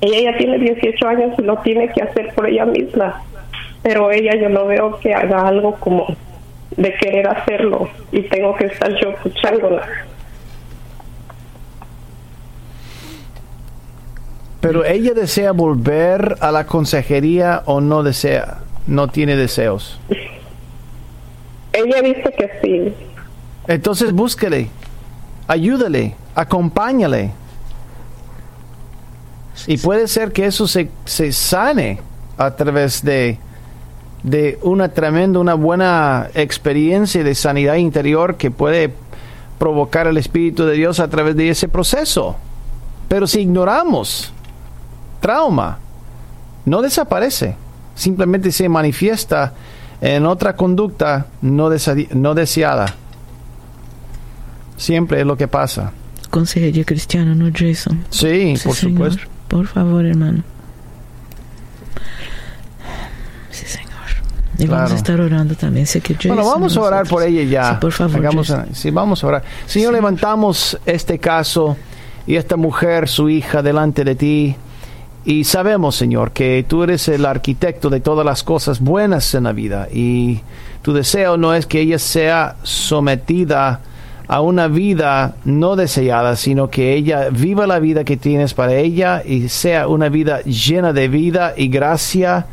ella 0.00 0.30
ya 0.30 0.38
tiene 0.38 0.58
18 0.58 1.08
años 1.08 1.34
y 1.36 1.42
lo 1.42 1.56
tiene 1.58 1.88
que 1.92 2.00
hacer 2.00 2.32
por 2.34 2.46
ella 2.46 2.64
misma, 2.64 3.22
pero 3.82 4.12
ella 4.12 4.36
yo 4.36 4.48
no 4.48 4.66
veo 4.66 4.98
que 5.00 5.12
haga 5.12 5.48
algo 5.48 5.74
como 5.80 6.06
de 6.76 6.94
querer 6.94 7.26
hacerlo 7.26 7.88
y 8.12 8.22
tengo 8.22 8.54
que 8.54 8.66
estar 8.66 8.88
yo 9.00 9.10
escuchándola. 9.10 9.82
Pero 14.60 14.84
ella 14.84 15.14
desea 15.14 15.50
volver 15.50 16.36
a 16.40 16.52
la 16.52 16.66
consejería 16.66 17.62
o 17.64 17.80
no 17.80 18.04
desea, 18.04 18.58
no 18.86 19.08
tiene 19.08 19.34
deseos. 19.34 20.00
Ella 21.72 22.00
dice 22.00 22.32
que 22.36 22.50
sí. 22.62 22.94
Entonces 23.66 24.12
búsquele, 24.12 24.68
ayúdale, 25.48 26.14
acompáñale. 26.34 27.32
Y 29.66 29.78
puede 29.78 30.06
ser 30.06 30.30
que 30.30 30.46
eso 30.46 30.68
se, 30.68 30.88
se 31.04 31.32
sane 31.32 32.00
a 32.36 32.52
través 32.52 33.02
de, 33.02 33.38
de 34.22 34.58
una 34.62 34.88
tremenda, 34.90 35.40
una 35.40 35.54
buena 35.54 36.28
experiencia 36.34 37.24
de 37.24 37.34
sanidad 37.34 37.74
interior 37.74 38.36
que 38.36 38.52
puede 38.52 38.94
provocar 39.58 40.06
el 40.06 40.16
Espíritu 40.16 40.64
de 40.64 40.74
Dios 40.74 41.00
a 41.00 41.08
través 41.08 41.34
de 41.34 41.50
ese 41.50 41.66
proceso. 41.68 42.36
Pero 43.08 43.26
si 43.26 43.40
ignoramos 43.40 44.32
trauma, 45.20 45.78
no 46.64 46.82
desaparece, 46.82 47.56
simplemente 47.96 48.52
se 48.52 48.68
manifiesta 48.68 49.54
en 50.00 50.26
otra 50.26 50.54
conducta 50.54 51.26
no, 51.42 51.70
no 52.12 52.34
deseada. 52.34 52.94
Siempre 54.78 55.20
es 55.20 55.26
lo 55.26 55.36
que 55.36 55.48
pasa 55.48 55.92
consejería 56.30 56.84
cristiana, 56.84 57.34
¿no, 57.34 57.50
Jason? 57.54 58.04
Sí, 58.10 58.54
por 58.64 58.74
supuesto. 58.74 59.22
Por 59.48 59.66
favor, 59.66 60.04
hermano. 60.04 60.42
Sí, 63.50 63.66
Señor. 63.66 63.88
Y 64.58 64.66
vamos 64.66 64.92
a 64.92 64.96
estar 64.96 65.20
orando 65.20 65.54
también. 65.54 65.86
Sé 65.86 66.00
que 66.00 66.16
bueno, 66.28 66.44
vamos 66.44 66.76
a 66.76 66.80
orar 66.80 67.06
por 67.06 67.22
ella 67.22 67.42
ya. 67.42 67.70
Sí, 67.70 67.76
por 67.80 67.92
favor. 67.92 68.16
Hagamos, 68.16 68.54
sí, 68.72 68.90
vamos 68.90 69.24
a 69.24 69.26
orar. 69.26 69.44
Señor, 69.66 69.94
levantamos 69.94 70.78
este 70.84 71.18
caso 71.18 71.76
y 72.26 72.36
esta 72.36 72.56
mujer, 72.56 73.08
su 73.08 73.30
hija, 73.30 73.62
delante 73.62 74.04
de 74.04 74.14
ti. 74.14 74.56
Y 75.24 75.44
sabemos, 75.44 75.96
Señor, 75.96 76.32
que 76.32 76.64
tú 76.66 76.82
eres 76.82 77.08
el 77.08 77.26
arquitecto 77.26 77.90
de 77.90 78.00
todas 78.00 78.24
las 78.24 78.42
cosas 78.42 78.80
buenas 78.80 79.34
en 79.34 79.44
la 79.44 79.52
vida. 79.52 79.88
Y 79.92 80.40
tu 80.82 80.92
deseo 80.92 81.36
no 81.36 81.54
es 81.54 81.66
que 81.66 81.80
ella 81.80 81.98
sea 81.98 82.56
sometida 82.62 83.80
a 84.28 84.42
una 84.42 84.68
vida 84.68 85.36
no 85.44 85.74
deseada, 85.74 86.36
sino 86.36 86.68
que 86.68 86.94
ella 86.94 87.30
viva 87.30 87.66
la 87.66 87.78
vida 87.78 88.04
que 88.04 88.18
tienes 88.18 88.52
para 88.52 88.74
ella 88.74 89.22
y 89.24 89.48
sea 89.48 89.88
una 89.88 90.10
vida 90.10 90.42
llena 90.42 90.92
de 90.92 91.08
vida 91.08 91.54
y 91.56 91.68
gracia, 91.68 92.46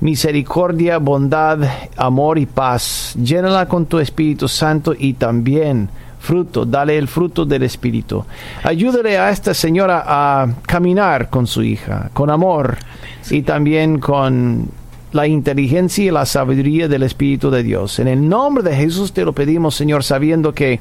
misericordia, 0.00 0.96
bondad, 0.96 1.58
amor 1.96 2.38
y 2.38 2.46
paz. 2.46 3.14
Llénala 3.22 3.66
con 3.66 3.84
tu 3.84 3.98
Espíritu 3.98 4.48
Santo 4.48 4.94
y 4.98 5.12
también 5.12 5.90
fruto, 6.18 6.64
dale 6.64 6.96
el 6.96 7.08
fruto 7.08 7.44
del 7.44 7.62
Espíritu. 7.62 8.24
Ayúdale 8.62 9.18
a 9.18 9.30
esta 9.30 9.52
señora 9.52 10.04
a 10.06 10.48
caminar 10.66 11.28
con 11.28 11.46
su 11.46 11.62
hija, 11.62 12.10
con 12.14 12.30
amor 12.30 12.78
y 13.30 13.42
también 13.42 13.98
con 13.98 14.66
la 15.12 15.26
inteligencia 15.26 16.04
y 16.04 16.10
la 16.10 16.24
sabiduría 16.24 16.88
del 16.88 17.02
Espíritu 17.02 17.50
de 17.50 17.62
Dios. 17.62 17.98
En 17.98 18.08
el 18.08 18.26
nombre 18.26 18.62
de 18.62 18.74
Jesús 18.74 19.12
te 19.12 19.24
lo 19.24 19.34
pedimos, 19.34 19.74
Señor, 19.74 20.04
sabiendo 20.04 20.54
que 20.54 20.80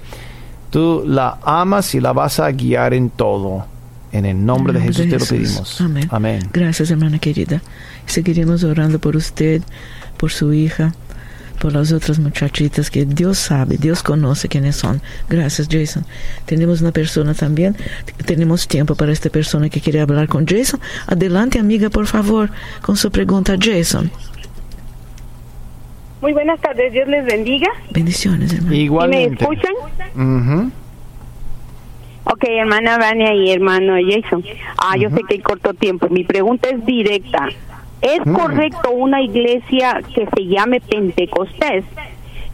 tú 0.70 1.03
la 1.05 1.38
amas 1.43 1.93
y 1.95 1.99
la 1.99 2.13
vas 2.13 2.39
a 2.39 2.51
guiar 2.51 2.93
en 2.93 3.09
todo. 3.09 3.65
En 4.11 4.26
el 4.26 4.45
nombre 4.45 4.74
de 4.74 4.82
Jesús 4.82 5.09
te 5.09 5.20
lo 5.20 5.26
pedimos. 5.26 5.82
Amén. 5.82 6.07
Amén. 6.11 6.49
Gracias, 6.53 6.89
hermana 6.89 7.20
querida. 7.20 7.61
Seguiremos 8.05 8.63
orando 8.63 8.99
por 8.99 9.15
usted, 9.15 9.61
por 10.18 10.32
su 10.32 10.53
hija 10.53 10.93
por 11.57 11.74
las 11.74 11.91
otras 11.91 12.20
muchachitas 12.20 12.89
que 12.89 13.05
Dios 13.05 13.38
sabe, 13.38 13.78
Dios 13.78 14.03
conoce 14.03 14.47
quiénes 14.47 14.76
son. 14.76 15.01
Gracias, 15.30 15.68
Jason. 15.70 16.05
Tenemos 16.45 16.82
una 16.82 16.91
persona 16.91 17.34
también, 17.34 17.76
tenemos 18.26 18.68
tiempo 18.68 18.95
para 18.95 19.11
esta 19.11 19.30
persona 19.30 19.70
que 19.70 19.82
quiere 19.82 19.99
hablar 19.99 20.28
con 20.28 20.45
Jason. 20.45 20.80
Adelante, 21.07 21.59
amiga, 21.59 21.89
por 21.89 22.05
favor, 22.07 22.49
con 22.82 22.95
su 22.97 23.11
pregunta, 23.11 23.55
Jason. 23.59 24.11
Muy 26.28 26.34
buenas 26.34 26.59
tardes, 26.59 26.91
Dios 26.91 27.07
les 27.07 27.23
bendiga. 27.23 27.69
Bendiciones, 27.91 28.53
hermano. 28.53 28.75
Igualmente. 28.75 29.47
¿Me 29.47 29.55
escuchan? 29.55 29.73
Ujú. 30.13 30.71
Ok, 32.25 32.43
hermana 32.49 32.97
Vania 32.97 33.34
y 33.34 33.49
hermano 33.49 33.93
Jason. 34.05 34.43
Ah, 34.78 34.97
yo 34.97 35.09
sé 35.09 35.21
que 35.25 35.36
hay 35.36 35.39
corto 35.39 35.73
tiempo. 35.73 36.09
Mi 36.09 36.25
pregunta 36.25 36.67
es 36.67 36.86
directa. 36.86 37.47
¿Es 38.01 38.19
correcto 38.23 38.91
una 38.91 39.21
iglesia 39.21 40.01
que 40.13 40.28
se 40.36 40.47
llame 40.47 40.82
Pentecostés 40.82 41.86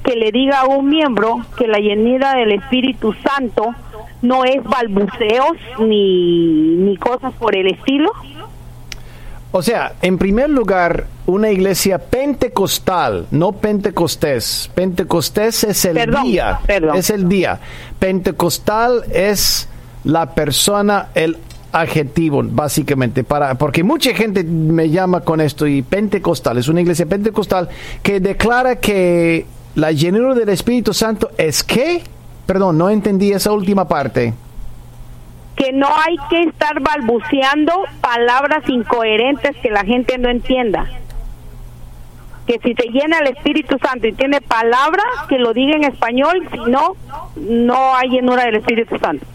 que 0.04 0.18
le 0.18 0.32
diga 0.32 0.60
a 0.60 0.66
un 0.68 0.88
miembro 0.88 1.42
que 1.58 1.68
la 1.68 1.80
llenura 1.80 2.36
del 2.36 2.52
Espíritu 2.52 3.16
Santo 3.24 3.74
no 4.22 4.46
es 4.46 4.64
balbuceos 4.64 5.58
ni, 5.80 6.76
ni 6.76 6.96
cosas 6.98 7.34
por 7.40 7.56
el 7.56 7.72
estilo? 7.72 8.12
O 9.56 9.62
sea, 9.62 9.94
en 10.02 10.18
primer 10.18 10.50
lugar, 10.50 11.06
una 11.28 11.52
iglesia 11.52 12.00
pentecostal, 12.00 13.28
no 13.30 13.52
pentecostés. 13.52 14.72
Pentecostés 14.74 15.64
es 15.64 15.86
el 15.86 15.94
Perdón, 15.94 16.24
día. 16.24 16.60
perdón. 16.66 16.98
Es 16.98 17.12
el 17.12 17.30
día. 17.30 17.60
Pentecostal 18.00 19.04
es 19.14 19.70
la 20.06 20.34
persona, 20.34 21.10
el 21.14 21.38
adjetivo, 21.72 22.42
básicamente, 22.44 23.24
para, 23.24 23.54
porque 23.54 23.84
mucha 23.84 24.16
gente 24.16 24.44
me 24.44 24.90
llama 24.90 25.22
con 25.22 25.40
esto 25.40 25.68
y 25.68 25.84
pentecostal, 25.84 26.58
es 26.58 26.68
una 26.68 26.82
iglesia 26.82 27.06
pentecostal 27.06 27.70
que 28.02 28.20
declara 28.20 28.78
que 28.80 29.46
la 29.76 29.92
llenura 29.92 30.36
del 30.36 30.50
Espíritu 30.50 30.94
Santo 30.94 31.30
es 31.38 31.64
que, 31.64 32.02
perdón, 32.46 32.78
no 32.78 32.90
entendí 32.90 33.32
esa 33.32 33.52
última 33.52 33.88
parte. 33.88 34.34
Que 35.56 35.72
no 35.72 35.88
hay 35.88 36.16
que 36.30 36.44
estar 36.44 36.80
balbuceando 36.80 37.74
palabras 38.02 38.68
incoherentes 38.68 39.56
que 39.62 39.70
la 39.70 39.84
gente 39.84 40.18
no 40.18 40.30
entienda. 40.30 40.86
Que 42.48 42.60
si 42.64 42.74
se 42.74 42.88
llena 42.90 43.20
el 43.20 43.28
Espíritu 43.28 43.78
Santo 43.78 44.08
y 44.08 44.14
tiene 44.14 44.42
palabras, 44.42 45.06
que 45.30 45.38
lo 45.38 45.54
diga 45.54 45.76
en 45.76 45.86
español, 45.86 46.48
si 46.52 46.60
no, 46.70 46.96
no 47.36 47.96
hay 47.96 48.10
llenura 48.10 48.46
del 48.46 48.58
Espíritu 48.58 48.98
Santo. 48.98 49.26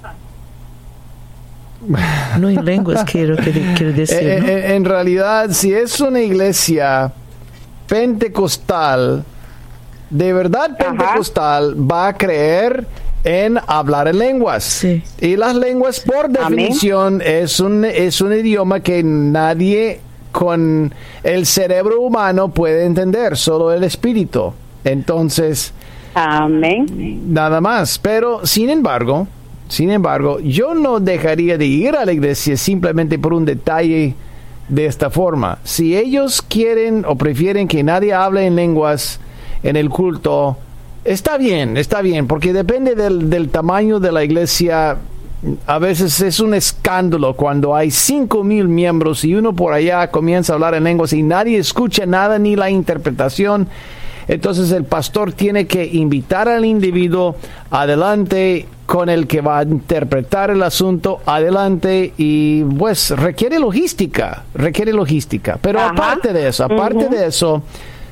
No 2.39 2.49
en 2.49 2.65
lenguas 2.65 3.05
quiero, 3.05 3.37
quiero, 3.37 3.61
quiero 3.77 3.93
decir. 3.93 4.19
Eh, 4.21 4.41
¿no? 4.41 4.49
eh, 4.49 4.75
en 4.75 4.85
realidad, 4.85 5.51
si 5.51 5.73
es 5.73 6.01
una 6.01 6.21
iglesia 6.21 7.13
pentecostal, 7.87 9.25
de 10.11 10.33
verdad 10.33 10.77
pentecostal, 10.77 11.75
va 11.91 12.09
a 12.09 12.13
creer 12.15 12.87
en 13.25 13.59
hablar 13.67 14.09
en 14.09 14.19
lenguas. 14.19 14.65
Sí. 14.65 15.03
Y 15.21 15.37
las 15.37 15.55
lenguas, 15.55 16.01
por 16.01 16.29
definición, 16.29 17.23
es 17.25 17.61
un, 17.61 17.85
es 17.85 18.21
un 18.21 18.33
idioma 18.33 18.81
que 18.81 19.03
nadie 19.03 20.01
con 20.33 20.93
el 21.23 21.47
cerebro 21.47 22.01
humano 22.01 22.49
puede 22.49 22.85
entender, 22.85 23.37
solo 23.37 23.73
el 23.73 23.85
espíritu. 23.85 24.53
Entonces, 24.85 25.73
Amén. 26.15 26.87
nada 27.33 27.61
más. 27.61 27.99
Pero, 27.99 28.47
sin 28.47 28.71
embargo, 28.71 29.27
sin 29.69 29.91
embargo, 29.91 30.41
yo 30.41 30.75
no 30.75 31.01
dejaría 31.01 31.59
de 31.59 31.67
ir 31.67 31.95
a 31.97 32.05
la 32.05 32.13
iglesia 32.13 32.57
simplemente 32.57 33.19
por 33.19 33.35
un 33.35 33.45
detalle 33.45 34.15
de 34.69 34.87
esta 34.87 35.11
forma. 35.11 35.59
Si 35.65 35.97
ellos 35.97 36.43
quieren 36.43 37.05
o 37.07 37.17
prefieren 37.17 37.69
que 37.69 37.83
nadie 37.83 38.15
hable 38.15 38.47
en 38.47 38.57
lenguas 38.57 39.21
en 39.63 39.77
el 39.77 39.91
culto, 39.91 40.57
está 41.13 41.39
bien, 41.39 41.77
está 41.77 42.03
bien, 42.03 42.27
porque 42.27 42.53
depende 42.53 42.95
del, 42.95 43.31
del 43.31 43.49
tamaño 43.49 44.01
de 44.01 44.13
la 44.13 44.25
iglesia. 44.25 44.97
A 45.67 45.79
veces 45.79 46.21
es 46.21 46.41
un 46.41 46.55
escándalo 46.55 47.35
cuando 47.35 47.75
hay 47.75 47.91
cinco 47.91 48.43
mil 48.43 48.67
miembros 48.67 49.25
y 49.25 49.35
uno 49.35 49.55
por 49.55 49.73
allá 49.73 50.11
comienza 50.11 50.53
a 50.53 50.55
hablar 50.55 50.75
en 50.75 50.85
lenguas 50.85 51.13
y 51.13 51.23
nadie 51.23 51.59
escucha 51.59 52.07
nada 52.07 52.39
ni 52.39 52.57
la 52.57 52.71
interpretación. 52.71 53.69
Entonces 54.27 54.71
el 54.73 54.85
pastor 54.85 55.33
tiene 55.33 55.67
que 55.67 55.87
invitar 55.87 56.49
al 56.49 56.65
individuo 56.65 57.37
adelante 57.71 58.67
con 58.85 59.09
el 59.09 59.27
que 59.27 59.41
va 59.41 59.61
a 59.61 59.63
interpretar 59.63 60.51
el 60.51 60.63
asunto 60.63 61.21
adelante 61.25 62.13
y 62.17 62.63
pues 62.65 63.11
requiere 63.11 63.59
logística, 63.59 64.45
requiere 64.55 64.93
logística. 64.93 65.59
Pero 65.61 65.79
Ajá. 65.79 65.91
aparte 65.91 66.33
de 66.33 66.49
eso, 66.49 66.65
aparte 66.65 67.09
de 67.09 67.27
eso, 67.27 67.63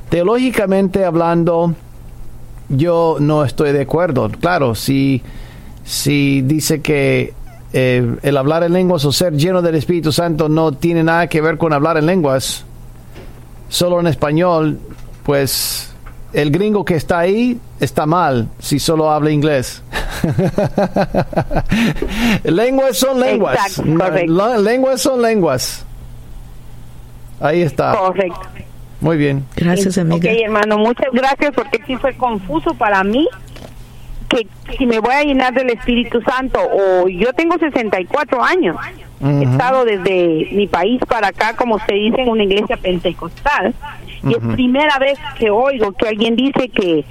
teológicamente 0.09 1.05
hablando, 1.05 1.75
yo 2.69 3.17
no 3.21 3.45
estoy 3.45 3.73
de 3.73 3.83
acuerdo. 3.83 4.29
Claro, 4.29 4.75
si, 4.75 5.23
si 5.85 6.43
dice 6.43 6.81
que 6.81 7.35
eh, 7.73 8.17
el 8.23 8.37
hablar 8.37 8.63
en 8.63 8.73
lenguas 8.73 9.05
o 9.05 9.13
ser 9.13 9.35
lleno 9.35 9.63
del 9.63 9.75
Espíritu 9.75 10.13
Santo 10.13 10.49
no 10.49 10.73
tiene 10.73 11.03
nada 11.03 11.29
que 11.29 11.41
ver 11.41 11.59
con 11.59 11.73
hablar 11.73 11.97
en 11.97 12.07
lenguas, 12.07 12.65
solo 13.69 14.01
en 14.01 14.07
español, 14.07 14.79
pues 15.25 15.93
el 16.33 16.51
gringo 16.51 16.85
que 16.85 16.97
está 16.97 17.21
ahí 17.21 17.59
está 17.81 18.07
mal 18.07 18.49
si 18.59 18.79
solo 18.79 19.11
habla 19.11 19.31
inglés. 19.31 19.83
lenguas 22.45 22.97
son 22.97 23.21
lenguas. 23.21 23.57
Exacto, 23.57 23.99
correcto. 23.99 24.63
Lenguas 24.63 25.01
son 25.01 25.23
lenguas. 25.23 25.85
Ahí 27.41 27.63
está. 27.63 27.97
Correcto. 27.97 28.66
Muy 29.01 29.17
bien. 29.17 29.45
Gracias, 29.57 29.99
amiga. 29.99 30.17
Ok, 30.31 30.39
hermano, 30.45 30.79
muchas 30.79 31.13
gracias 31.13 31.53
porque 31.55 31.81
sí 31.87 31.97
fue 31.97 32.15
confuso 32.17 32.75
para 32.75 33.05
mí 33.05 33.29
que 34.29 34.47
si 34.77 34.87
me 34.87 34.99
voy 34.99 35.13
a 35.15 35.23
llenar 35.23 35.55
del 35.55 35.71
Espíritu 35.71 36.21
Santo 36.23 36.59
o 36.61 37.09
yo 37.09 37.33
tengo 37.35 37.59
64 37.59 38.43
años. 38.43 38.77
He 39.25 39.45
estado 39.45 39.85
desde 39.87 40.49
mi 40.53 40.67
país 40.67 41.01
para 41.09 41.29
acá, 41.29 41.57
como 41.57 41.79
se 41.87 41.95
dice, 41.95 42.21
en 42.21 42.29
una 42.29 42.45
iglesia 42.45 42.77
pentecostal. 42.77 43.75
Y 44.23 44.33
es 44.33 44.39
primera 44.55 44.99
vez 44.99 45.19
que 45.39 45.51
oigo 45.51 45.93
que 45.93 46.09
alguien 46.09 46.37
dice 46.37 46.69
que 46.69 47.05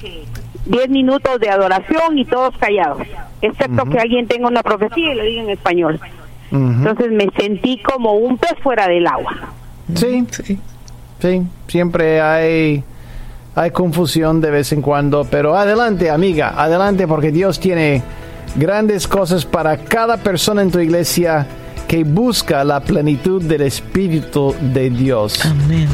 10 0.65 0.89
minutos 0.89 1.39
de 1.39 1.49
adoración 1.49 2.17
y 2.17 2.25
todos 2.25 2.55
callados, 2.57 3.07
excepto 3.41 3.85
que 3.85 3.99
alguien 3.99 4.27
tenga 4.27 4.47
una 4.47 4.61
profecía 4.63 5.13
y 5.13 5.15
lo 5.15 5.23
diga 5.23 5.43
en 5.43 5.49
español. 5.49 5.99
Entonces 6.51 7.11
me 7.11 7.29
sentí 7.37 7.81
como 7.81 8.13
un 8.13 8.37
pez 8.37 8.53
fuera 8.61 8.87
del 8.87 9.07
agua. 9.07 9.33
Sí, 9.93 10.25
Sí. 10.31 10.59
Sí, 11.19 11.43
siempre 11.67 12.21
hay, 12.21 12.83
hay 13.55 13.71
confusión 13.71 14.41
de 14.41 14.51
vez 14.51 14.71
en 14.71 14.81
cuando, 14.81 15.25
pero 15.29 15.57
adelante, 15.57 16.09
amiga, 16.09 16.53
adelante, 16.55 17.07
porque 17.07 17.31
Dios 17.31 17.59
tiene 17.59 18.03
grandes 18.55 19.07
cosas 19.07 19.45
para 19.45 19.77
cada 19.77 20.17
persona 20.17 20.61
en 20.61 20.71
tu 20.71 20.79
iglesia 20.79 21.47
que 21.87 22.03
busca 22.03 22.63
la 22.63 22.79
plenitud 22.79 23.43
del 23.43 23.61
Espíritu 23.61 24.55
de 24.59 24.89
Dios. 24.89 25.45
Amén. 25.45 25.87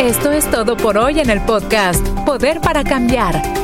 Esto 0.00 0.32
es 0.32 0.50
todo 0.50 0.76
por 0.76 0.98
hoy 0.98 1.20
en 1.20 1.30
el 1.30 1.40
podcast 1.42 2.06
Poder 2.26 2.60
para 2.60 2.84
Cambiar. 2.84 3.63